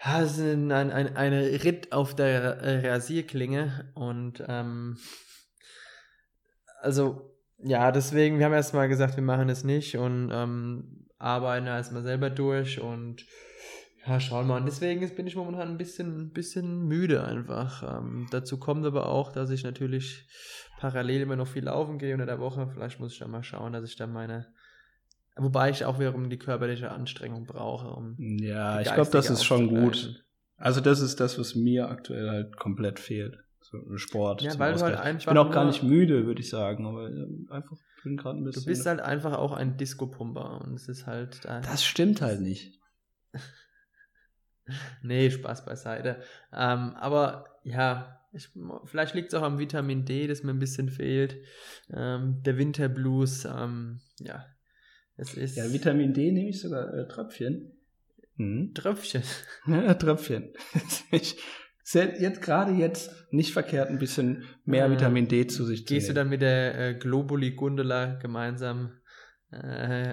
ja, 0.03 0.23
es 0.23 0.33
ist 0.33 0.41
ein, 0.41 0.73
ein, 0.73 0.91
ein, 0.91 1.17
ein 1.17 1.33
Ritt 1.35 1.93
auf 1.93 2.15
der 2.15 2.59
äh, 2.63 2.91
Rasierklinge 2.91 3.91
und 3.95 4.43
ähm, 4.47 4.97
also 6.87 7.35
ja, 7.59 7.91
deswegen, 7.91 8.39
wir 8.39 8.47
haben 8.47 8.53
erstmal 8.53 8.89
gesagt, 8.89 9.17
wir 9.17 9.23
machen 9.23 9.49
es 9.49 9.65
nicht 9.65 9.97
und 9.97 10.31
ähm, 10.33 11.07
arbeiten 11.19 11.67
erstmal 11.67 12.03
selber 12.03 12.31
durch 12.31 12.81
und 12.81 13.25
ja, 14.07 14.21
schauen 14.21 14.47
mal. 14.47 14.59
Und 14.59 14.67
deswegen 14.67 15.09
bin 15.17 15.27
ich 15.27 15.35
momentan 15.35 15.69
ein 15.69 15.79
bisschen, 15.79 16.21
ein 16.21 16.33
bisschen 16.33 16.85
müde 16.87 17.25
einfach. 17.25 17.99
Ähm, 17.99 18.29
dazu 18.31 18.59
kommt 18.59 18.87
aber 18.87 19.09
auch, 19.09 19.33
dass 19.33 19.51
ich 19.51 19.65
natürlich 19.65 20.29
parallel 20.79 21.23
immer 21.23 21.37
noch 21.37 21.49
viel 21.49 21.65
laufen 21.65 21.99
gehe 21.99 22.13
unter 22.13 22.27
der 22.27 22.39
Woche. 22.39 22.69
Vielleicht 22.73 23.01
muss 23.01 23.15
ich 23.15 23.19
dann 23.19 23.31
mal 23.31 23.43
schauen, 23.43 23.73
dass 23.73 23.89
ich 23.89 23.97
dann 23.97 24.13
meine. 24.13 24.47
Wobei 25.35 25.71
ich 25.71 25.85
auch 25.85 25.99
wiederum 25.99 26.31
die 26.31 26.39
körperliche 26.39 26.91
Anstrengung 26.93 27.47
brauche, 27.47 27.89
um. 27.89 28.15
Ja, 28.19 28.81
ich 28.81 28.93
glaube, 28.93 29.11
das 29.11 29.29
ist 29.29 29.45
schon 29.45 29.69
gut. 29.69 30.25
Also 30.57 30.81
das 30.81 31.01
ist 31.01 31.21
das, 31.21 31.39
was 31.39 31.55
mir 31.55 31.89
aktuell 31.89 32.31
halt 32.31 32.57
komplett 32.57 33.01
fehlt. 33.01 33.46
Sport. 33.97 34.43
Ja, 34.43 34.59
weil 34.59 34.75
du 34.75 34.81
halt 34.81 34.97
einfach 34.97 35.21
ich 35.21 35.27
bin 35.27 35.39
auch 35.39 35.51
gar 35.51 35.65
nicht 35.67 35.83
müde, 35.83 36.27
würde 36.27 36.41
ich 36.41 36.49
sagen, 36.49 36.87
aber 36.87 37.11
äh, 37.11 37.27
einfach 37.51 37.77
bin 38.03 38.17
gerade 38.17 38.39
ein 38.39 38.45
Du 38.45 38.51
bisschen. 38.51 38.67
bist 38.67 38.87
halt 38.87 39.01
einfach 39.01 39.37
auch 39.37 39.53
ein 39.53 39.77
Disco-Pumper 39.77 40.61
und 40.63 40.75
es 40.75 40.89
ist 40.89 41.07
halt. 41.07 41.45
Da, 41.45 41.61
das 41.61 41.85
stimmt 41.85 42.21
halt 42.23 42.41
nicht. 42.41 42.81
Nee, 45.03 45.31
Spaß 45.31 45.65
beiseite. 45.65 46.21
Ähm, 46.53 46.95
aber 46.97 47.61
ja, 47.63 48.21
ich, 48.33 48.49
vielleicht 48.85 49.15
liegt 49.15 49.29
es 49.29 49.35
auch 49.39 49.45
am 49.45 49.59
Vitamin 49.61 50.05
D, 50.05 50.27
das 50.27 50.43
mir 50.43 50.51
ein 50.51 50.59
bisschen 50.59 50.89
fehlt. 50.89 51.37
Ähm, 51.93 52.43
der 52.43 52.59
Winterblues, 52.59 53.45
ähm, 53.45 54.01
ja, 54.19 54.45
es 55.17 55.35
ist 55.35 55.57
Ja, 55.57 55.73
Vitamin 55.73 56.13
D 56.13 56.33
nehme 56.33 56.49
ich 56.49 56.61
sogar 56.61 56.93
äh, 56.93 57.07
Tröpfchen. 57.07 57.73
Mhm. 58.37 58.75
Tröpfchen. 58.75 59.23
Ja, 59.69 59.95
Tröpfchen. 59.95 60.53
ich, 61.13 61.37
sehr- 61.89 62.21
jetzt 62.21 62.43
gerade 62.43 62.73
jetzt 62.73 63.11
nicht 63.31 63.53
verkehrt, 63.53 63.91
ein 63.91 63.99
bisschen 63.99 64.43
mehr 64.65 64.87
Äh, 64.87 64.91
Vitamin 64.91 65.29
D 65.29 65.47
zu 65.47 65.65
sich 65.65 65.87
zu 65.87 65.95
Gehst 65.95 66.09
du 66.09 66.13
nehmen. 66.13 66.17
dann 66.17 66.29
mit 66.31 66.43
der 66.43 66.79
äh, 66.79 66.95
Globuli 66.95 67.53
Gundela 67.53 68.15
gemeinsam 68.15 68.91
äh, 69.53 69.57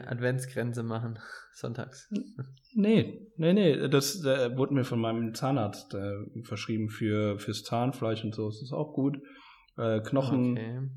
Adventsgrenze 0.06 0.84
machen, 0.84 1.18
sonntags? 1.56 2.10
Nee, 2.76 3.28
nee, 3.38 3.54
nee, 3.54 3.90
das 3.90 4.24
äh, 4.24 4.56
wurde 4.56 4.74
mir 4.76 4.84
von 4.84 5.00
meinem 5.02 5.34
Zahnarzt 5.34 5.94
äh, 5.96 6.14
verschrieben 6.44 6.90
für 6.90 7.40
fürs 7.40 7.64
Zahnfleisch 7.64 8.24
und 8.24 8.36
so. 8.36 8.46
Das 8.48 8.62
ist 8.62 8.72
auch 8.72 8.94
gut. 8.94 9.18
Äh, 9.78 10.02
Knochen, 10.02 10.52
Okay. 10.52 10.90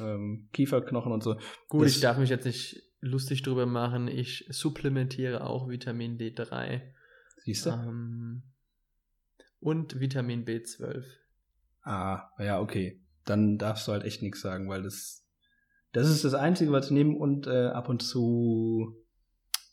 ähm, 0.00 0.48
Kieferknochen 0.52 1.10
und 1.12 1.22
so. 1.24 1.36
Gut, 1.68 1.86
Das- 1.86 1.96
ich 1.96 2.00
darf 2.00 2.18
mich 2.18 2.30
jetzt 2.30 2.46
nicht 2.46 2.80
lustig 3.00 3.42
drüber 3.42 3.66
machen. 3.66 4.06
Ich 4.06 4.46
supplementiere 4.50 5.44
auch 5.44 5.68
Vitamin 5.68 6.18
D3 6.18 6.82
Siehst 7.44 7.66
du? 7.66 7.70
ähm, 7.70 8.42
und 9.60 10.00
Vitamin 10.00 10.44
B12. 10.44 11.04
Ah, 11.82 12.30
ja, 12.38 12.60
okay. 12.60 13.00
Dann 13.24 13.58
darfst 13.58 13.86
du 13.86 13.92
halt 13.92 14.04
echt 14.04 14.22
nichts 14.22 14.40
sagen, 14.40 14.68
weil 14.68 14.82
das 14.82 15.20
das 15.92 16.08
ist 16.08 16.24
das 16.24 16.34
Einzige, 16.34 16.70
was 16.72 16.86
ich 16.86 16.92
nehme 16.92 17.16
und 17.16 17.46
äh, 17.46 17.66
ab 17.66 17.88
und 17.88 18.00
zu 18.02 18.96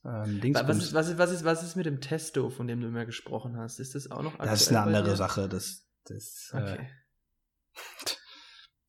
ähm, 0.04 0.42
Dings. 0.42 0.60
Was 0.60 0.78
ist, 0.78 0.94
was, 0.94 1.10
ist, 1.10 1.18
was, 1.18 1.32
ist, 1.32 1.44
was 1.44 1.64
ist 1.64 1.76
mit 1.76 1.86
dem 1.86 2.02
Testo, 2.02 2.50
von 2.50 2.68
dem 2.68 2.82
du 2.82 2.88
immer 2.88 3.06
gesprochen 3.06 3.58
hast? 3.58 3.80
Ist 3.80 3.94
das 3.94 4.10
auch 4.10 4.24
noch 4.24 4.38
das 4.38 4.62
ist 4.62 4.70
eine 4.70 4.82
andere? 4.82 5.16
Sache. 5.16 5.48
Das, 5.48 5.88
das, 6.06 6.52
äh, 6.54 6.58
Okay. 6.58 6.90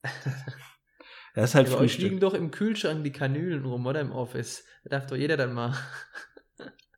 das 1.34 1.50
ist 1.50 1.54
halt 1.54 1.68
bei 1.68 1.76
euch 1.76 1.98
liegen 1.98 2.20
doch 2.20 2.32
im 2.32 2.50
Kühlschrank 2.50 3.04
die 3.04 3.12
Kanülen 3.12 3.64
rum, 3.64 3.84
oder 3.84 4.00
im 4.00 4.12
Office? 4.12 4.64
Da 4.84 4.90
darf 4.90 5.06
doch 5.06 5.16
jeder 5.16 5.36
dann 5.36 5.52
mal. 5.52 5.76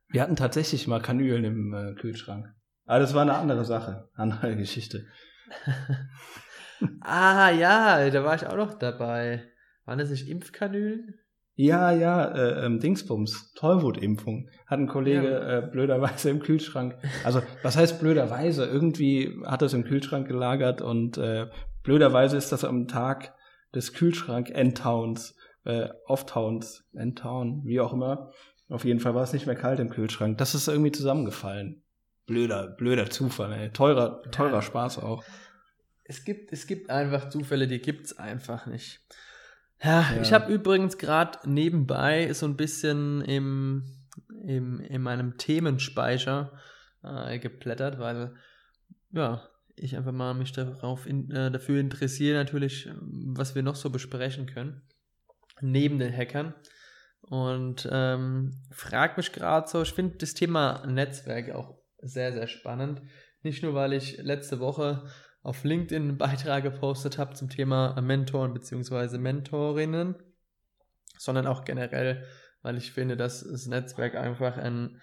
Wir 0.09 0.23
hatten 0.23 0.37
tatsächlich 0.37 0.87
mal 0.87 1.01
Kanülen 1.01 1.45
im 1.45 1.75
äh, 1.75 1.95
Kühlschrank. 1.95 2.55
Aber 2.90 2.98
das 2.98 3.14
war 3.14 3.22
eine 3.22 3.37
andere 3.37 3.64
Sache, 3.64 4.09
andere 4.16 4.57
Geschichte. 4.57 5.07
ah, 7.03 7.48
ja, 7.50 8.11
da 8.11 8.24
war 8.24 8.35
ich 8.35 8.48
auch 8.48 8.57
noch 8.57 8.74
dabei. 8.74 9.44
Waren 9.85 10.00
das 10.00 10.11
nicht 10.11 10.29
Impfkanülen? 10.29 11.14
Ja, 11.55 11.92
ja, 11.92 12.24
äh, 12.35 12.66
ähm, 12.66 12.81
Dingsbums, 12.81 13.53
Tollwutimpfung. 13.53 14.48
Hat 14.66 14.81
ein 14.81 14.88
Kollege 14.88 15.31
Ja. 15.31 15.59
äh, 15.59 15.68
blöderweise 15.70 16.31
im 16.31 16.40
Kühlschrank. 16.40 16.96
Also, 17.22 17.42
was 17.62 17.76
heißt 17.76 18.00
blöderweise? 18.00 18.66
Irgendwie 18.66 19.40
hat 19.46 19.62
es 19.62 19.72
im 19.72 19.85
Kühlschrank 19.85 20.26
gelagert 20.26 20.83
und 20.83 21.16
äh, 21.16 21.46
blöderweise 21.85 22.37
ist 22.37 22.50
das 22.50 22.64
am 22.64 22.88
Tag 22.88 23.37
des 23.72 23.92
Kühlschrank 23.92 24.50
Endtowns, 24.50 25.37
äh, 25.64 25.90
Off-Towns, 26.07 26.88
Endtown, 26.92 27.62
wie 27.64 27.79
auch 27.79 27.92
immer. 27.92 28.33
Auf 28.68 28.85
jeden 28.85 28.98
Fall 28.98 29.14
war 29.14 29.22
es 29.22 29.33
nicht 29.33 29.46
mehr 29.46 29.55
kalt 29.55 29.79
im 29.79 29.90
Kühlschrank. 29.90 30.38
Das 30.38 30.57
ist 30.57 30.66
irgendwie 30.66 30.90
zusammengefallen. 30.90 31.85
Blöder, 32.31 32.69
blöder 32.69 33.11
Zufall, 33.11 33.53
ey. 33.55 33.71
Teurer, 33.71 34.23
teurer 34.31 34.53
ja. 34.53 34.62
Spaß 34.62 34.99
auch. 34.99 35.25
Es 36.05 36.25
gibt, 36.25 36.53
es 36.53 36.69
gibt 36.69 36.88
einfach 36.88 37.29
Zufälle, 37.29 37.66
die 37.66 37.81
gibt's 37.81 38.16
einfach 38.21 38.66
nicht. 38.66 39.01
Ja, 39.83 40.03
ja. 40.14 40.23
ich 40.23 40.33
habe 40.33 40.53
übrigens 40.53 40.97
gerade 40.97 41.40
nebenbei 41.45 42.33
so 42.33 42.47
ein 42.47 42.57
bisschen 42.57 43.21
im, 43.23 43.83
im, 44.45 44.79
in 44.79 45.03
meinem 45.03 45.38
Themenspeicher 45.38 46.53
äh, 47.03 47.40
geplättert, 47.40 47.99
weil 47.99 48.37
ja, 49.11 49.43
ich 49.75 49.97
einfach 49.97 50.12
mal 50.12 50.35
mich 50.35 50.53
darauf 50.53 51.09
in, 51.09 51.33
äh, 51.33 51.51
dafür 51.51 51.81
interessiere, 51.81 52.38
natürlich, 52.38 52.88
was 53.01 53.57
wir 53.57 53.64
noch 53.64 53.75
so 53.75 53.90
besprechen 53.90 54.47
können, 54.47 54.83
neben 55.61 55.99
den 55.99 56.16
Hackern. 56.16 56.55
Und 57.23 57.88
ähm, 57.90 58.62
frag 58.71 59.16
mich 59.16 59.33
gerade 59.33 59.69
so, 59.69 59.83
ich 59.83 59.93
finde 59.93 60.19
das 60.19 60.35
Thema 60.35 60.87
Netzwerk 60.87 61.51
auch 61.51 61.80
sehr, 62.03 62.33
sehr 62.33 62.47
spannend. 62.47 63.03
Nicht 63.43 63.63
nur, 63.63 63.75
weil 63.75 63.93
ich 63.93 64.19
letzte 64.19 64.61
Woche 64.61 65.05
auf 65.43 65.65
LinkedIn 65.65 66.03
einen 66.03 66.19
Beitrag 66.19 66.63
gepostet 66.63 67.19
habe 67.19 67.35
zum 67.35 67.49
Thema 67.49 67.99
Mentoren 68.01 68.53
bzw. 68.53 69.19
Mentorinnen, 69.19 70.15
sondern 71.17 71.47
auch 71.47 71.65
generell, 71.65 72.27
weil 72.63 72.77
ich 72.77 72.93
finde, 72.93 73.17
dass 73.17 73.43
das 73.43 73.67
Netzwerk 73.67 74.15
einfach 74.15 74.57
ein 74.57 75.01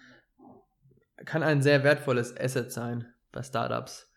kann 1.26 1.44
ein 1.44 1.62
sehr 1.62 1.84
wertvolles 1.84 2.36
Asset 2.38 2.72
sein 2.72 3.12
bei 3.32 3.42
Startups. 3.44 4.12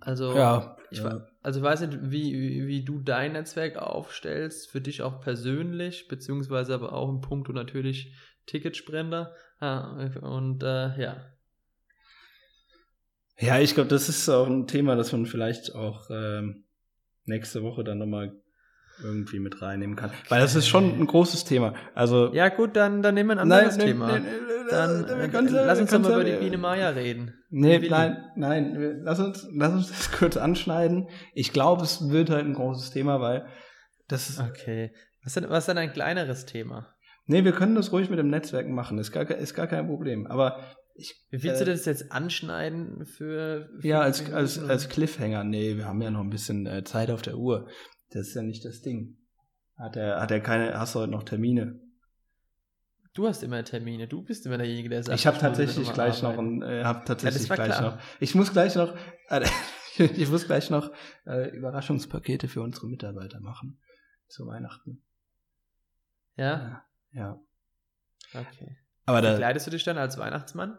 Also, 0.00 0.34
ja, 0.34 0.76
ich, 0.90 0.98
ja. 0.98 1.28
also 1.42 1.62
weiß 1.62 1.82
nicht, 1.82 1.98
wie, 2.02 2.32
wie, 2.32 2.66
wie, 2.66 2.84
du 2.84 2.98
dein 2.98 3.32
Netzwerk 3.32 3.76
aufstellst, 3.76 4.68
für 4.68 4.80
dich 4.80 5.02
auch 5.02 5.20
persönlich, 5.20 6.08
beziehungsweise 6.08 6.74
aber 6.74 6.92
auch 6.92 7.08
im 7.08 7.20
Punkt 7.20 7.48
natürlich 7.50 8.16
Ticketsprender. 8.46 9.34
Ah, 9.60 10.08
und 10.20 10.62
äh, 10.64 11.00
ja. 11.00 11.16
Ja, 13.42 13.58
ich 13.58 13.74
glaube, 13.74 13.88
das 13.88 14.08
ist 14.08 14.28
auch 14.28 14.46
ein 14.46 14.68
Thema, 14.68 14.94
das 14.94 15.10
man 15.10 15.26
vielleicht 15.26 15.74
auch 15.74 16.08
ähm, 16.10 16.64
nächste 17.24 17.64
Woche 17.64 17.82
dann 17.82 17.98
nochmal 17.98 18.32
irgendwie 19.02 19.40
mit 19.40 19.60
reinnehmen 19.60 19.96
kann. 19.96 20.12
Weil 20.28 20.40
das 20.40 20.54
ist 20.54 20.68
schon 20.68 21.00
ein 21.00 21.06
großes 21.06 21.44
Thema. 21.44 21.74
Also 21.94 22.32
ja 22.32 22.48
gut, 22.50 22.76
dann, 22.76 23.02
dann 23.02 23.14
nehmen 23.14 23.30
wir 23.30 23.34
ein 23.34 23.50
anderes 23.50 23.76
nein, 23.76 23.86
Thema. 23.86 24.06
Nein, 24.12 24.26
nein, 24.70 25.30
dann 25.32 25.46
äh, 25.48 25.50
lass 25.50 25.80
uns 25.80 25.90
doch 25.90 25.98
mal 25.98 26.12
über 26.12 26.24
die 26.24 26.36
Biene 26.36 26.56
Maya 26.56 26.90
reden. 26.90 27.34
Nee, 27.50 27.80
nein, 27.88 28.24
nein, 28.36 29.00
lass 29.02 29.18
uns, 29.18 29.48
lass 29.52 29.72
uns 29.72 29.88
das 29.88 30.12
kurz 30.12 30.36
anschneiden. 30.36 31.08
Ich 31.34 31.52
glaube, 31.52 31.82
es 31.82 32.10
wird 32.10 32.30
halt 32.30 32.44
ein 32.44 32.54
großes 32.54 32.92
Thema, 32.92 33.20
weil 33.20 33.46
das 34.06 34.30
ist 34.30 34.40
Okay. 34.40 34.92
Was 35.24 35.36
ist, 35.36 35.42
denn, 35.42 35.50
was 35.50 35.58
ist 35.64 35.68
denn 35.68 35.78
ein 35.78 35.92
kleineres 35.92 36.46
Thema? 36.46 36.94
Nee, 37.26 37.44
wir 37.44 37.52
können 37.52 37.74
das 37.74 37.92
ruhig 37.92 38.08
mit 38.08 38.18
dem 38.18 38.28
Netzwerken 38.28 38.74
machen, 38.74 38.98
ist 38.98 39.12
gar, 39.12 39.28
ist 39.28 39.54
gar 39.54 39.66
kein 39.66 39.86
Problem. 39.86 40.26
Aber 40.26 40.60
ich, 40.94 41.14
Wie 41.30 41.42
willst 41.42 41.62
äh, 41.62 41.64
du 41.64 41.70
das 41.70 41.84
jetzt 41.84 42.12
anschneiden 42.12 43.06
für. 43.06 43.68
für 43.80 43.86
ja, 43.86 44.00
als, 44.00 44.30
als, 44.32 44.58
als 44.58 44.88
Cliffhanger. 44.88 45.44
Nee, 45.44 45.76
wir 45.76 45.86
haben 45.86 46.02
ja 46.02 46.10
noch 46.10 46.20
ein 46.20 46.30
bisschen 46.30 46.66
äh, 46.66 46.84
Zeit 46.84 47.10
auf 47.10 47.22
der 47.22 47.38
Uhr. 47.38 47.68
Das 48.10 48.28
ist 48.28 48.34
ja 48.34 48.42
nicht 48.42 48.64
das 48.64 48.82
Ding. 48.82 49.16
Hat 49.76 49.96
er, 49.96 50.20
hat 50.20 50.30
er 50.30 50.40
keine, 50.40 50.78
hast 50.78 50.94
du 50.94 51.00
heute 51.00 51.10
noch 51.10 51.22
Termine? 51.22 51.80
Du 53.14 53.26
hast 53.26 53.42
immer 53.42 53.62
Termine, 53.62 54.08
du 54.08 54.22
bist 54.22 54.46
immer 54.46 54.56
derjenige, 54.56 54.88
der 54.88 55.02
sagt. 55.02 55.18
Ich 55.18 55.26
habe 55.26 55.38
tatsächlich 55.38 55.92
gleich 55.92 56.22
arbeiten. 56.22 56.58
noch 56.58 56.66
ein, 56.66 56.80
äh, 56.80 56.84
hab 56.84 57.04
tatsächlich 57.04 57.48
ja, 57.48 57.54
gleich 57.54 57.76
klar. 57.76 57.96
noch. 57.96 57.98
Ich 58.20 58.34
muss 58.34 58.52
gleich 58.52 58.74
noch, 58.74 58.94
äh, 59.28 59.46
ich 59.98 60.28
muss 60.30 60.46
gleich 60.46 60.70
noch 60.70 60.90
äh, 61.26 61.50
Überraschungspakete 61.50 62.48
für 62.48 62.62
unsere 62.62 62.88
Mitarbeiter 62.88 63.40
machen 63.40 63.78
zu 64.28 64.46
Weihnachten. 64.46 65.02
Ja. 66.36 66.84
Ja. 67.12 67.38
Okay. 68.32 68.78
Aber 69.04 69.20
da, 69.20 69.36
Kleidest 69.36 69.66
du 69.66 69.70
dich 69.70 69.84
dann 69.84 69.98
als 69.98 70.18
Weihnachtsmann? 70.18 70.78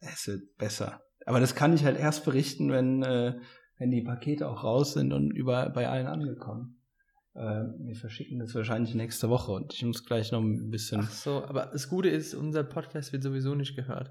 Es 0.00 0.26
wird 0.26 0.56
besser. 0.58 1.00
Aber 1.24 1.40
das 1.40 1.54
kann 1.54 1.74
ich 1.74 1.84
halt 1.84 1.98
erst 1.98 2.24
berichten, 2.24 2.70
wenn 2.70 3.02
äh, 3.02 3.38
wenn 3.78 3.90
die 3.90 4.02
Pakete 4.02 4.48
auch 4.48 4.64
raus 4.64 4.94
sind 4.94 5.12
und 5.12 5.30
über, 5.30 5.68
bei 5.70 5.88
allen 5.88 6.06
angekommen. 6.06 6.76
Äh, 7.34 7.64
wir 7.78 7.96
verschicken 7.96 8.38
das 8.38 8.54
wahrscheinlich 8.54 8.94
nächste 8.94 9.28
Woche 9.28 9.52
und 9.52 9.74
ich 9.74 9.84
muss 9.84 10.04
gleich 10.04 10.32
noch 10.32 10.40
ein 10.40 10.70
bisschen. 10.70 11.02
Ach 11.02 11.10
so, 11.10 11.44
aber 11.44 11.66
das 11.66 11.88
Gute 11.88 12.08
ist, 12.08 12.34
unser 12.34 12.64
Podcast 12.64 13.12
wird 13.12 13.22
sowieso 13.22 13.54
nicht 13.54 13.76
gehört. 13.76 14.10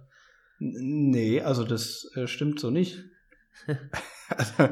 Nee, 0.59 1.41
also 1.41 1.63
das 1.63 2.09
äh, 2.15 2.27
stimmt 2.27 2.59
so 2.59 2.69
nicht. 2.69 3.03
also, 4.29 4.69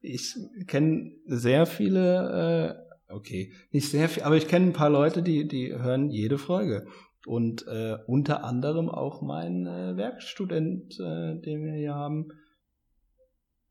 ich 0.00 0.34
kenne 0.66 1.12
sehr 1.26 1.66
viele, 1.66 2.84
äh, 3.08 3.12
okay, 3.12 3.52
nicht 3.70 3.90
sehr 3.90 4.08
viel, 4.08 4.24
aber 4.24 4.36
ich 4.36 4.48
kenne 4.48 4.66
ein 4.66 4.72
paar 4.72 4.90
Leute, 4.90 5.22
die, 5.22 5.46
die 5.46 5.72
hören 5.72 6.10
jede 6.10 6.36
Folge. 6.36 6.86
Und 7.26 7.66
äh, 7.66 7.96
unter 8.06 8.44
anderem 8.44 8.88
auch 8.88 9.22
mein 9.22 9.66
äh, 9.66 9.96
Werkstudent, 9.96 10.98
äh, 11.00 11.40
den 11.40 11.64
wir 11.64 11.72
hier 11.72 11.94
haben, 11.94 12.28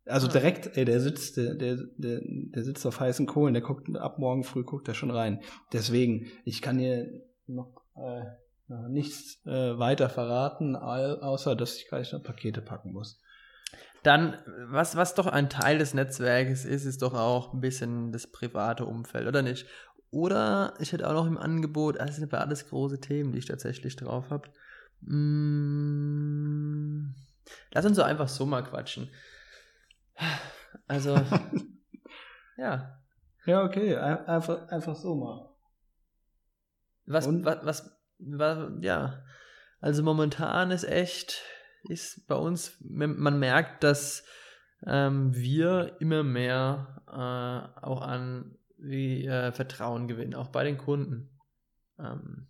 also 0.06 0.28
direkt, 0.28 0.76
ey, 0.76 0.84
der 0.84 1.00
sitzt, 1.00 1.38
der, 1.38 1.56
der, 1.56 1.78
der, 1.98 2.20
der 2.24 2.64
sitzt 2.64 2.86
auf 2.86 3.00
heißen 3.00 3.26
Kohlen, 3.26 3.54
der 3.54 3.64
guckt 3.64 3.88
ab 3.96 4.20
morgen 4.20 4.44
früh 4.44 4.64
guckt 4.64 4.88
er 4.88 4.96
schon 4.96 5.12
rein. 5.12 5.42
Deswegen, 5.72 6.28
ich 6.44 6.62
kann 6.62 6.78
hier 6.78 7.08
noch 7.48 7.84
äh, 7.96 8.24
nichts 8.90 9.42
äh, 9.46 9.78
weiter 9.78 10.10
verraten, 10.10 10.76
außer 10.76 11.56
dass 11.56 11.78
ich 11.78 11.88
gleich 11.88 12.12
noch 12.12 12.24
Pakete 12.24 12.62
packen 12.62 12.92
muss. 12.92 13.22
Dann, 14.04 14.38
was, 14.68 14.98
was 14.98 15.16
doch 15.16 15.28
ein 15.28 15.50
Teil 15.50 15.78
des 15.78 15.94
Netzwerkes 15.94 16.66
ist, 16.66 16.84
ist 16.84 17.02
doch 17.02 17.14
auch 17.14 17.54
ein 17.54 17.62
bisschen 17.62 18.12
das 18.12 18.28
private 18.28 18.86
Umfeld, 18.86 19.28
oder 19.28 19.42
nicht? 19.42 19.66
Oder 20.14 20.76
ich 20.78 20.92
hätte 20.92 21.10
auch 21.10 21.14
noch 21.14 21.26
im 21.26 21.40
Angebot, 21.40 22.00
das 22.00 22.18
sind 22.18 22.32
aber 22.32 22.42
alles 22.42 22.70
große 22.70 23.00
Themen, 23.00 23.32
die 23.32 23.40
ich 23.40 23.48
tatsächlich 23.48 23.96
drauf 23.96 24.30
habe. 24.30 24.48
Hm, 25.08 25.96
lass 27.72 27.84
uns 27.84 27.96
so 27.96 28.04
einfach 28.04 28.28
so 28.28 28.46
mal 28.46 28.62
quatschen. 28.62 29.10
Also, 30.86 31.20
ja. 32.58 33.02
Ja, 33.48 33.64
okay, 33.64 33.96
einfach, 33.98 34.68
einfach 34.68 34.96
so 34.96 35.16
mal. 35.16 35.50
Was, 37.08 37.28
was, 37.28 37.66
was, 37.66 37.98
was, 38.20 38.72
ja. 38.82 39.24
Also 39.82 40.04
momentan 40.04 40.70
ist 40.70 40.84
echt, 40.84 41.42
ist 41.90 42.28
bei 42.28 42.36
uns, 42.36 42.78
man 42.82 43.40
merkt, 43.40 43.84
dass 43.84 44.24
ähm, 44.86 45.34
wir 45.34 45.98
immer 46.00 46.22
mehr 46.22 47.02
äh, 47.08 47.84
auch 47.84 48.02
an 48.02 48.60
wie, 48.84 49.26
äh, 49.26 49.52
Vertrauen 49.52 50.08
gewinnen, 50.08 50.36
auch 50.36 50.50
bei 50.50 50.64
den 50.64 50.78
Kunden. 50.78 51.30
Ähm, 52.00 52.48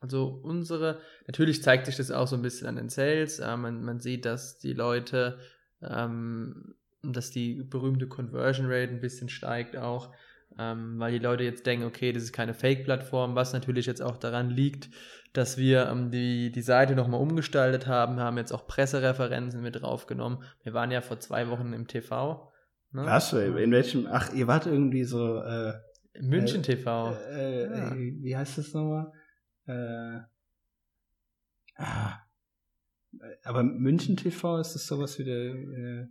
also 0.00 0.40
unsere, 0.42 1.00
natürlich 1.26 1.62
zeigt 1.62 1.86
sich 1.86 1.96
das 1.96 2.10
auch 2.10 2.26
so 2.26 2.36
ein 2.36 2.42
bisschen 2.42 2.66
an 2.66 2.76
den 2.76 2.88
Sales. 2.88 3.38
Äh, 3.38 3.56
man, 3.56 3.82
man 3.84 4.00
sieht, 4.00 4.24
dass 4.24 4.58
die 4.58 4.72
Leute 4.72 5.38
ähm, 5.82 6.74
dass 7.02 7.30
die 7.30 7.62
berühmte 7.62 8.06
Conversion 8.06 8.66
Rate 8.66 8.92
ein 8.92 9.00
bisschen 9.00 9.28
steigt 9.28 9.76
auch, 9.76 10.10
ähm, 10.58 10.98
weil 10.98 11.12
die 11.12 11.18
Leute 11.18 11.44
jetzt 11.44 11.66
denken, 11.66 11.86
okay, 11.86 12.12
das 12.12 12.22
ist 12.22 12.32
keine 12.32 12.54
Fake-Plattform, 12.54 13.34
was 13.34 13.52
natürlich 13.52 13.86
jetzt 13.86 14.02
auch 14.02 14.16
daran 14.16 14.50
liegt, 14.50 14.90
dass 15.32 15.56
wir 15.56 15.88
ähm, 15.88 16.10
die, 16.10 16.52
die 16.52 16.62
Seite 16.62 16.94
nochmal 16.94 17.20
umgestaltet 17.20 17.86
haben, 17.86 18.20
haben 18.20 18.36
jetzt 18.36 18.52
auch 18.52 18.66
Pressereferenzen 18.66 19.62
mit 19.62 19.80
draufgenommen. 19.80 20.44
Wir 20.62 20.74
waren 20.74 20.90
ja 20.90 21.00
vor 21.00 21.18
zwei 21.20 21.48
Wochen 21.48 21.72
im 21.72 21.88
TV. 21.88 22.51
Ne? 22.92 23.04
Was? 23.06 23.32
In 23.32 23.70
welchem? 23.72 24.06
Ach, 24.10 24.32
ihr 24.32 24.46
wart 24.46 24.66
irgendwie 24.66 25.04
so. 25.04 25.38
Äh, 25.38 25.74
München 26.20 26.60
äh, 26.60 26.62
TV. 26.62 27.14
Äh, 27.14 27.64
ja. 27.64 27.96
Wie 27.96 28.36
heißt 28.36 28.58
das 28.58 28.74
nochmal? 28.74 29.12
Äh, 29.66 30.20
ah, 31.76 32.18
aber 33.44 33.62
München 33.62 34.16
TV 34.16 34.58
ist 34.58 34.74
das 34.74 34.86
sowas 34.86 35.18
wie 35.18 35.24
der. 35.24 35.36
Äh 35.36 36.06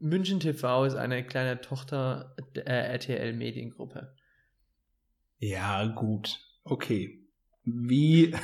München 0.00 0.38
TV 0.38 0.84
ist 0.84 0.94
eine 0.94 1.24
kleine 1.24 1.60
Tochter 1.60 2.36
der 2.54 2.66
RTL 2.66 3.32
Mediengruppe. 3.32 4.14
Ja, 5.38 5.86
gut. 5.86 6.38
Okay. 6.64 7.24
Wie, 7.64 8.34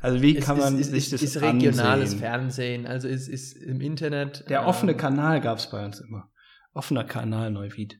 also 0.00 0.20
wie 0.20 0.34
kann 0.34 0.58
man 0.58 0.78
ist, 0.78 0.90
sich 0.90 1.04
ist, 1.04 1.12
das 1.14 1.22
ist 1.22 1.40
regionales 1.40 2.12
ansehen? 2.12 2.18
Fernsehen, 2.18 2.86
also 2.86 3.08
ist, 3.08 3.28
ist 3.28 3.56
im 3.56 3.80
Internet. 3.80 4.48
Der 4.50 4.66
offene 4.66 4.92
ähm, 4.92 4.98
Kanal 4.98 5.40
gab 5.40 5.58
es 5.58 5.70
bei 5.70 5.84
uns 5.84 6.00
immer. 6.00 6.30
Offener 6.74 7.04
Kanal 7.04 7.50
Neuwied. 7.50 7.98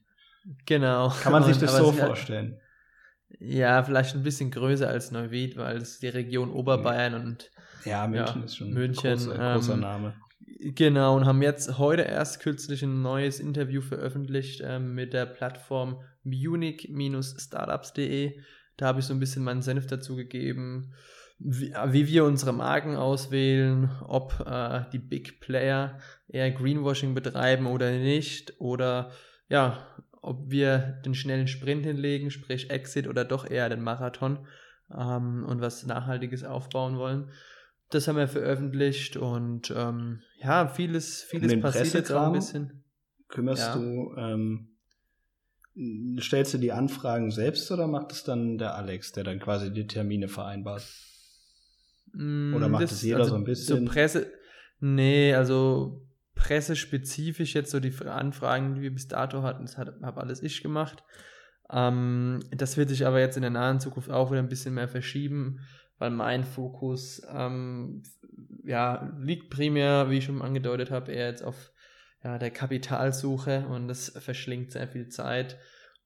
Genau. 0.65 1.09
Kann 1.09 1.31
man 1.31 1.43
sich 1.43 1.57
das 1.59 1.75
so 1.75 1.91
vorstellen? 1.91 2.59
Ja, 3.39 3.83
vielleicht 3.83 4.15
ein 4.15 4.23
bisschen 4.23 4.51
größer 4.51 4.87
als 4.87 5.11
Neuwied, 5.11 5.57
weil 5.57 5.77
es 5.77 5.99
die 5.99 6.07
Region 6.07 6.51
Oberbayern 6.51 7.13
mhm. 7.13 7.27
und 7.27 7.51
ja, 7.83 8.07
München 8.07 8.41
ja, 8.41 8.45
ist 8.45 8.57
schon 8.57 8.71
München, 8.71 9.11
ein 9.11 9.17
großer, 9.17 9.53
großer 9.53 9.73
ähm, 9.73 9.79
Name. 9.79 10.13
Genau, 10.59 11.15
und 11.15 11.25
haben 11.25 11.41
jetzt 11.41 11.77
heute 11.77 12.01
erst 12.03 12.39
kürzlich 12.39 12.83
ein 12.83 13.01
neues 13.01 13.39
Interview 13.39 13.81
veröffentlicht 13.81 14.61
ähm, 14.63 14.93
mit 14.95 15.13
der 15.13 15.25
Plattform 15.25 16.01
munich-startups.de. 16.23 18.39
Da 18.77 18.87
habe 18.87 18.99
ich 18.99 19.05
so 19.05 19.13
ein 19.13 19.19
bisschen 19.19 19.43
meinen 19.43 19.61
Senf 19.61 19.87
dazu 19.87 20.15
gegeben, 20.15 20.93
wie, 21.37 21.73
wie 21.87 22.07
wir 22.07 22.25
unsere 22.25 22.53
Marken 22.53 22.95
auswählen, 22.95 23.89
ob 24.07 24.43
äh, 24.45 24.81
die 24.91 24.99
Big 24.99 25.41
Player 25.41 25.99
eher 26.27 26.51
Greenwashing 26.51 27.13
betreiben 27.13 27.67
oder 27.67 27.91
nicht, 27.91 28.59
oder 28.59 29.11
ja, 29.49 29.85
ob 30.21 30.49
wir 30.49 31.01
den 31.05 31.13
schnellen 31.13 31.47
Sprint 31.47 31.85
hinlegen, 31.85 32.31
sprich 32.31 32.69
Exit 32.69 33.07
oder 33.07 33.25
doch 33.25 33.49
eher 33.49 33.69
den 33.69 33.81
Marathon 33.81 34.47
ähm, 34.91 35.45
und 35.45 35.61
was 35.61 35.85
Nachhaltiges 35.85 36.43
aufbauen 36.43 36.97
wollen. 36.97 37.29
Das 37.91 38.07
haben 38.07 38.17
wir 38.17 38.27
veröffentlicht 38.27 39.15
und 39.15 39.71
ähm, 39.75 40.21
ja, 40.41 40.67
vieles, 40.67 41.21
vieles 41.23 41.59
passiert 41.59 41.93
jetzt 41.93 42.11
auch 42.11 42.27
ein 42.27 42.33
bisschen. 42.33 42.83
Kümmerst 43.27 43.67
Ja. 43.67 43.75
du, 43.75 44.15
ähm, 44.17 44.69
stellst 46.19 46.53
du 46.53 46.57
die 46.57 46.71
Anfragen 46.71 47.29
selbst 47.29 47.69
oder 47.71 47.87
macht 47.87 48.11
es 48.11 48.23
dann 48.23 48.57
der 48.57 48.75
Alex, 48.75 49.11
der 49.11 49.23
dann 49.23 49.39
quasi 49.39 49.71
die 49.71 49.85
Termine 49.85 50.27
vereinbart? 50.27 50.83
Oder 52.15 52.67
Mm, 52.67 52.71
macht 52.71 52.83
es 52.83 53.01
jeder 53.01 53.25
so 53.25 53.35
ein 53.35 53.43
bisschen? 53.43 53.85
So 53.85 53.91
Presse, 53.91 54.31
nee, 54.79 55.33
also 55.33 56.05
pressespezifisch 56.35 57.55
jetzt 57.55 57.71
so 57.71 57.79
die 57.79 57.93
Anfragen, 58.05 58.75
die 58.75 58.81
wir 58.81 58.93
bis 58.93 59.07
dato 59.07 59.41
hatten, 59.41 59.65
das 59.65 59.77
habe 59.77 60.17
alles 60.17 60.43
ich 60.43 60.61
gemacht. 60.61 61.03
Ähm, 61.71 62.41
das 62.51 62.77
wird 62.77 62.89
sich 62.89 63.05
aber 63.05 63.19
jetzt 63.19 63.37
in 63.37 63.41
der 63.41 63.51
nahen 63.51 63.79
Zukunft 63.79 64.09
auch 64.09 64.31
wieder 64.31 64.41
ein 64.41 64.49
bisschen 64.49 64.73
mehr 64.73 64.87
verschieben, 64.87 65.59
weil 65.97 66.11
mein 66.11 66.43
Fokus 66.43 67.21
ähm, 67.33 68.03
ja, 68.63 69.13
liegt 69.19 69.49
primär, 69.49 70.09
wie 70.09 70.17
ich 70.17 70.25
schon 70.25 70.41
angedeutet 70.41 70.91
habe, 70.91 71.11
eher 71.11 71.29
jetzt 71.29 71.43
auf 71.43 71.71
ja, 72.23 72.37
der 72.37 72.51
Kapitalsuche 72.51 73.65
und 73.67 73.87
das 73.87 74.09
verschlingt 74.09 74.71
sehr 74.71 74.87
viel 74.87 75.07
Zeit 75.09 75.57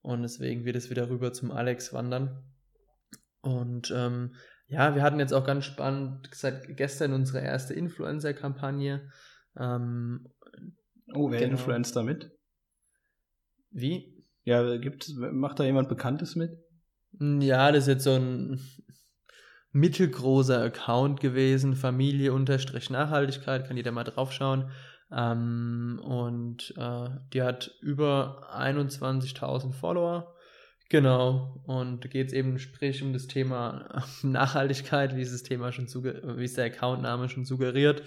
und 0.02 0.22
deswegen 0.22 0.66
wird 0.66 0.76
es 0.76 0.90
wieder 0.90 1.10
rüber 1.10 1.34
zum 1.34 1.52
Alex 1.52 1.94
wandern. 1.94 2.44
Und 3.42 3.92
ähm, 3.96 4.36
ja, 4.70 4.96
wir 4.96 5.02
hatten 5.04 5.20
jetzt 5.20 5.34
auch 5.34 5.46
ganz 5.46 5.66
spannend 5.66 6.30
seit 6.34 6.78
gestern 6.78 7.14
unsere 7.14 7.42
erste 7.44 7.74
Influencer-Kampagne. 7.74 9.12
Ähm, 9.58 10.30
Oh, 11.16 11.32
wer 11.32 11.40
Genau. 11.40 11.54
influenzt 11.54 11.96
da 11.96 12.04
mit? 12.04 12.32
wie? 13.72 14.24
Ja, 14.44 14.78
gibt, 14.78 15.10
macht 15.16 15.60
da 15.60 15.64
jemand 15.64 15.90
Bekanntes 15.90 16.36
mit? 16.36 16.52
Ja, 17.20 17.72
das 17.72 17.84
ist 17.84 17.88
jetzt 17.88 18.04
so 18.04 18.14
ein 18.16 18.60
mittelgroßer 19.72 20.62
Account 20.62 21.20
gewesen, 21.20 21.76
Familie-Nachhaltigkeit, 21.76 23.68
kann 23.68 23.78
jeder 23.78 23.92
mal 23.92 24.04
draufschauen. 24.04 24.72
Ähm, 25.12 26.00
und 26.04 26.74
äh, 26.78 27.10
die 27.34 27.42
hat 27.44 27.72
über 27.82 28.48
21.000 28.56 29.74
Follower. 29.74 30.36
Genau. 30.90 31.62
Und 31.66 32.04
da 32.04 32.10
geht 32.10 32.28
es 32.28 32.34
eben 32.34 32.58
sprich 32.60 33.04
um 33.04 33.14
das 33.14 33.28
Thema 33.28 34.04
Nachhaltigkeit, 34.24 35.16
wie 35.16 35.22
es 35.22 35.32
das 35.32 35.44
Thema 35.44 35.72
schon 35.72 35.86
wie 35.88 36.44
es 36.44 36.54
der 36.56 36.66
Accountname 36.66 37.30
schon 37.30 37.46
suggeriert. 37.46 38.04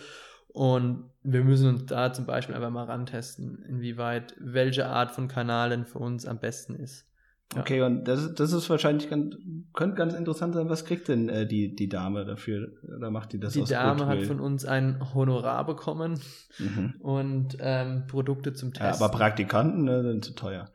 Und 0.49 1.05
wir 1.23 1.45
müssen 1.45 1.69
uns 1.69 1.87
da 1.87 2.13
zum 2.13 2.27
Beispiel 2.27 2.55
einfach 2.55 2.71
mal 2.71 2.85
rantesten, 2.85 3.63
inwieweit 3.69 4.35
welche 4.39 4.87
Art 4.87 5.13
von 5.13 5.27
Kanal 5.29 5.71
denn 5.71 5.87
für 5.87 5.99
uns 5.99 6.27
am 6.27 6.41
besten 6.41 6.75
ist. 6.75 7.07
Ja. 7.55 7.61
Okay, 7.61 7.83
und 7.83 8.05
das, 8.05 8.35
das 8.35 8.53
ist 8.53 8.69
wahrscheinlich 8.69 9.09
ganz, 9.09 9.37
könnte 9.75 9.97
ganz 9.97 10.15
interessant 10.15 10.55
sein. 10.55 10.69
Was 10.69 10.85
kriegt 10.85 11.09
denn 11.09 11.29
äh, 11.29 11.47
die, 11.47 11.75
die 11.75 11.89
Dame 11.89 12.25
dafür? 12.25 12.69
Oder 12.97 13.11
macht 13.11 13.33
die 13.33 13.39
das 13.39 13.53
Die 13.53 13.65
Dame 13.65 14.07
hat 14.07 14.19
Goodwill? 14.19 14.27
von 14.27 14.41
uns 14.41 14.65
ein 14.65 15.15
Honorar 15.15 15.65
bekommen 15.67 16.19
Mhm. 16.59 16.95
und 17.01 17.57
ähm, 17.61 18.05
Produkte 18.09 18.53
zum 18.53 18.73
Ja, 18.75 18.89
Testen. 18.89 19.05
aber 19.05 19.17
Praktikanten 19.17 19.85
ne, 19.85 20.03
sind 20.03 20.25
zu 20.25 20.35
teuer. 20.35 20.67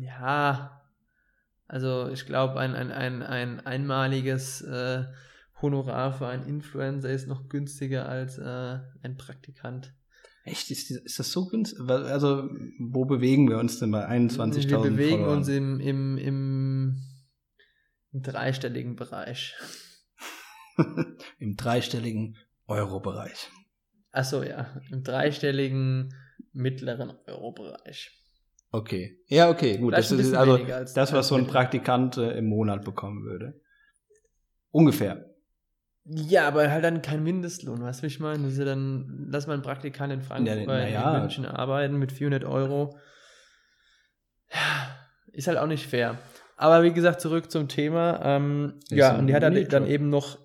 Ja, 0.00 0.82
also 1.66 2.08
ich 2.08 2.26
glaube, 2.26 2.58
ein, 2.58 2.74
ein, 2.74 2.90
ein, 2.90 3.22
ein 3.22 3.60
einmaliges 3.60 4.62
äh, 4.62 5.04
Honorar 5.62 6.12
für 6.12 6.26
einen 6.26 6.46
Influencer 6.46 7.10
ist 7.10 7.26
noch 7.26 7.48
günstiger 7.48 8.08
als 8.08 8.38
äh, 8.38 8.78
ein 9.02 9.16
Praktikant. 9.16 9.94
Echt? 10.44 10.70
Ist, 10.70 10.90
ist 10.90 11.18
das 11.18 11.32
so 11.32 11.46
günstig? 11.48 11.80
Also, 11.88 12.50
wo 12.78 13.06
bewegen 13.06 13.48
wir 13.48 13.58
uns 13.58 13.78
denn 13.78 13.90
bei 13.90 14.06
21.000 14.06 14.68
Wir 14.68 14.78
bewegen 14.78 15.18
Followern? 15.20 15.38
uns 15.38 15.48
im, 15.48 15.80
im, 15.80 16.18
im, 16.18 16.96
im 18.12 18.22
dreistelligen 18.22 18.94
Bereich. 18.96 19.54
Im 21.38 21.54
dreistelligen 21.56 22.36
Euro-Bereich. 22.66 23.48
Achso, 24.10 24.42
ja, 24.42 24.80
im 24.90 25.04
dreistelligen 25.04 26.12
mittleren 26.52 27.12
Euro-Bereich. 27.26 28.10
Okay. 28.74 29.20
Ja, 29.28 29.50
okay, 29.50 29.78
gut. 29.78 29.94
Vielleicht 29.94 30.10
Das 30.10 30.18
ist 30.18 30.34
also 30.34 30.54
als- 30.54 30.94
das, 30.94 31.12
was 31.12 31.28
so 31.28 31.36
ein. 31.36 31.46
Praktikant 31.54 32.16
äh, 32.16 32.36
im 32.36 32.46
Monat 32.46 32.84
bekommen 32.84 33.22
würde. 33.22 33.60
Ungefähr. 34.72 35.30
Ja, 36.06 36.48
aber 36.48 36.68
halt 36.70 36.82
dann 36.82 37.00
kein 37.00 37.22
Mindestlohn, 37.22 37.80
weißt 37.80 38.00
du, 38.00 38.02
wie 38.02 38.06
ich 38.08 38.18
meine? 38.18 38.48
Ja 38.48 38.64
dann, 38.64 39.28
lass 39.30 39.46
mal 39.46 39.52
einen 39.54 39.62
Praktikant 39.62 40.12
in 40.12 40.22
Frankfurt 40.22 40.58
Ja, 40.58 40.64
bei 40.66 40.90
ja. 40.90 41.14
in 41.14 41.20
München 41.20 41.46
arbeiten 41.46 41.98
mit 42.00 42.10
400 42.10 42.44
Euro. 42.44 42.98
Ja, 44.52 44.88
ist 45.32 45.46
halt 45.46 45.58
auch 45.58 45.68
nicht 45.68 45.86
fair. 45.86 46.18
Aber 46.56 46.82
wie 46.82 46.92
gesagt, 46.92 47.20
zurück 47.20 47.52
zum 47.52 47.68
Thema. 47.68 48.20
Ähm, 48.24 48.80
ja, 48.90 49.16
und 49.16 49.28
die 49.28 49.34
hat 49.36 49.44
dann, 49.44 49.54
dann 49.68 49.86
eben 49.86 50.10
noch 50.10 50.36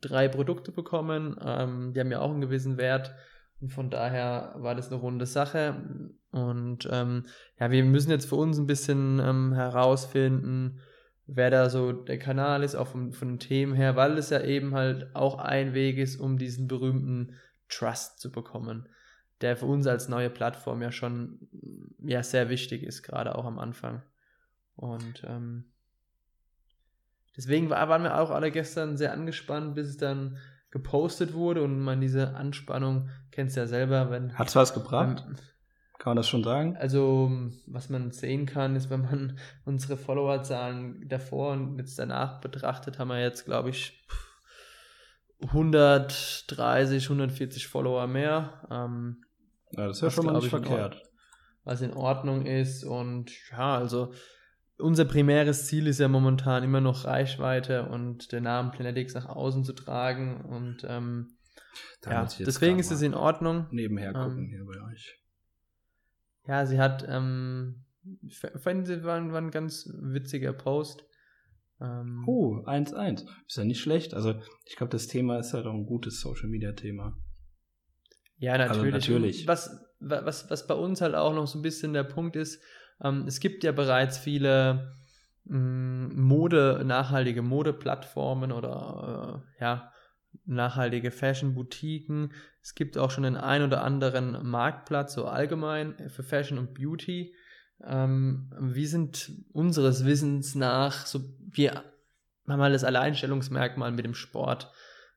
drei 0.00 0.28
Produkte 0.28 0.72
bekommen. 0.72 1.36
Ähm, 1.44 1.92
die 1.92 2.00
haben 2.00 2.10
ja 2.10 2.20
auch 2.20 2.30
einen 2.30 2.40
gewissen 2.40 2.78
Wert. 2.78 3.14
Und 3.60 3.72
von 3.72 3.90
daher 3.90 4.54
war 4.56 4.74
das 4.74 4.88
eine 4.88 5.00
runde 5.00 5.26
Sache. 5.26 6.10
Und 6.30 6.88
ähm, 6.90 7.24
ja, 7.58 7.70
wir 7.70 7.84
müssen 7.84 8.10
jetzt 8.10 8.28
für 8.28 8.36
uns 8.36 8.58
ein 8.58 8.66
bisschen 8.66 9.18
ähm, 9.18 9.54
herausfinden, 9.54 10.80
wer 11.26 11.50
da 11.50 11.70
so 11.70 11.92
der 11.92 12.18
Kanal 12.18 12.62
ist, 12.62 12.74
auch 12.74 12.88
von, 12.88 13.12
von 13.12 13.28
den 13.28 13.38
Themen 13.38 13.74
her, 13.74 13.96
weil 13.96 14.18
es 14.18 14.30
ja 14.30 14.42
eben 14.42 14.74
halt 14.74 15.14
auch 15.14 15.38
ein 15.38 15.74
Weg 15.74 15.98
ist, 15.98 16.20
um 16.20 16.38
diesen 16.38 16.68
berühmten 16.68 17.34
Trust 17.68 18.20
zu 18.20 18.30
bekommen, 18.30 18.88
der 19.40 19.56
für 19.56 19.66
uns 19.66 19.86
als 19.86 20.08
neue 20.08 20.30
Plattform 20.30 20.82
ja 20.82 20.92
schon 20.92 21.48
ja, 21.98 22.22
sehr 22.22 22.48
wichtig 22.48 22.82
ist, 22.82 23.02
gerade 23.02 23.34
auch 23.34 23.44
am 23.44 23.58
Anfang. 23.58 24.02
Und 24.76 25.24
ähm, 25.26 25.64
deswegen 27.36 27.70
war, 27.70 27.88
waren 27.88 28.02
wir 28.02 28.20
auch 28.20 28.30
alle 28.30 28.50
gestern 28.50 28.96
sehr 28.96 29.12
angespannt, 29.12 29.74
bis 29.74 29.88
es 29.88 29.96
dann 29.96 30.36
gepostet 30.76 31.32
wurde 31.32 31.62
und 31.62 31.80
man 31.80 32.00
diese 32.00 32.34
Anspannung 32.34 33.08
kennst 33.30 33.56
du 33.56 33.60
ja 33.60 33.66
selber, 33.66 34.10
wenn 34.10 34.36
Hat's 34.38 34.54
was 34.56 34.74
gebracht? 34.74 35.24
ähm, 35.26 35.36
Kann 35.98 36.10
man 36.10 36.16
das 36.18 36.28
schon 36.28 36.44
sagen? 36.44 36.76
also, 36.76 37.30
was 37.66 37.88
man 37.88 38.10
sehen 38.10 38.44
kann, 38.44 38.76
ist, 38.76 38.90
wenn 38.90 39.02
man 39.02 39.38
unsere 39.64 39.96
Followerzahlen 39.96 41.08
davor 41.08 41.52
und 41.52 41.78
jetzt 41.78 41.98
danach 41.98 42.40
betrachtet, 42.40 42.98
haben 42.98 43.08
wir 43.08 43.20
jetzt, 43.20 43.44
glaube 43.46 43.70
ich, 43.70 44.04
130, 45.42 47.04
140 47.04 47.66
Follower 47.68 48.06
mehr, 48.06 48.66
ähm, 48.70 49.24
Ja, 49.72 49.86
das 49.88 49.98
ist 49.98 50.02
ja 50.02 50.10
schon 50.10 50.26
mal 50.26 50.32
nicht 50.34 50.44
in 50.44 50.50
verkehrt. 50.50 51.02
was 51.64 51.80
in 51.82 51.92
Ordnung 51.92 52.46
ist. 52.46 52.84
Und 52.84 53.30
ja, 53.50 53.76
also 53.76 54.12
unser 54.78 55.04
primäres 55.04 55.66
Ziel 55.66 55.86
ist 55.86 56.00
ja 56.00 56.08
momentan 56.08 56.62
immer 56.62 56.80
noch 56.80 57.04
Reichweite 57.04 57.88
und 57.88 58.32
den 58.32 58.44
Namen 58.44 58.70
Planetix 58.72 59.14
nach 59.14 59.26
außen 59.26 59.64
zu 59.64 59.72
tragen. 59.72 60.44
Und 60.44 60.84
ähm, 60.88 61.36
ja, 62.04 62.26
deswegen 62.40 62.78
ist 62.78 62.90
es 62.90 63.02
in 63.02 63.14
Ordnung. 63.14 63.66
Nebenher 63.70 64.12
gucken 64.12 64.44
ähm, 64.44 64.48
hier 64.48 64.64
bei 64.64 64.92
euch. 64.92 65.18
Ja, 66.46 66.64
sie 66.66 66.78
hat, 66.78 67.04
ähm, 67.08 67.84
fand, 68.56 68.86
sie 68.86 69.02
war, 69.02 69.16
ein- 69.16 69.32
war 69.32 69.40
ein 69.40 69.50
ganz 69.50 69.88
witziger 70.00 70.52
Post. 70.52 71.04
Ähm, 71.80 72.24
Oh, 72.26 72.62
1-1. 72.66 73.26
Ist 73.46 73.56
ja 73.56 73.64
nicht 73.64 73.80
schlecht. 73.80 74.14
Also, 74.14 74.34
ich 74.64 74.76
glaube, 74.76 74.90
das 74.92 75.08
Thema 75.08 75.38
ist 75.38 75.52
halt 75.54 75.66
auch 75.66 75.74
ein 75.74 75.86
gutes 75.86 76.20
Social-Media-Thema. 76.20 77.16
ja, 78.38 78.56
natürlich. 78.58 78.94
also 78.94 79.12
natürlich. 79.12 79.46
Was, 79.48 79.70
wa- 80.00 80.24
was, 80.24 80.48
was 80.50 80.66
bei 80.66 80.74
uns 80.74 81.00
halt 81.00 81.14
auch 81.14 81.34
noch 81.34 81.46
so 81.46 81.58
ein 81.58 81.62
bisschen 81.62 81.92
der 81.92 82.04
Punkt 82.04 82.36
ist, 82.36 82.62
ähm, 83.02 83.24
es 83.26 83.40
gibt 83.40 83.64
ja 83.64 83.72
bereits 83.72 84.18
viele 84.18 84.94
mh, 85.44 86.14
Mode, 86.14 86.82
nachhaltige 86.84 87.42
Modeplattformen 87.42 88.52
oder 88.52 89.42
äh, 89.58 89.62
ja, 89.62 89.92
nachhaltige 90.44 91.10
Fashion-Boutiquen. 91.10 92.32
Es 92.62 92.74
gibt 92.74 92.98
auch 92.98 93.10
schon 93.10 93.24
den 93.24 93.36
ein 93.36 93.62
oder 93.62 93.82
anderen 93.82 94.46
Marktplatz, 94.46 95.14
so 95.14 95.26
allgemein 95.26 95.94
für 96.08 96.22
Fashion 96.22 96.58
und 96.58 96.74
Beauty. 96.74 97.34
Ähm, 97.84 98.52
wir 98.58 98.88
sind 98.88 99.32
unseres 99.52 100.04
Wissens 100.04 100.54
nach, 100.54 101.06
so, 101.06 101.20
wir 101.38 101.84
haben 102.48 102.60
halt 102.60 102.74
das 102.74 102.84
Alleinstellungsmerkmal 102.84 103.92
mit 103.92 104.04
dem 104.04 104.14
Sport 104.14 104.70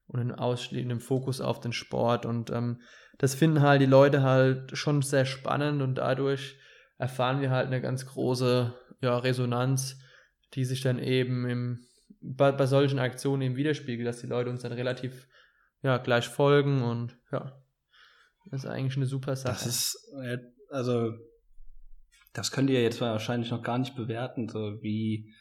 und 0.08 0.20
den 0.20 0.32
ausschließenden 0.32 1.00
Fokus 1.00 1.42
auf 1.42 1.60
den 1.60 1.74
Sport. 1.74 2.26
Und 2.26 2.50
ähm, 2.50 2.82
das 3.18 3.36
finden 3.36 3.62
halt 3.62 3.82
die 3.82 3.86
Leute 3.86 4.24
halt 4.24 4.78
schon 4.78 5.02
sehr 5.02 5.26
spannend 5.26 5.82
und 5.82 5.96
dadurch 5.96 6.58
erfahren 7.00 7.42
wir 7.42 7.50
halt 7.50 7.66
eine 7.66 7.82
ganz 7.82 8.06
große 8.06 8.76
ja, 9.02 9.18
Resonanz, 9.18 9.98
die 10.54 10.66
sich 10.66 10.82
dann 10.82 11.00
eben 11.00 11.48
im, 11.50 11.80
bei, 12.22 12.52
bei 12.52 12.68
solchen 12.68 13.00
Aktionen 13.00 13.42
eben 13.42 13.56
widerspiegelt, 13.56 14.08
dass 14.08 14.20
die 14.20 14.28
Leute 14.28 14.52
uns 14.52 14.62
dann 14.62 14.74
relativ 14.74 15.28
ja, 15.82 15.98
gleich 15.98 16.28
folgen 16.28 16.84
und 16.84 17.18
ja, 17.32 17.58
das 18.52 18.66
ist 18.66 18.70
eigentlich 18.70 18.98
eine 18.98 19.06
super 19.06 19.36
Sache. 19.36 19.54
Das 19.54 19.66
ist, 19.66 20.14
äh, 20.22 20.38
also, 20.70 21.14
das 22.34 22.52
könnt 22.52 22.70
ihr 22.70 22.84
jetzt 22.84 23.00
wahrscheinlich 23.00 23.50
noch 23.50 23.64
gar 23.64 23.78
nicht 23.78 23.96
bewerten, 23.96 24.50
so 24.50 24.82
wie 24.82 25.34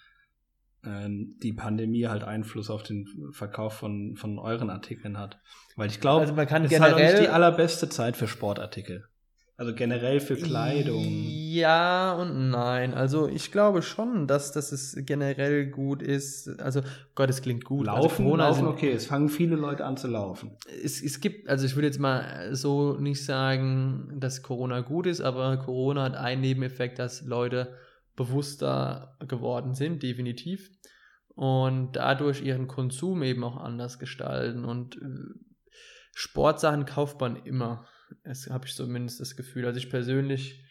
ähm, 0.84 1.36
die 1.42 1.52
Pandemie 1.52 2.06
halt 2.06 2.22
Einfluss 2.22 2.70
auf 2.70 2.84
den 2.84 3.06
Verkauf 3.32 3.72
von, 3.74 4.14
von 4.16 4.38
euren 4.38 4.70
Artikeln 4.70 5.18
hat. 5.18 5.40
Weil 5.74 5.88
ich 5.88 6.00
glaube, 6.00 6.20
Also 6.22 6.34
man 6.34 6.46
kann 6.46 6.64
es 6.64 6.70
ist 6.70 6.80
halt 6.80 6.94
auch 6.94 6.98
nicht 6.98 7.08
generell- 7.08 7.26
die 7.26 7.30
allerbeste 7.30 7.88
Zeit 7.88 8.16
für 8.16 8.28
Sportartikel. 8.28 9.08
Also 9.58 9.74
generell 9.74 10.20
für 10.20 10.36
Kleidung. 10.36 11.04
Ja 11.04 12.12
und 12.12 12.48
nein. 12.48 12.94
Also 12.94 13.26
ich 13.26 13.50
glaube 13.50 13.82
schon, 13.82 14.28
dass, 14.28 14.52
dass 14.52 14.70
es 14.70 14.96
generell 15.00 15.66
gut 15.66 16.00
ist. 16.00 16.60
Also 16.60 16.82
Gott, 17.16 17.28
es 17.28 17.42
klingt 17.42 17.64
gut. 17.64 17.86
Laufen, 17.86 18.24
also 18.24 18.36
laufen 18.36 18.54
sind, 18.54 18.66
okay. 18.68 18.92
Es 18.92 19.06
fangen 19.06 19.28
viele 19.28 19.56
Leute 19.56 19.84
an 19.84 19.96
zu 19.96 20.06
laufen. 20.06 20.52
es, 20.84 21.02
es 21.02 21.20
gibt, 21.20 21.48
also 21.48 21.66
ich 21.66 21.74
würde 21.74 21.88
jetzt 21.88 21.98
mal 21.98 22.54
so 22.54 22.98
nicht 23.00 23.24
sagen, 23.24 24.14
dass 24.20 24.44
Corona 24.44 24.82
gut 24.82 25.08
ist, 25.08 25.20
aber 25.20 25.56
Corona 25.56 26.04
hat 26.04 26.14
einen 26.14 26.40
Nebeneffekt, 26.40 27.00
dass 27.00 27.22
Leute 27.22 27.74
bewusster 28.14 29.16
geworden 29.26 29.74
sind, 29.74 30.04
definitiv. 30.04 30.70
Und 31.34 31.96
dadurch 31.96 32.42
ihren 32.42 32.68
Konsum 32.68 33.24
eben 33.24 33.42
auch 33.42 33.56
anders 33.56 33.98
gestalten. 33.98 34.64
Und 34.64 34.98
äh, 34.98 35.34
Sportsachen 36.14 36.84
kauft 36.84 37.20
man 37.20 37.34
immer. 37.34 37.88
Das 38.24 38.48
habe 38.48 38.66
ich 38.66 38.74
zumindest 38.74 39.20
das 39.20 39.36
Gefühl. 39.36 39.66
Also 39.66 39.78
ich 39.78 39.90
persönlich 39.90 40.64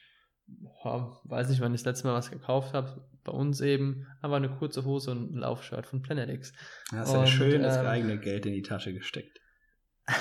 ja, 0.84 1.18
weiß 1.24 1.50
nicht, 1.50 1.62
wann 1.62 1.74
ich 1.74 1.82
das 1.84 1.94
letzte 1.94 2.08
Mal 2.08 2.14
was 2.14 2.32
gekauft 2.32 2.74
habe. 2.74 3.02
Bei 3.24 3.32
uns 3.32 3.60
eben 3.62 4.08
aber 4.22 4.38
eine 4.38 4.50
kurze 4.50 4.86
Hose 4.86 5.12
und 5.12 5.34
ein 5.34 5.40
Laufshirt 5.40 5.86
von 5.86 6.02
Planetix. 6.02 6.54
Hast 6.92 7.14
ja 7.14 7.28
schön 7.28 7.64
das 7.64 7.78
ähm, 7.78 7.86
eigene 7.86 8.18
Geld 8.18 8.46
in 8.46 8.54
die 8.54 8.62
Tasche 8.62 8.94
gesteckt. 8.94 9.42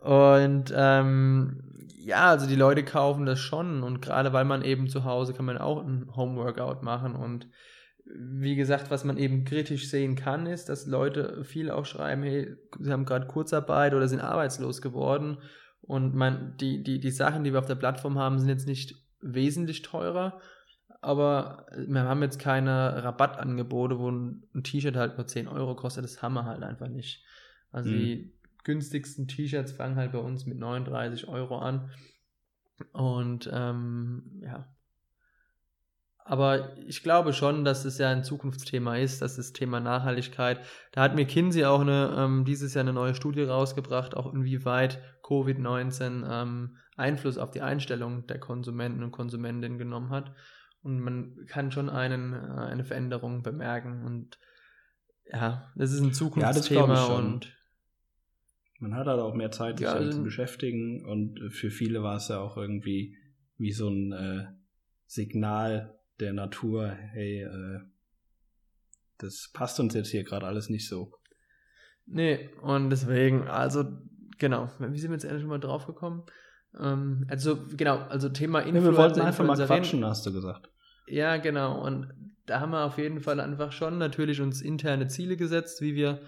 und 0.00 0.72
ähm, 0.74 1.62
ja, 1.98 2.30
also 2.30 2.46
die 2.46 2.54
Leute 2.54 2.84
kaufen 2.84 3.26
das 3.26 3.40
schon 3.40 3.82
und 3.82 4.00
gerade 4.00 4.32
weil 4.32 4.44
man 4.44 4.62
eben 4.62 4.88
zu 4.88 5.04
Hause 5.04 5.34
kann 5.34 5.46
man 5.46 5.58
auch 5.58 5.82
ein 5.82 6.14
Homeworkout 6.14 6.82
machen 6.82 7.16
und 7.16 7.48
wie 8.04 8.54
gesagt, 8.54 8.88
was 8.92 9.02
man 9.02 9.16
eben 9.16 9.44
kritisch 9.44 9.90
sehen 9.90 10.14
kann, 10.14 10.46
ist, 10.46 10.68
dass 10.68 10.86
Leute 10.86 11.42
viel 11.42 11.72
auch 11.72 11.86
schreiben, 11.86 12.22
hey, 12.22 12.54
sie 12.78 12.92
haben 12.92 13.04
gerade 13.04 13.26
Kurzarbeit 13.26 13.94
oder 13.94 14.06
sind 14.06 14.20
arbeitslos 14.20 14.80
geworden 14.80 15.38
und 15.86 16.14
man, 16.14 16.56
die, 16.58 16.82
die, 16.82 17.00
die 17.00 17.10
Sachen, 17.10 17.44
die 17.44 17.52
wir 17.52 17.58
auf 17.60 17.66
der 17.66 17.74
Plattform 17.76 18.18
haben, 18.18 18.38
sind 18.38 18.48
jetzt 18.48 18.66
nicht 18.66 18.94
wesentlich 19.20 19.82
teurer, 19.82 20.40
aber 21.00 21.66
wir 21.76 22.02
haben 22.02 22.22
jetzt 22.22 22.38
keine 22.38 23.02
Rabattangebote, 23.04 23.98
wo 23.98 24.10
ein, 24.10 24.44
ein 24.54 24.62
T-Shirt 24.62 24.96
halt 24.96 25.16
nur 25.16 25.26
10 25.26 25.48
Euro 25.48 25.74
kostet, 25.76 26.04
das 26.04 26.22
haben 26.22 26.34
wir 26.34 26.44
halt 26.44 26.62
einfach 26.62 26.88
nicht. 26.88 27.24
Also 27.72 27.90
Mhm. 27.90 27.94
die 27.94 28.32
günstigsten 28.64 29.28
T-Shirts 29.28 29.72
fangen 29.72 29.96
halt 29.96 30.12
bei 30.12 30.18
uns 30.18 30.46
mit 30.46 30.58
39 30.58 31.28
Euro 31.28 31.58
an. 31.58 31.90
Und 32.92 33.48
ähm, 33.52 34.40
ja. 34.42 34.66
Aber 36.28 36.76
ich 36.88 37.04
glaube 37.04 37.32
schon, 37.32 37.64
dass 37.64 37.84
es 37.84 37.98
ja 37.98 38.10
ein 38.10 38.24
Zukunftsthema 38.24 38.96
ist, 38.96 39.22
dass 39.22 39.36
das 39.36 39.52
Thema 39.52 39.78
Nachhaltigkeit. 39.78 40.58
Da 40.90 41.02
hat 41.02 41.14
McKinsey 41.14 41.64
auch 41.64 41.80
eine, 41.80 42.16
ähm, 42.18 42.44
dieses 42.44 42.74
Jahr 42.74 42.82
eine 42.82 42.92
neue 42.92 43.14
Studie 43.14 43.42
rausgebracht, 43.42 44.16
auch 44.16 44.34
inwieweit 44.34 45.00
Covid-19 45.22 46.28
ähm, 46.28 46.78
Einfluss 46.96 47.38
auf 47.38 47.52
die 47.52 47.62
Einstellung 47.62 48.26
der 48.26 48.40
Konsumenten 48.40 49.04
und 49.04 49.12
Konsumentinnen 49.12 49.78
genommen 49.78 50.10
hat. 50.10 50.34
Und 50.82 50.98
man 50.98 51.46
kann 51.46 51.70
schon 51.70 51.88
einen, 51.88 52.32
äh, 52.32 52.36
eine 52.36 52.84
Veränderung 52.84 53.44
bemerken. 53.44 54.04
Und 54.04 54.40
ja, 55.32 55.70
das 55.76 55.92
ist 55.92 56.00
ein 56.00 56.12
Zukunftsthema 56.12 56.96
schon. 57.06 57.34
und 57.34 57.56
Man 58.80 58.96
hat 58.96 59.06
halt 59.06 59.20
auch 59.20 59.34
mehr 59.34 59.52
Zeit, 59.52 59.78
sich 59.78 59.86
Ja, 59.86 59.94
damit 59.94 60.12
zu 60.12 60.24
beschäftigen 60.24 61.04
und 61.06 61.38
für 61.52 61.70
viele 61.70 62.02
war 62.02 62.16
es 62.16 62.26
ja 62.28 62.40
auch 62.40 62.56
irgendwie 62.56 63.16
wie 63.58 63.72
so 63.72 63.88
ein 63.88 64.12
äh, 64.12 64.46
Signal 65.06 65.95
der 66.20 66.32
Natur, 66.32 66.90
hey, 66.90 67.42
äh, 67.42 67.80
das 69.18 69.50
passt 69.52 69.80
uns 69.80 69.94
jetzt 69.94 70.10
hier 70.10 70.24
gerade 70.24 70.46
alles 70.46 70.68
nicht 70.68 70.88
so. 70.88 71.12
Nee, 72.06 72.50
und 72.62 72.90
deswegen, 72.90 73.48
also, 73.48 73.84
genau, 74.38 74.70
wie 74.78 74.98
sind 74.98 75.10
wir 75.10 75.16
jetzt 75.16 75.24
endlich 75.24 75.46
mal 75.46 75.58
drauf 75.58 75.86
gekommen? 75.86 76.24
Ähm, 76.78 77.26
also, 77.28 77.58
genau, 77.76 77.98
also 78.08 78.28
Thema 78.28 78.64
Ja, 78.64 78.74
wir 78.74 78.96
wollten 78.96 79.20
einfach 79.20 79.44
mal 79.44 79.56
quatschen, 79.56 80.04
hast 80.04 80.24
du 80.26 80.32
gesagt. 80.32 80.70
Ja, 81.08 81.36
genau, 81.36 81.80
und 81.82 82.12
da 82.46 82.60
haben 82.60 82.70
wir 82.70 82.84
auf 82.84 82.98
jeden 82.98 83.20
Fall 83.20 83.40
einfach 83.40 83.72
schon 83.72 83.98
natürlich 83.98 84.40
uns 84.40 84.62
interne 84.62 85.08
Ziele 85.08 85.36
gesetzt, 85.36 85.80
wie 85.80 85.94
wir, 85.94 86.20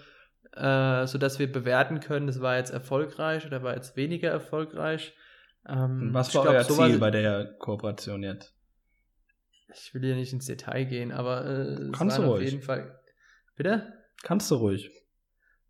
äh, 0.53 1.07
sodass 1.07 1.39
wir 1.39 1.51
bewerten 1.51 1.99
können, 1.99 2.27
das 2.27 2.41
war 2.41 2.57
jetzt 2.57 2.71
erfolgreich 2.71 3.45
oder 3.45 3.63
war 3.63 3.75
jetzt 3.75 3.95
weniger 3.95 4.29
erfolgreich. 4.29 5.13
Ähm, 5.67 6.09
was 6.13 6.33
war 6.35 6.45
euer 6.45 6.63
Ziel 6.63 6.97
bei 6.97 7.11
der 7.11 7.45
Kooperation 7.59 8.23
jetzt? 8.23 8.53
Ich 9.73 9.93
will 9.93 10.01
hier 10.03 10.15
nicht 10.15 10.33
ins 10.33 10.45
Detail 10.45 10.85
gehen, 10.85 11.11
aber 11.11 11.45
äh, 11.45 11.51
es 11.83 11.91
Kannst 11.97 12.17
du 12.17 12.23
auf 12.23 12.29
ruhig. 12.39 12.49
jeden 12.51 12.61
Fall. 12.63 12.99
Bitte? 13.55 13.93
Kannst 14.23 14.49
du 14.51 14.55
ruhig. 14.55 14.89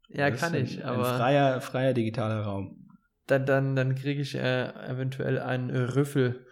Ja, 0.09 0.29
Das 0.29 0.39
kann 0.39 0.55
ich, 0.55 0.77
ein, 0.83 0.89
aber. 0.89 1.11
Ein 1.13 1.17
freier, 1.17 1.61
freier 1.61 1.93
digitaler 1.93 2.41
Raum. 2.41 2.87
dann, 3.27 3.45
dann, 3.45 3.75
dann 3.75 3.95
kriege 3.95 4.21
ich 4.21 4.35
äh, 4.35 4.69
eventuell 4.87 5.39
einen 5.39 5.69
Rüffel 5.69 6.45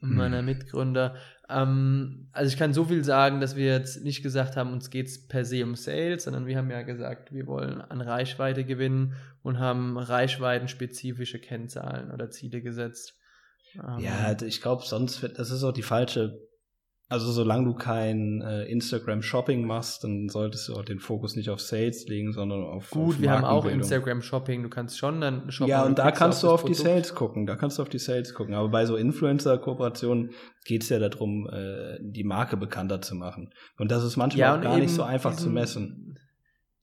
meiner 0.00 0.38
Hm. 0.38 0.46
Mitgründer. 0.46 1.14
Ähm, 1.48 2.28
also 2.32 2.48
ich 2.52 2.58
kann 2.58 2.72
so 2.74 2.84
viel 2.84 3.04
sagen, 3.04 3.40
dass 3.40 3.54
wir 3.54 3.66
jetzt 3.66 4.02
nicht 4.02 4.22
gesagt 4.22 4.56
haben, 4.56 4.72
uns 4.72 4.90
geht 4.90 5.06
es 5.06 5.28
per 5.28 5.44
se 5.44 5.62
um 5.62 5.76
Sales, 5.76 6.24
sondern 6.24 6.46
wir 6.46 6.56
haben 6.58 6.70
ja 6.70 6.82
gesagt, 6.82 7.32
wir 7.32 7.46
wollen 7.46 7.80
an 7.80 8.00
Reichweite 8.00 8.64
gewinnen 8.64 9.14
und 9.42 9.58
haben 9.58 9.96
reichweitenspezifische 9.98 11.38
Kennzahlen 11.38 12.10
oder 12.10 12.30
Ziele 12.30 12.62
gesetzt. 12.62 13.14
Ähm, 13.74 13.98
Ja, 14.00 14.34
ich 14.42 14.60
glaube, 14.62 14.82
sonst 14.84 15.22
wird, 15.22 15.38
das 15.38 15.50
ist 15.50 15.62
auch 15.62 15.72
die 15.72 15.82
falsche. 15.82 16.38
Also 17.10 17.30
solange 17.32 17.66
du 17.66 17.74
kein 17.74 18.40
äh, 18.40 18.64
Instagram 18.64 19.20
Shopping 19.20 19.66
machst, 19.66 20.04
dann 20.04 20.28
solltest 20.30 20.68
du 20.68 20.74
auch 20.74 20.84
den 20.84 20.98
Fokus 21.00 21.36
nicht 21.36 21.50
auf 21.50 21.60
Sales 21.60 22.06
legen, 22.08 22.32
sondern 22.32 22.62
auf 22.64 22.88
gut, 22.90 23.16
auf 23.16 23.20
wir 23.20 23.30
haben 23.30 23.44
auch. 23.44 23.66
Instagram 23.66 24.22
Shopping, 24.22 24.62
du 24.62 24.70
kannst 24.70 24.98
schon 24.98 25.20
dann 25.20 25.50
shoppen. 25.50 25.70
Ja, 25.70 25.84
und 25.84 25.98
da 25.98 26.10
kannst 26.10 26.42
du 26.42 26.46
das 26.46 26.54
auf 26.54 26.64
die. 26.64 26.72
Sales 26.74 27.14
gucken. 27.14 27.46
Da 27.46 27.56
kannst 27.56 27.78
du 27.78 27.82
auf 27.82 27.90
die 27.90 27.98
Sales 27.98 28.32
gucken. 28.32 28.54
Aber 28.54 28.68
bei 28.70 28.86
so 28.86 28.96
Influencer-Kooperationen 28.96 30.30
geht 30.64 30.82
es 30.82 30.88
ja 30.88 30.98
darum, 30.98 31.46
äh, 31.52 31.98
die 32.00 32.24
Marke 32.24 32.56
bekannter 32.56 33.02
zu 33.02 33.14
machen. 33.14 33.52
Und 33.78 33.90
das 33.90 34.02
ist 34.02 34.16
manchmal 34.16 34.50
auch 34.50 34.54
und 34.56 34.62
gar 34.62 34.78
nicht 34.78 34.94
so 34.94 35.02
einfach 35.02 35.32
zu 35.32 35.44
diesen- 35.44 35.52
messen. 35.54 36.18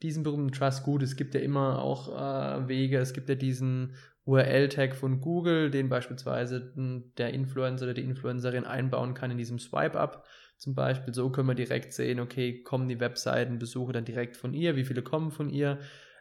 Diesen 0.04 0.24
berühmten 0.24 0.52
Trust 0.52 0.84
gut, 0.84 1.04
es 1.04 1.16
gibt 1.16 1.36
ja 1.36 1.42
immer 1.42 1.80
auch 1.80 2.10
äh, 2.10 2.68
Wege, 2.68 2.98
es 2.98 3.14
gibt 3.14 3.30
ja 3.30 3.36
diesen 3.36 3.94
URL-Tag 4.26 4.96
von 4.96 5.20
Google, 5.20 5.72
den 5.72 5.90
beispielsweise 5.90 6.74
m, 6.76 7.12
der 7.18 7.34
Influencer 7.34 7.86
oder 7.86 7.94
die 7.94 8.04
Influencerin 8.04 8.66
einbauen 8.66 9.14
kann 9.14 9.32
in 9.32 9.38
diesem 9.38 9.60
Swipe-Up 9.60 10.26
zum 10.58 10.76
Beispiel. 10.76 11.14
So 11.14 11.32
können 11.32 11.48
wir 11.48 11.56
direkt 11.56 11.94
sehen, 11.94 12.20
okay, 12.20 12.62
kommen 12.62 12.88
die 12.88 13.00
Webseitenbesuche 13.00 13.94
dann 13.94 14.06
direkt 14.06 14.38
von 14.38 14.54
ihr, 14.54 14.76
wie 14.76 14.86
viele 14.86 15.02
kommen 15.02 15.32
von 15.32 15.50
ihr. 15.50 15.80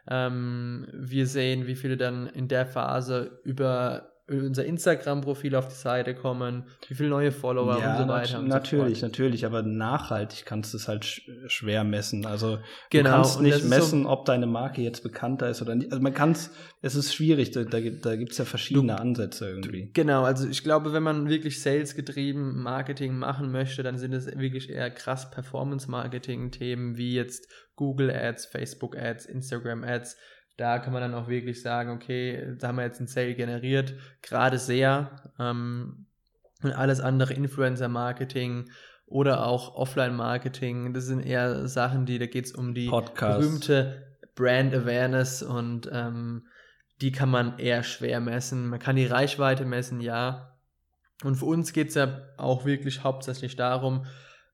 Ähm, 0.09 0.87
wir 0.93 1.27
sehen, 1.27 1.67
wie 1.67 1.75
viele 1.75 1.95
dann 1.95 2.27
in 2.27 2.47
der 2.47 2.65
Phase 2.65 3.39
über 3.43 4.10
unser 4.39 4.65
Instagram-Profil 4.65 5.55
auf 5.55 5.67
die 5.67 5.75
Seite 5.75 6.15
kommen, 6.15 6.63
wie 6.87 6.93
viele 6.95 7.09
neue 7.09 7.31
Follower 7.31 7.75
und 7.75 7.97
so 7.97 8.07
weiter. 8.07 8.39
und 8.39 8.45
so 8.45 8.53
natürlich, 8.55 8.99
fort. 8.99 9.11
natürlich, 9.11 9.45
aber 9.45 9.61
nachhaltig 9.63 10.45
kannst 10.45 10.73
du 10.73 10.77
es 10.77 10.87
halt 10.87 11.03
sch 11.05 11.21
schwer 11.47 11.83
messen. 11.83 12.25
Also 12.25 12.59
Genau, 12.89 13.09
du 13.09 13.15
kannst 13.15 13.41
nicht 13.41 13.55
ist 13.55 13.63
so- 13.63 13.67
messen, 13.69 14.05
ob 14.05 14.25
deine 14.25 14.47
Marke 14.47 14.81
jetzt 14.81 15.03
bekannter 15.03 15.49
ist 15.49 15.61
oder 15.61 15.75
nicht. 15.75 15.91
Also 15.91 16.01
man 16.01 16.13
kann 16.13 16.31
es, 16.31 16.51
es 16.81 16.95
ist 16.95 17.13
schwierig, 17.13 17.51
da, 17.51 17.63
da, 17.63 17.79
gibt- 17.81 18.05
da 18.05 18.15
gibt 18.15 18.31
es 18.31 18.37
ja 18.37 18.45
verschiedene 18.45 18.99
Ansätze 18.99 19.49
irgendwie. 19.49 19.91
Genau, 19.93 20.23
also 20.23 20.47
ich 20.47 20.63
glaube, 20.63 20.93
wenn 20.93 21.03
man 21.03 21.27
wirklich 21.29 21.61
Sales-getrieben 21.61 22.61
Marketing 22.61 23.17
machen 23.17 23.51
möchte, 23.51 23.83
dann 23.83 23.97
sind 23.97 24.13
es 24.13 24.27
wirklich 24.37 24.69
eher 24.69 24.89
krass 24.91 25.29
Performance-Marketing-Themen 25.31 26.97
wie 26.97 27.13
jetzt 27.15 27.47
Google 27.75 28.11
Ads, 28.11 28.45
Facebook 28.45 28.97
Ads, 28.97 29.25
Instagram 29.25 29.83
Ads. 29.83 30.17
Da 30.61 30.77
kann 30.77 30.93
man 30.93 31.01
dann 31.01 31.15
auch 31.15 31.27
wirklich 31.27 31.59
sagen, 31.59 31.89
okay, 31.89 32.55
da 32.59 32.67
haben 32.67 32.75
wir 32.75 32.83
jetzt 32.83 32.99
einen 32.99 33.07
Sale 33.07 33.33
generiert, 33.33 33.95
gerade 34.21 34.59
sehr. 34.59 35.09
Ähm, 35.39 36.05
und 36.61 36.71
alles 36.73 37.01
andere, 37.01 37.33
Influencer-Marketing 37.33 38.69
oder 39.07 39.47
auch 39.47 39.73
Offline-Marketing, 39.73 40.93
das 40.93 41.07
sind 41.07 41.21
eher 41.21 41.67
Sachen, 41.67 42.05
die, 42.05 42.19
da 42.19 42.27
geht 42.27 42.45
es 42.45 42.51
um 42.51 42.75
die 42.75 42.89
Podcast. 42.89 43.39
berühmte 43.39 44.03
Brand 44.35 44.75
Awareness 44.75 45.41
und 45.41 45.89
ähm, 45.91 46.45
die 47.01 47.11
kann 47.11 47.31
man 47.31 47.57
eher 47.57 47.81
schwer 47.81 48.19
messen. 48.19 48.67
Man 48.67 48.77
kann 48.77 48.95
die 48.95 49.07
Reichweite 49.07 49.65
messen, 49.65 49.99
ja. 49.99 50.59
Und 51.23 51.37
für 51.37 51.45
uns 51.45 51.73
geht 51.73 51.89
es 51.89 51.95
ja 51.95 52.21
auch 52.37 52.65
wirklich 52.65 53.03
hauptsächlich 53.03 53.55
darum, 53.55 54.05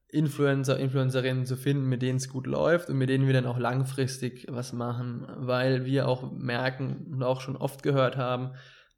Influencer, 0.09 0.79
Influencerinnen 0.79 1.45
zu 1.45 1.57
finden, 1.57 1.87
mit 1.87 2.01
denen 2.01 2.17
es 2.17 2.29
gut 2.29 2.47
läuft 2.47 2.89
und 2.89 2.97
mit 2.97 3.09
denen 3.09 3.27
wir 3.27 3.33
dann 3.33 3.45
auch 3.45 3.57
langfristig 3.57 4.45
was 4.49 4.71
machen, 4.71 5.27
weil 5.35 5.85
wir 5.85 6.07
auch 6.07 6.31
merken 6.31 7.07
und 7.11 7.23
auch 7.23 7.41
schon 7.41 7.57
oft 7.57 7.83
gehört 7.83 8.15
haben, 8.15 8.51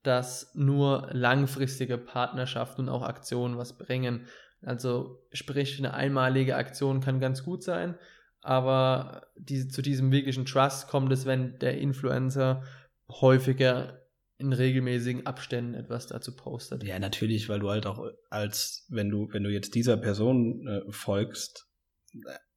dass 0.03 0.53
nur 0.53 1.09
langfristige 1.11 1.97
Partnerschaften 1.97 2.81
und 2.81 2.89
auch 2.89 3.01
Aktionen 3.01 3.57
was 3.57 3.77
bringen. 3.77 4.27
Also 4.61 5.25
sprich, 5.33 5.79
eine 5.79 5.93
einmalige 5.93 6.55
Aktion 6.55 7.01
kann 7.01 7.19
ganz 7.19 7.43
gut 7.43 7.63
sein, 7.63 7.95
aber 8.41 9.27
die, 9.35 9.67
zu 9.67 9.81
diesem 9.81 10.11
wirklichen 10.11 10.45
Trust 10.45 10.89
kommt 10.89 11.11
es, 11.11 11.25
wenn 11.25 11.57
der 11.59 11.79
Influencer 11.79 12.63
häufiger 13.09 13.98
in 14.39 14.53
regelmäßigen 14.53 15.25
Abständen 15.25 15.73
etwas 15.73 16.07
dazu 16.07 16.35
postet. 16.35 16.83
Ja, 16.83 16.97
natürlich, 16.97 17.49
weil 17.49 17.59
du 17.59 17.69
halt 17.69 17.85
auch 17.85 18.07
als, 18.29 18.85
wenn 18.89 19.09
du, 19.09 19.27
wenn 19.31 19.43
du 19.43 19.51
jetzt 19.51 19.75
dieser 19.75 19.97
Person 19.97 20.65
äh, 20.65 20.81
folgst, 20.91 21.67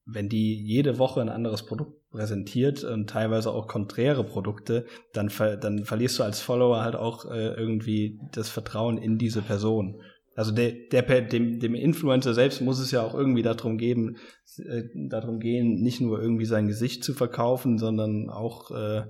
wenn 0.05 0.28
die 0.28 0.55
jede 0.55 0.99
Woche 0.99 1.20
ein 1.20 1.28
anderes 1.28 1.66
Produkt 1.66 2.09
präsentiert 2.11 2.85
und 2.85 3.11
teilweise 3.11 3.51
auch 3.51 3.66
konträre 3.66 4.24
Produkte, 4.24 4.87
dann, 5.12 5.28
ver 5.28 5.57
dann 5.57 5.85
verlierst 5.85 6.20
du 6.20 6.22
als 6.22 6.41
Follower 6.41 6.83
halt 6.83 6.95
auch 6.95 7.24
äh, 7.24 7.55
irgendwie 7.55 8.20
das 8.33 8.49
Vertrauen 8.49 8.99
in 8.99 9.18
diese 9.18 9.43
Person. 9.43 10.01
Also 10.35 10.53
der, 10.53 10.72
der 10.91 11.03
dem, 11.22 11.59
dem 11.59 11.74
Influencer 11.74 12.33
selbst 12.33 12.62
muss 12.62 12.78
es 12.78 12.91
ja 12.91 13.03
auch 13.03 13.14
irgendwie 13.14 13.43
darum 13.43 13.76
geben, 13.76 14.16
äh, 14.59 14.85
darum 15.09 15.41
gehen, 15.41 15.83
nicht 15.83 16.01
nur 16.01 16.22
irgendwie 16.22 16.47
sein 16.47 16.68
Gesicht 16.68 17.03
zu 17.03 17.12
verkaufen, 17.12 17.76
sondern 17.76 18.30
auch 18.30 18.70
äh, 18.70 19.03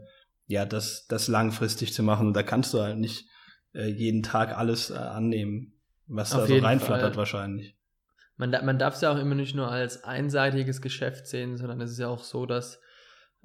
ja 0.53 0.65
das, 0.65 1.07
das 1.09 1.29
langfristig 1.29 1.93
zu 1.93 2.03
machen. 2.03 2.29
Und 2.29 2.35
da 2.35 2.43
kannst 2.43 2.73
du 2.75 2.81
halt 2.81 2.99
nicht 2.99 3.27
äh, 3.75 3.87
jeden 3.87 4.23
Tag 4.23 4.57
alles 4.57 4.91
äh, 4.91 4.95
annehmen, 4.95 5.73
was 6.07 6.33
Auf 6.33 6.43
da 6.43 6.47
so 6.47 6.59
reinflattert 6.59 7.15
Fall. 7.15 7.17
wahrscheinlich. 7.17 7.77
Man, 8.37 8.51
man 8.51 8.79
darf 8.79 8.95
es 8.95 9.01
ja 9.01 9.13
auch 9.13 9.19
immer 9.19 9.35
nicht 9.35 9.55
nur 9.55 9.71
als 9.71 10.05
einseitiges 10.05 10.81
Geschäft 10.81 11.27
sehen, 11.27 11.57
sondern 11.57 11.81
es 11.81 11.93
ist 11.93 11.99
ja 11.99 12.09
auch 12.09 12.25
so, 12.25 12.47
dass 12.47 12.81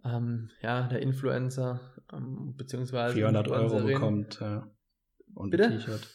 ähm, 0.03 0.49
ja, 0.61 0.87
der 0.87 1.01
Influencer 1.01 1.79
ähm, 2.13 2.55
beziehungsweise 2.55 3.15
400 3.15 3.47
Euro 3.49 3.81
bekommt 3.81 4.41
äh, 4.41 4.59
und 5.33 5.49
Bitte? 5.49 5.65
ein 5.65 5.79
T-Shirt. 5.79 6.07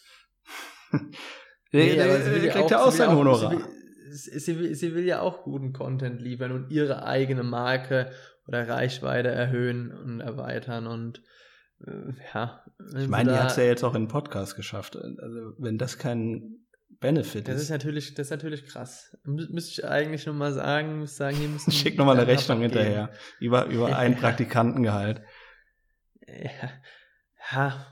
nee, 1.72 1.96
der, 1.96 2.18
der, 2.18 2.38
der 2.38 2.50
kriegt 2.50 2.70
ja 2.70 2.84
auch 2.84 2.92
sein 2.92 3.10
Honorar. 3.10 3.50
Sie 3.50 3.56
will, 3.56 4.40
sie, 4.40 4.58
will, 4.58 4.74
sie 4.74 4.94
will 4.94 5.04
ja 5.04 5.20
auch 5.20 5.42
guten 5.42 5.72
Content 5.72 6.20
liefern 6.20 6.52
und 6.52 6.70
ihre 6.70 7.04
eigene 7.04 7.42
Marke 7.42 8.10
oder 8.46 8.68
Reichweite 8.68 9.28
erhöhen 9.28 9.92
und 9.92 10.20
erweitern 10.20 10.86
und 10.86 11.22
äh, 11.86 12.12
ja. 12.34 12.64
Ich 12.96 13.08
meine, 13.08 13.32
die 13.32 13.38
hat 13.38 13.50
es 13.50 13.56
ja 13.56 13.64
jetzt 13.64 13.84
auch 13.84 13.94
in 13.94 14.02
den 14.02 14.08
Podcast 14.08 14.56
geschafft. 14.56 14.96
Also 14.96 15.52
wenn 15.58 15.78
das 15.78 15.98
kein 15.98 16.62
Benefit 17.00 17.48
das 17.48 17.60
ist. 17.60 17.70
natürlich, 17.70 18.14
das 18.14 18.28
ist 18.28 18.30
natürlich 18.30 18.64
krass. 18.64 19.16
Müsste 19.24 19.70
ich 19.72 19.84
eigentlich 19.84 20.24
nochmal 20.24 20.52
sagen, 20.52 21.00
muss 21.00 21.16
sagen, 21.16 21.36
hier 21.36 21.48
müssen. 21.48 21.72
Schick 21.72 21.98
nochmal 21.98 22.18
eine 22.18 22.26
Rechnung 22.26 22.60
hinterher. 22.60 23.10
Über, 23.40 23.66
über 23.66 23.96
ein 23.98 24.16
Praktikantengehalt. 24.16 25.20
Ja. 26.26 26.70
ja. 27.52 27.86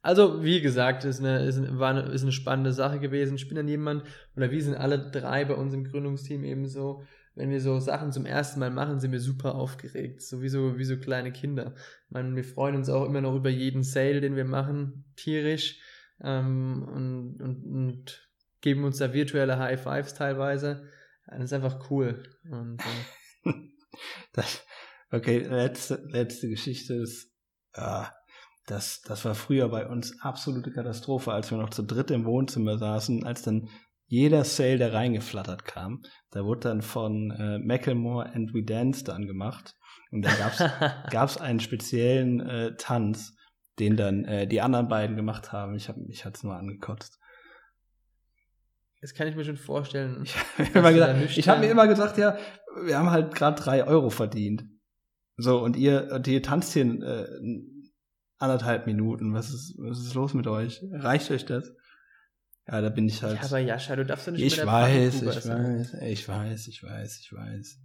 Also, 0.00 0.44
wie 0.44 0.60
gesagt, 0.60 1.04
ist 1.04 1.20
eine, 1.20 1.44
ist, 1.44 1.58
eine, 1.58 1.78
war 1.78 1.90
eine, 1.90 2.02
ist 2.02 2.22
eine 2.22 2.32
spannende 2.32 2.72
Sache 2.72 3.00
gewesen. 3.00 3.36
Ich 3.36 3.48
bin 3.48 3.56
dann 3.56 3.66
jemand, 3.66 4.04
oder 4.36 4.50
wir 4.50 4.62
sind 4.62 4.76
alle 4.76 5.10
drei 5.10 5.44
bei 5.44 5.54
uns 5.54 5.74
im 5.74 5.84
Gründungsteam 5.84 6.44
eben 6.44 6.68
so, 6.68 7.02
wenn 7.38 7.50
wir 7.50 7.60
so 7.60 7.78
Sachen 7.78 8.10
zum 8.10 8.26
ersten 8.26 8.58
Mal 8.58 8.70
machen, 8.70 8.98
sind 8.98 9.12
wir 9.12 9.20
super 9.20 9.54
aufgeregt. 9.54 10.22
So 10.22 10.42
wie 10.42 10.48
so, 10.48 10.76
wie 10.76 10.84
so 10.84 10.98
kleine 10.98 11.32
Kinder. 11.32 11.74
Meine, 12.08 12.34
wir 12.34 12.44
freuen 12.44 12.74
uns 12.74 12.88
auch 12.88 13.04
immer 13.04 13.20
noch 13.20 13.36
über 13.36 13.48
jeden 13.48 13.84
Sale, 13.84 14.20
den 14.20 14.34
wir 14.34 14.44
machen, 14.44 15.04
tierisch 15.14 15.80
ähm, 16.20 16.82
und, 16.82 17.40
und, 17.40 17.64
und, 17.64 18.28
geben 18.60 18.82
uns 18.82 18.98
da 18.98 19.12
virtuelle 19.12 19.58
High 19.58 19.80
Fives 19.80 20.14
teilweise. 20.14 20.88
Das 21.26 21.44
ist 21.44 21.52
einfach 21.52 21.90
cool. 21.90 22.24
Und, 22.50 22.82
äh, 23.44 23.52
das, 24.32 24.64
okay, 25.12 25.38
letzte, 25.38 26.02
letzte 26.08 26.48
Geschichte 26.48 26.94
ist, 26.94 27.32
ja, 27.76 28.12
das, 28.66 29.00
das 29.02 29.24
war 29.24 29.36
früher 29.36 29.68
bei 29.68 29.86
uns 29.86 30.20
absolute 30.20 30.72
Katastrophe, 30.72 31.32
als 31.32 31.52
wir 31.52 31.58
noch 31.58 31.70
zu 31.70 31.84
dritt 31.84 32.10
im 32.10 32.24
Wohnzimmer 32.24 32.78
saßen, 32.78 33.24
als 33.24 33.42
dann 33.42 33.68
jeder 34.08 34.44
Sale, 34.44 34.78
der 34.78 34.94
reingeflattert 34.94 35.64
kam, 35.64 36.02
da 36.30 36.44
wurde 36.44 36.60
dann 36.60 36.82
von 36.82 37.30
äh, 37.30 37.58
Macklemore 37.58 38.32
and 38.34 38.54
We 38.54 38.64
Danced 38.64 39.10
angemacht. 39.10 39.74
Und 40.10 40.22
dann 40.24 40.36
gab's 40.38 40.62
gab's 41.10 41.36
einen 41.36 41.60
speziellen 41.60 42.40
äh, 42.40 42.76
Tanz, 42.76 43.36
den 43.78 43.96
dann 43.96 44.24
äh, 44.24 44.46
die 44.46 44.62
anderen 44.62 44.88
beiden 44.88 45.14
gemacht 45.14 45.52
haben. 45.52 45.74
Ich 45.76 45.88
habe 45.88 46.00
mich 46.00 46.24
hat's 46.24 46.42
nur 46.42 46.56
angekotzt. 46.56 47.18
Das 49.00 49.14
kann 49.14 49.28
ich 49.28 49.36
mir 49.36 49.44
schon 49.44 49.58
vorstellen. 49.58 50.22
Ich 50.24 50.34
habe 50.74 50.82
hab 50.82 51.60
mir 51.60 51.70
immer 51.70 51.86
gesagt, 51.86 52.18
ja, 52.18 52.36
wir 52.84 52.98
haben 52.98 53.10
halt 53.10 53.34
gerade 53.34 53.60
drei 53.60 53.86
Euro 53.86 54.10
verdient. 54.10 54.64
So, 55.36 55.62
und 55.62 55.76
ihr, 55.76 56.10
und 56.12 56.26
ihr 56.26 56.42
tanzt 56.42 56.72
hier 56.72 56.84
äh, 56.84 57.28
anderthalb 58.38 58.86
Minuten. 58.86 59.34
Was 59.34 59.50
ist, 59.50 59.76
was 59.78 60.00
ist 60.00 60.14
los 60.14 60.34
mit 60.34 60.46
euch? 60.48 60.82
Reicht 60.92 61.30
euch 61.30 61.44
das? 61.44 61.72
Ja, 62.70 62.82
da 62.82 62.90
bin 62.90 63.08
ich 63.08 63.22
halt. 63.22 63.38
Ja, 63.40 63.44
aber 63.44 63.58
Jascha, 63.58 63.96
du 63.96 64.04
darfst 64.04 64.28
doch 64.28 64.32
nicht 64.32 64.42
Ich 64.42 64.64
weiß, 64.64 65.22
ich 65.22 65.26
weiß, 65.26 65.46
ich 65.46 66.28
weiß, 66.28 66.68
ich 66.68 66.82
weiß, 66.82 67.18
ich 67.20 67.32
weiß. 67.32 67.78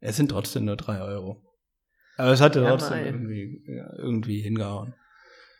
Es 0.00 0.16
sind 0.16 0.28
trotzdem 0.28 0.66
nur 0.66 0.76
drei 0.76 1.00
Euro. 1.00 1.42
Aber 2.16 2.30
es 2.30 2.40
hat 2.40 2.54
ja 2.54 2.68
trotzdem 2.68 3.04
irgendwie, 3.04 3.62
ja, 3.66 3.92
irgendwie 3.98 4.40
hingehauen. 4.40 4.94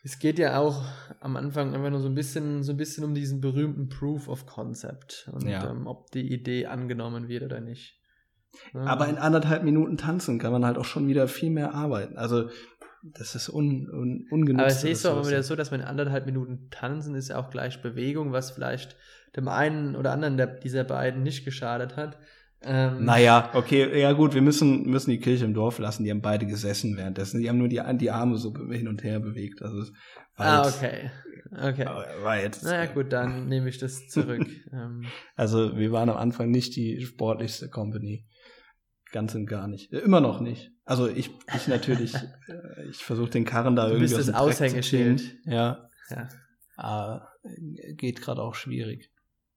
Es 0.04 0.20
geht 0.20 0.38
ja 0.38 0.58
auch 0.58 0.84
am 1.18 1.36
Anfang 1.36 1.74
einfach 1.74 1.90
nur 1.90 2.00
so 2.00 2.08
ein 2.08 2.14
bisschen, 2.14 2.62
so 2.62 2.72
ein 2.72 2.76
bisschen 2.76 3.02
um 3.02 3.12
diesen 3.12 3.40
berühmten 3.40 3.88
Proof 3.88 4.28
of 4.28 4.46
Concept 4.46 5.28
und 5.32 5.48
ja. 5.48 5.68
ähm, 5.68 5.88
ob 5.88 6.12
die 6.12 6.32
Idee 6.32 6.66
angenommen 6.66 7.26
wird 7.26 7.42
oder 7.42 7.60
nicht. 7.60 8.00
Aber 8.72 9.08
in 9.08 9.18
anderthalb 9.18 9.64
Minuten 9.64 9.96
tanzen 9.96 10.38
kann 10.38 10.52
man 10.52 10.64
halt 10.64 10.78
auch 10.78 10.84
schon 10.84 11.08
wieder 11.08 11.26
viel 11.28 11.50
mehr 11.50 11.74
arbeiten. 11.74 12.16
Also 12.16 12.50
das 13.14 13.34
ist 13.34 13.48
un, 13.48 13.88
un, 13.90 14.26
ungenutzt. 14.30 14.60
Aber 14.60 14.70
es 14.70 14.84
ist 14.84 15.02
so 15.02 15.10
aber 15.10 15.26
wieder 15.26 15.42
so, 15.42 15.56
dass 15.56 15.70
man 15.70 15.80
in 15.80 15.86
anderthalb 15.86 16.26
Minuten 16.26 16.68
tanzen 16.70 17.14
ist 17.14 17.28
ja 17.28 17.38
auch 17.38 17.50
gleich 17.50 17.82
Bewegung, 17.82 18.32
was 18.32 18.50
vielleicht 18.50 18.96
dem 19.36 19.48
einen 19.48 19.96
oder 19.96 20.12
anderen 20.12 20.36
der, 20.36 20.46
dieser 20.46 20.84
beiden 20.84 21.22
nicht 21.22 21.44
geschadet 21.44 21.96
hat. 21.96 22.18
Ähm, 22.62 23.04
naja, 23.04 23.50
okay, 23.52 24.00
ja 24.00 24.12
gut, 24.12 24.34
wir 24.34 24.42
müssen, 24.42 24.88
müssen 24.88 25.10
die 25.10 25.20
Kirche 25.20 25.44
im 25.44 25.54
Dorf 25.54 25.78
lassen. 25.78 26.04
Die 26.04 26.10
haben 26.10 26.22
beide 26.22 26.46
gesessen 26.46 26.96
währenddessen. 26.96 27.40
Die 27.40 27.48
haben 27.48 27.58
nur 27.58 27.68
die, 27.68 27.80
die 27.98 28.10
Arme 28.10 28.38
so 28.38 28.54
hin 28.70 28.88
und 28.88 29.04
her 29.04 29.20
bewegt. 29.20 29.62
Also 29.62 29.84
ah, 30.36 30.64
jetzt, 30.64 30.76
okay. 30.78 31.10
Okay. 31.52 31.86
War 32.22 32.40
jetzt, 32.40 32.64
naja, 32.64 32.86
gut, 32.92 33.12
dann 33.12 33.46
nehme 33.46 33.68
ich 33.68 33.78
das 33.78 34.08
zurück. 34.08 34.46
Ähm. 34.72 35.04
also, 35.36 35.76
wir 35.76 35.92
waren 35.92 36.08
am 36.08 36.16
Anfang 36.16 36.50
nicht 36.50 36.74
die 36.74 37.00
sportlichste 37.00 37.68
Company. 37.68 38.26
Ganz 39.16 39.34
und 39.34 39.46
gar 39.46 39.66
nicht. 39.66 39.90
Immer 39.94 40.20
noch 40.20 40.40
nicht. 40.40 40.72
Also, 40.84 41.08
ich, 41.08 41.30
ich 41.54 41.68
natürlich, 41.68 42.14
äh, 42.48 42.88
ich 42.90 42.98
versuche 42.98 43.30
den 43.30 43.46
Karren 43.46 43.74
da 43.74 43.86
du 43.86 43.94
irgendwie. 43.94 44.14
Bist 44.14 44.28
das 44.28 44.34
Aushängeschild. 44.34 45.38
Ja. 45.46 45.88
ja. 46.10 46.28
Ah, 46.76 47.28
geht 47.96 48.20
gerade 48.20 48.42
auch 48.42 48.54
schwierig 48.54 49.10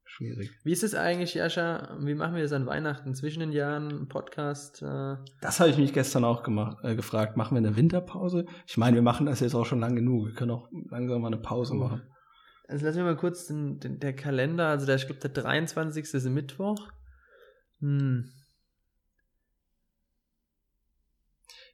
schwierig. 0.10 0.52
Wie 0.64 0.72
ist 0.72 0.84
es 0.84 0.96
eigentlich, 0.96 1.34
Jascha? 1.34 1.98
Wie 2.00 2.16
machen 2.16 2.36
wir 2.36 2.42
das 2.42 2.54
an 2.54 2.66
Weihnachten? 2.66 3.14
Zwischen 3.14 3.42
den 3.42 3.52
Jahren 3.52 4.08
Podcast? 4.08 4.82
Äh 4.82 5.18
das 5.42 5.60
habe 5.60 5.70
ich 5.70 5.78
mich 5.78 5.92
gestern 5.92 6.24
auch 6.24 6.42
gemacht, 6.42 6.78
äh, 6.84 6.96
gefragt. 6.96 7.38
Machen 7.38 7.56
wir 7.56 7.60
eine 7.60 7.76
Winterpause? 7.76 8.46
Ich 8.66 8.78
meine, 8.78 8.96
wir 8.96 9.02
machen 9.02 9.26
das 9.26 9.42
jetzt 9.42 9.56
auch 9.56 9.66
schon 9.66 9.82
lang 9.82 9.96
genug. 9.96 10.28
Wir 10.28 10.34
können 10.34 10.52
auch 10.52 10.70
langsam 10.90 11.22
mal 11.22 11.28
eine 11.28 11.38
Pause 11.38 11.74
oh. 11.74 11.78
machen. 11.78 12.02
Also 12.70 12.86
lassen 12.86 12.98
wir 12.98 13.04
mal 13.04 13.18
kurz 13.18 13.48
den, 13.48 13.80
den, 13.80 14.00
der 14.00 14.16
Kalender, 14.16 14.68
also 14.68 14.86
der, 14.86 14.96
ich 14.96 15.06
glaube, 15.06 15.22
der 15.22 15.32
23. 15.32 16.14
ist 16.14 16.26
Mittwoch. 16.26 16.88
Hm. 17.80 18.32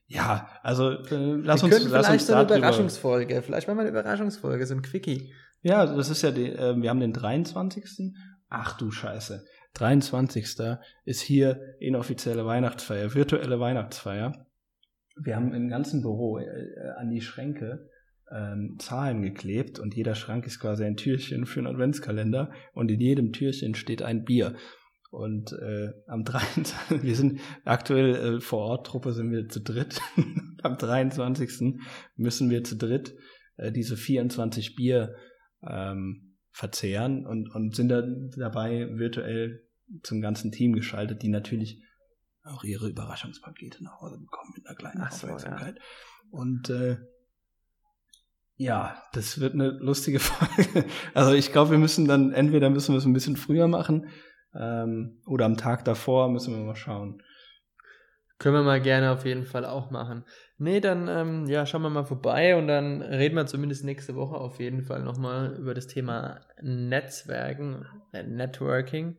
Ja, 0.08 0.48
also 0.62 0.90
äh, 0.90 1.36
lass 1.42 1.62
wir 1.62 1.66
uns 1.66 1.76
können 1.76 1.90
lass 1.90 2.06
vielleicht 2.06 2.10
uns 2.10 2.26
so 2.26 2.34
eine 2.34 2.44
Überraschungsfolge, 2.44 3.42
vielleicht 3.42 3.66
machen 3.66 3.78
wir 3.78 3.82
eine 3.82 3.90
Überraschungsfolge, 3.90 4.64
so 4.66 4.74
ein 4.74 4.82
Quickie. 4.82 5.32
Ja, 5.62 5.84
das 5.86 6.10
ist 6.10 6.22
ja 6.22 6.30
die, 6.30 6.50
äh, 6.50 6.80
wir 6.80 6.90
haben 6.90 7.00
den 7.00 7.12
23. 7.12 8.14
Ach 8.48 8.76
du 8.76 8.90
Scheiße. 8.90 9.44
23. 9.74 10.46
ist 11.04 11.20
hier 11.20 11.60
inoffizielle 11.80 12.46
Weihnachtsfeier, 12.46 13.14
virtuelle 13.14 13.58
Weihnachtsfeier. 13.58 14.46
Wir 15.16 15.34
haben 15.34 15.52
im 15.52 15.68
ganzen 15.68 16.02
Büro 16.02 16.38
äh, 16.38 16.44
an 16.96 17.10
die 17.10 17.20
Schränke 17.20 17.88
ähm, 18.30 18.76
Zahlen 18.78 19.22
geklebt 19.22 19.78
und 19.78 19.94
jeder 19.94 20.14
Schrank 20.14 20.46
ist 20.46 20.60
quasi 20.60 20.84
ein 20.84 20.96
Türchen 20.96 21.46
für 21.46 21.60
einen 21.60 21.68
Adventskalender 21.68 22.50
und 22.72 22.90
in 22.90 23.00
jedem 23.00 23.32
Türchen 23.32 23.74
steht 23.74 24.02
ein 24.02 24.24
Bier. 24.24 24.54
Und 25.10 25.52
äh, 25.52 25.92
am 26.06 26.24
23. 26.24 26.74
wir 27.02 27.16
sind 27.16 27.40
aktuell 27.64 28.36
äh, 28.36 28.40
vor 28.40 28.60
Ort, 28.60 28.86
Truppe 28.86 29.12
sind 29.12 29.30
wir 29.30 29.48
zu 29.48 29.60
dritt. 29.60 30.00
am 30.62 30.76
23. 30.76 31.80
müssen 32.16 32.50
wir 32.50 32.64
zu 32.64 32.76
dritt 32.76 33.14
äh, 33.56 33.72
diese 33.72 33.96
24 33.96 34.76
Bier 34.76 35.14
ähm, 35.66 36.36
verzehren 36.50 37.26
und, 37.26 37.54
und 37.54 37.74
sind 37.74 37.88
dann 37.88 38.30
dabei 38.36 38.88
virtuell 38.98 39.62
zum 40.02 40.20
ganzen 40.20 40.52
Team 40.52 40.72
geschaltet, 40.72 41.22
die 41.22 41.28
natürlich 41.28 41.82
auch 42.42 42.64
ihre 42.64 42.88
Überraschungspakete 42.88 43.82
nach 43.84 44.00
Hause 44.00 44.18
bekommen 44.18 44.52
mit 44.56 44.66
einer 44.66 44.76
kleinen 44.76 44.98
so, 45.10 45.26
Aufmerksamkeit. 45.26 45.76
Ja. 45.76 45.82
Und 46.30 46.70
äh, 46.70 46.96
ja, 48.56 49.02
das 49.12 49.38
wird 49.38 49.54
eine 49.54 49.68
lustige 49.68 50.18
Folge. 50.20 50.86
Also 51.14 51.32
ich 51.32 51.52
glaube, 51.52 51.72
wir 51.72 51.78
müssen 51.78 52.06
dann, 52.06 52.32
entweder 52.32 52.70
müssen 52.70 52.94
wir 52.94 52.98
es 52.98 53.04
ein 53.04 53.12
bisschen 53.12 53.36
früher 53.36 53.68
machen 53.68 54.08
ähm, 54.58 55.18
oder 55.26 55.44
am 55.44 55.56
Tag 55.56 55.84
davor 55.84 56.28
müssen 56.28 56.56
wir 56.56 56.64
mal 56.64 56.76
schauen. 56.76 57.22
Können 58.38 58.56
wir 58.56 58.62
mal 58.62 58.82
gerne 58.82 59.12
auf 59.12 59.24
jeden 59.24 59.46
Fall 59.46 59.64
auch 59.64 59.90
machen. 59.90 60.24
Nee, 60.58 60.80
dann 60.80 61.08
ähm, 61.08 61.46
ja, 61.46 61.64
schauen 61.64 61.82
wir 61.82 61.90
mal 61.90 62.04
vorbei 62.04 62.56
und 62.56 62.68
dann 62.68 63.00
reden 63.00 63.34
wir 63.34 63.46
zumindest 63.46 63.84
nächste 63.84 64.14
Woche 64.14 64.36
auf 64.36 64.60
jeden 64.60 64.82
Fall 64.82 65.02
nochmal 65.02 65.54
über 65.56 65.72
das 65.72 65.86
Thema 65.86 66.40
Netzwerken, 66.60 67.86
äh, 68.12 68.24
Networking 68.24 69.16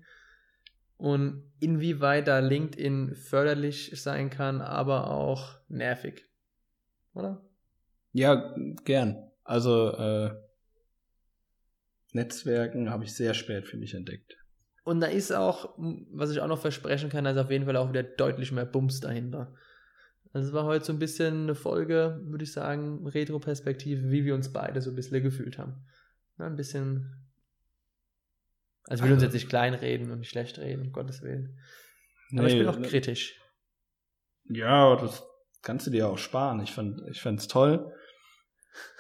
und 0.98 1.52
inwieweit 1.60 2.28
da 2.28 2.40
LinkedIn 2.40 3.16
förderlich 3.16 3.92
sein 3.96 4.30
kann, 4.30 4.62
aber 4.62 5.10
auch 5.10 5.60
nervig. 5.68 6.26
Oder? 7.14 7.42
Ja, 8.14 8.56
gern. 8.84 9.32
Also 9.44 9.94
äh, 9.94 10.36
Netzwerken 12.14 12.90
habe 12.90 13.04
ich 13.04 13.16
sehr 13.16 13.34
spät 13.34 13.68
für 13.68 13.78
mich 13.78 13.94
entdeckt. 13.96 14.38
Und 14.88 15.02
da 15.02 15.08
ist 15.08 15.34
auch, 15.34 15.74
was 15.78 16.32
ich 16.32 16.40
auch 16.40 16.48
noch 16.48 16.62
versprechen 16.62 17.10
kann, 17.10 17.26
da 17.26 17.32
ist 17.32 17.38
auf 17.38 17.52
jeden 17.52 17.66
Fall 17.66 17.76
auch 17.76 17.90
wieder 17.90 18.04
deutlich 18.04 18.54
mehr 18.54 18.66
Bums 18.66 19.02
dahinter. 19.02 19.54
Also 20.32 20.48
es 20.48 20.54
war 20.54 20.64
heute 20.64 20.86
so 20.86 20.94
ein 20.94 21.00
bisschen 21.00 21.44
eine 21.44 21.56
Folge, 21.56 22.22
würde 22.24 22.46
ich 22.46 22.54
sagen, 22.54 23.06
Retro-Perspektive, 23.06 24.10
wie 24.12 24.24
wir 24.24 24.34
uns 24.34 24.54
beide 24.54 24.82
so 24.82 24.90
ein 24.92 24.96
bisschen 24.96 25.22
gefühlt 25.22 25.58
haben. 25.58 25.86
Na, 26.38 26.46
ein 26.46 26.56
bisschen 26.56 27.14
Also 28.88 29.04
ich 29.04 29.08
will 29.10 29.14
uns 29.16 29.24
Also- 29.24 29.26
jetzt 29.26 29.42
nicht 29.42 29.50
kleinreden 29.50 30.10
und 30.10 30.20
nicht 30.20 30.30
schlecht 30.30 30.58
reden, 30.58 30.84
um 30.84 30.94
Gottes 30.94 31.22
Willen. 31.22 31.60
Aber 32.32 32.48
ich 32.48 32.54
Nee, 32.54 32.60
bin 32.60 32.70
auch 32.70 32.80
ne- 32.80 32.88
kritisch. 32.88 33.38
Ja, 34.46 34.96
das 34.96 35.22
kannst 35.64 35.86
du 35.88 35.92
dir 35.92 36.08
auch 36.08 36.18
sparen. 36.18 36.62
Ich 36.62 36.72
fand 36.72 37.02
ich 37.10 37.22
fand's 37.22 37.50
toll. 37.50 37.92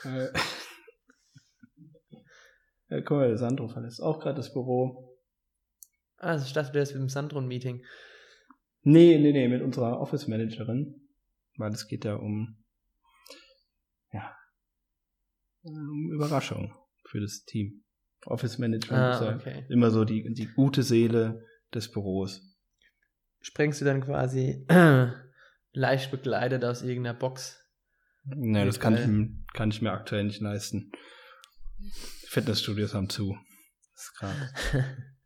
Äh, 0.03 0.27
ja, 2.89 2.99
guck 3.01 3.11
mal, 3.17 3.27
der 3.29 3.37
Sandro 3.37 3.69
verlässt 3.69 4.01
auch 4.03 4.19
gerade 4.19 4.35
das 4.35 4.51
Büro. 4.51 5.06
Ah, 6.17 6.31
also 6.31 6.45
ich 6.45 6.53
dachte, 6.53 6.71
du 6.71 6.77
wärst 6.79 6.93
mit 6.93 7.01
dem 7.01 7.09
Sandron-Meeting. 7.09 7.83
Nee, 8.83 9.17
nee, 9.19 9.31
nee, 9.31 9.47
mit 9.47 9.61
unserer 9.61 9.99
Office 9.99 10.27
Managerin. 10.27 11.07
Weil 11.57 11.71
es 11.73 11.87
geht 11.87 12.05
ja 12.05 12.15
um, 12.15 12.57
ja, 14.13 14.35
um 15.63 16.11
Überraschung 16.11 16.73
für 17.05 17.19
das 17.19 17.43
Team. 17.45 17.83
Office 18.25 18.57
Management 18.57 19.15
ist 19.15 19.21
Ah, 19.21 19.25
ja 19.31 19.35
okay. 19.35 19.65
immer 19.69 19.89
so 19.91 20.05
die, 20.05 20.33
die 20.33 20.47
gute 20.47 20.83
Seele 20.83 21.45
des 21.73 21.91
Büros. 21.91 22.41
Sprengst 23.41 23.81
du 23.81 23.85
dann 23.85 24.01
quasi 24.03 24.65
leicht 25.71 26.11
begleitet 26.11 26.63
aus 26.65 26.81
irgendeiner 26.81 27.17
Box? 27.17 27.63
Nee, 28.25 28.65
das 28.65 28.79
kann 28.79 28.95
ich, 28.95 29.53
kann 29.53 29.69
ich 29.71 29.81
mir 29.81 29.91
aktuell 29.91 30.25
nicht 30.25 30.41
leisten. 30.41 30.91
Fitnessstudios 32.27 32.93
haben 32.93 33.09
zu. 33.09 33.37
Das 33.93 34.03
ist 34.03 34.15
gerade. 34.17 34.49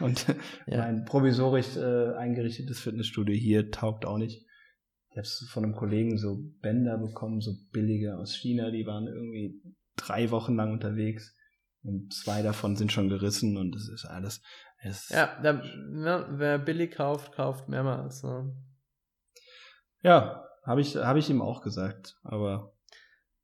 Und 0.00 0.26
Ja. 0.66 0.78
mein 0.78 1.04
provisorisch 1.04 1.76
äh, 1.76 2.14
eingerichtetes 2.14 2.80
Fitnessstudio 2.80 3.34
hier 3.34 3.70
taugt 3.70 4.04
auch 4.04 4.18
nicht. 4.18 4.46
Ich 5.10 5.16
habe 5.16 5.26
von 5.48 5.64
einem 5.64 5.74
Kollegen 5.74 6.18
so 6.18 6.38
Bänder 6.60 6.98
bekommen, 6.98 7.40
so 7.40 7.52
billige 7.72 8.18
aus 8.18 8.34
China, 8.34 8.70
die 8.70 8.86
waren 8.86 9.06
irgendwie 9.06 9.62
drei 9.96 10.30
Wochen 10.30 10.56
lang 10.56 10.72
unterwegs. 10.72 11.34
Und 11.82 12.12
zwei 12.12 12.42
davon 12.42 12.76
sind 12.76 12.92
schon 12.92 13.08
gerissen 13.08 13.56
und 13.56 13.74
es 13.76 13.88
ist 13.88 14.04
alles. 14.04 14.42
Es, 14.82 15.08
Ja, 15.08 15.40
da, 15.42 15.52
ne, 15.54 16.26
wer 16.32 16.58
billig 16.58 16.92
kauft, 16.92 17.32
kauft 17.32 17.68
mehrmals. 17.68 18.22
Ne? 18.22 18.54
ja 20.02 20.44
habe 20.64 20.80
ich, 20.80 20.96
hab 20.96 21.16
ich 21.16 21.30
ihm 21.30 21.40
auch 21.40 21.62
gesagt. 21.62 22.18
Aber 22.22 22.72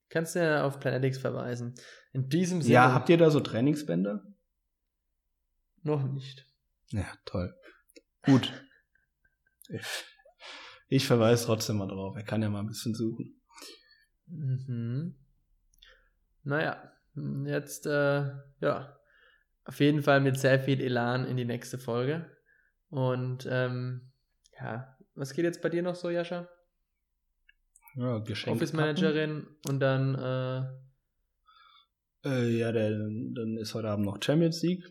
Kannst 0.08 0.34
du 0.34 0.40
ja 0.40 0.64
auf 0.64 0.78
Planetix 0.78 1.16
verweisen. 1.18 1.74
In 2.12 2.28
diesem 2.28 2.60
Sinne 2.60 2.74
ja, 2.74 2.92
habt 2.92 3.08
ihr 3.08 3.16
da 3.16 3.30
so 3.30 3.40
Trainingsbänder? 3.40 4.22
Noch 5.82 6.04
nicht. 6.04 6.46
Ja, 6.90 7.06
toll. 7.24 7.54
Gut. 8.22 8.52
Ich, 9.68 10.04
ich 10.88 11.06
verweise 11.06 11.46
trotzdem 11.46 11.78
mal 11.78 11.88
drauf. 11.88 12.16
Er 12.16 12.24
kann 12.24 12.42
ja 12.42 12.50
mal 12.50 12.60
ein 12.60 12.68
bisschen 12.68 12.94
suchen. 12.94 13.40
Mhm. 14.26 15.16
Naja, 16.44 16.92
jetzt, 17.44 17.86
äh, 17.86 18.30
ja, 18.60 18.98
auf 19.64 19.80
jeden 19.80 20.02
Fall 20.02 20.20
mit 20.20 20.38
sehr 20.38 20.60
viel 20.60 20.80
Elan 20.80 21.24
in 21.26 21.36
die 21.36 21.44
nächste 21.44 21.78
Folge. 21.78 22.30
Und, 22.88 23.46
ähm, 23.50 24.12
ja, 24.58 24.98
was 25.14 25.34
geht 25.34 25.44
jetzt 25.44 25.62
bei 25.62 25.68
dir 25.68 25.82
noch 25.82 25.94
so, 25.94 26.10
Jascha? 26.10 26.48
Ja, 27.94 28.18
Geschenke 28.18 28.56
Office. 28.56 28.72
Managerin 28.72 29.46
und 29.68 29.80
dann, 29.80 30.14
äh, 30.14 30.82
Äh, 32.24 32.56
ja, 32.58 32.70
der, 32.72 32.90
dann 32.90 33.56
ist 33.58 33.74
heute 33.74 33.88
Abend 33.88 34.06
noch 34.06 34.22
Champions 34.22 34.62
League. 34.62 34.84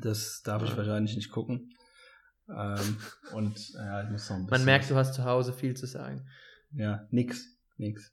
Das 0.00 0.42
darf 0.44 0.62
ich 0.62 0.76
wahrscheinlich 0.76 1.16
nicht 1.16 1.30
gucken. 1.30 1.70
Ähm, 2.48 2.96
und 3.32 3.72
ja, 3.74 4.02
ich 4.04 4.10
muss 4.10 4.28
noch 4.28 4.36
ein 4.36 4.46
bisschen. 4.46 4.50
man 4.50 4.64
merkt, 4.64 4.90
du 4.90 4.96
hast 4.96 5.14
zu 5.14 5.24
Hause 5.24 5.52
viel 5.52 5.76
zu 5.76 5.86
sagen. 5.86 6.26
Ja, 6.72 7.06
nix. 7.10 7.46
Nix. 7.76 8.12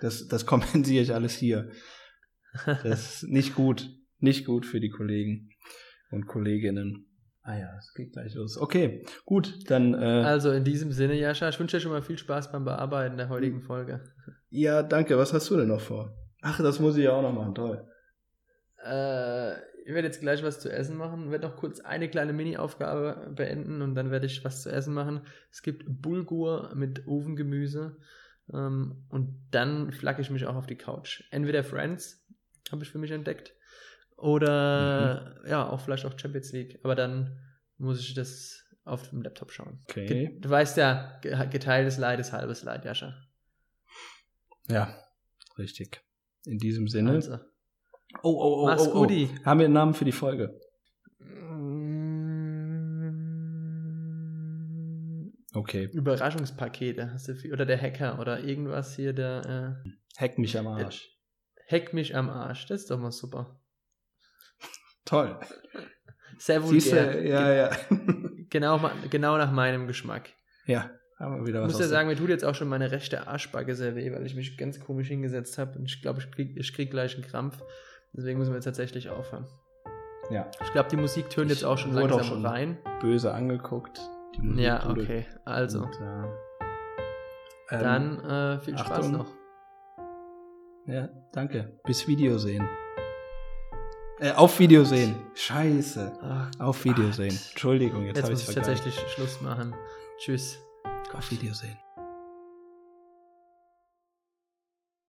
Das, 0.00 0.28
das 0.28 0.44
kompensiere 0.46 1.02
ich 1.02 1.14
alles 1.14 1.32
hier. 1.34 1.70
Das 2.66 3.22
ist 3.22 3.28
nicht 3.28 3.54
gut. 3.54 3.90
Nicht 4.18 4.44
gut 4.46 4.64
für 4.66 4.80
die 4.80 4.90
Kollegen 4.90 5.50
und 6.10 6.26
Kolleginnen. 6.26 7.06
Ah 7.42 7.58
ja, 7.58 7.76
es 7.78 7.92
geht 7.92 8.12
gleich 8.12 8.34
los. 8.34 8.56
Okay, 8.56 9.04
gut, 9.26 9.70
dann 9.70 9.92
äh, 9.92 10.22
Also 10.24 10.50
in 10.52 10.64
diesem 10.64 10.92
Sinne, 10.92 11.14
Jascha, 11.14 11.48
ich 11.48 11.60
wünsche 11.60 11.76
dir 11.76 11.80
schon 11.82 11.92
mal 11.92 12.00
viel 12.00 12.16
Spaß 12.16 12.50
beim 12.52 12.64
Bearbeiten 12.64 13.18
der 13.18 13.28
heutigen 13.28 13.60
Folge. 13.60 14.02
ja, 14.48 14.82
danke. 14.82 15.18
Was 15.18 15.34
hast 15.34 15.50
du 15.50 15.56
denn 15.56 15.68
noch 15.68 15.80
vor? 15.80 16.16
Ach, 16.40 16.58
das 16.58 16.80
muss 16.80 16.96
ich 16.96 17.04
ja 17.04 17.12
auch 17.12 17.22
noch 17.22 17.34
machen. 17.34 17.54
Toll. 17.54 17.86
Äh, 18.82 19.56
ich 19.86 19.92
werde 19.92 20.08
jetzt 20.08 20.20
gleich 20.20 20.42
was 20.42 20.60
zu 20.60 20.72
essen 20.72 20.96
machen, 20.96 21.30
werde 21.30 21.46
noch 21.46 21.56
kurz 21.56 21.80
eine 21.80 22.08
kleine 22.08 22.32
Mini-Aufgabe 22.32 23.30
beenden 23.34 23.82
und 23.82 23.94
dann 23.94 24.10
werde 24.10 24.26
ich 24.26 24.44
was 24.44 24.62
zu 24.62 24.70
essen 24.70 24.94
machen. 24.94 25.20
Es 25.50 25.62
gibt 25.62 25.84
Bulgur 25.86 26.72
mit 26.74 27.06
Ofengemüse 27.06 27.96
ähm, 28.52 29.04
und 29.10 29.36
dann 29.50 29.92
flacke 29.92 30.22
ich 30.22 30.30
mich 30.30 30.46
auch 30.46 30.56
auf 30.56 30.66
die 30.66 30.76
Couch. 30.76 31.24
Entweder 31.30 31.62
Friends, 31.64 32.24
habe 32.72 32.82
ich 32.82 32.90
für 32.90 32.98
mich 32.98 33.10
entdeckt, 33.10 33.52
oder 34.16 35.42
ja, 35.46 35.68
auch 35.68 35.80
vielleicht 35.80 36.06
auch 36.06 36.18
Champions 36.18 36.52
League, 36.52 36.80
aber 36.82 36.94
dann 36.94 37.38
muss 37.76 38.00
ich 38.00 38.14
das 38.14 38.64
auf 38.84 39.10
dem 39.10 39.22
Laptop 39.22 39.50
schauen. 39.50 39.80
Okay. 39.88 40.38
Du 40.40 40.48
weißt 40.48 40.76
ja, 40.78 41.18
ge- 41.20 41.46
geteiltes 41.48 41.98
Leid 41.98 42.20
ist 42.20 42.32
halbes 42.32 42.62
Leid, 42.62 42.84
Jascha. 42.84 43.14
Ja, 44.68 44.96
richtig. 45.58 46.02
In 46.46 46.58
diesem 46.58 46.88
Sinne. 46.88 47.10
Also, 47.10 47.38
Oh, 48.22 48.30
oh, 48.30 48.62
oh, 48.62 48.66
mach's 48.66 48.86
oh, 48.86 49.04
oh. 49.06 49.44
Haben 49.44 49.58
wir 49.60 49.64
einen 49.66 49.74
Namen 49.74 49.94
für 49.94 50.04
die 50.04 50.12
Folge? 50.12 50.58
Okay. 55.54 55.88
Überraschungspakete 55.92 57.12
hast 57.12 57.28
du 57.28 57.34
viel, 57.36 57.52
oder 57.52 57.64
der 57.64 57.80
Hacker 57.80 58.18
oder 58.18 58.40
irgendwas 58.40 58.96
hier, 58.96 59.12
der 59.12 59.78
äh, 59.84 59.90
Hack 60.20 60.36
mich 60.38 60.58
am 60.58 60.66
Arsch. 60.66 61.08
Hack 61.70 61.92
mich 61.92 62.16
am 62.16 62.28
Arsch. 62.28 62.66
Das 62.66 62.82
ist 62.82 62.90
doch 62.90 62.98
mal 62.98 63.12
super. 63.12 63.60
Toll. 65.04 65.38
Sehr 66.38 66.60
Siehst 66.62 66.90
vulgär. 66.92 67.12
du, 67.12 67.28
ja, 67.28 67.52
ja. 67.54 67.70
Ge- 67.88 68.30
Genau, 68.50 68.78
genau 69.10 69.36
nach 69.36 69.50
meinem 69.50 69.88
Geschmack. 69.88 70.30
ja, 70.66 70.88
haben 71.18 71.40
wir 71.40 71.46
wieder 71.46 71.60
Ich 71.60 71.66
was 71.66 71.72
muss 71.72 71.80
ja 71.80 71.88
sagen, 71.88 72.08
mir 72.08 72.14
tut 72.16 72.28
jetzt 72.28 72.44
auch 72.44 72.54
schon 72.54 72.68
meine 72.68 72.92
rechte 72.92 73.26
Arschbacke 73.26 73.74
sehr 73.74 73.96
weh, 73.96 74.12
weil 74.12 74.24
ich 74.26 74.36
mich 74.36 74.56
ganz 74.56 74.78
komisch 74.78 75.08
hingesetzt 75.08 75.58
habe 75.58 75.76
und 75.78 75.86
ich 75.86 76.00
glaube, 76.02 76.20
ich 76.20 76.30
krieg, 76.30 76.56
ich 76.56 76.72
krieg 76.72 76.90
gleich 76.90 77.14
einen 77.16 77.24
Krampf. 77.24 77.60
Deswegen 78.16 78.38
müssen 78.38 78.50
wir 78.52 78.56
jetzt 78.56 78.64
tatsächlich 78.64 79.10
aufhören. 79.10 79.46
Ja, 80.30 80.50
Ich 80.62 80.72
glaube, 80.72 80.88
die 80.88 80.96
Musik 80.96 81.28
tönt 81.30 81.50
Ich 81.50 81.58
jetzt 81.58 81.64
auch 81.64 81.76
schon 81.76 81.92
langsam 81.92 82.20
auch 82.20 82.24
schon 82.24 82.46
rein. 82.46 82.78
böse 83.00 83.34
angeguckt. 83.34 84.00
Ja, 84.56 84.88
okay. 84.88 85.26
Also, 85.44 85.82
Und, 85.82 86.00
äh, 86.00 87.74
ähm, 87.74 87.80
dann 87.80 88.24
äh, 88.24 88.58
viel 88.60 88.78
Spaß 88.78 88.90
Achtung. 88.90 89.12
noch. 89.12 89.26
Ja, 90.86 91.08
danke. 91.32 91.78
Bis 91.84 92.06
Videosehen. 92.08 92.66
Äh, 94.20 94.32
auf 94.32 94.58
Videosehen. 94.58 95.16
Scheiße. 95.34 96.12
Ach, 96.22 96.50
Auf 96.60 96.84
Wiedersehen. 96.84 97.30
Gott. 97.30 97.48
Entschuldigung, 97.50 98.06
jetzt, 98.06 98.16
Jetzt 98.16 98.24
habe 98.24 98.34
ich 98.34 98.40
muss 98.40 98.48
ich 98.48 98.54
tatsächlich 98.54 98.94
Schluss 99.10 99.40
machen. 99.40 99.74
Tschüss. 100.18 100.58
Auf 101.12 101.30
Wiedersehen. 101.30 101.76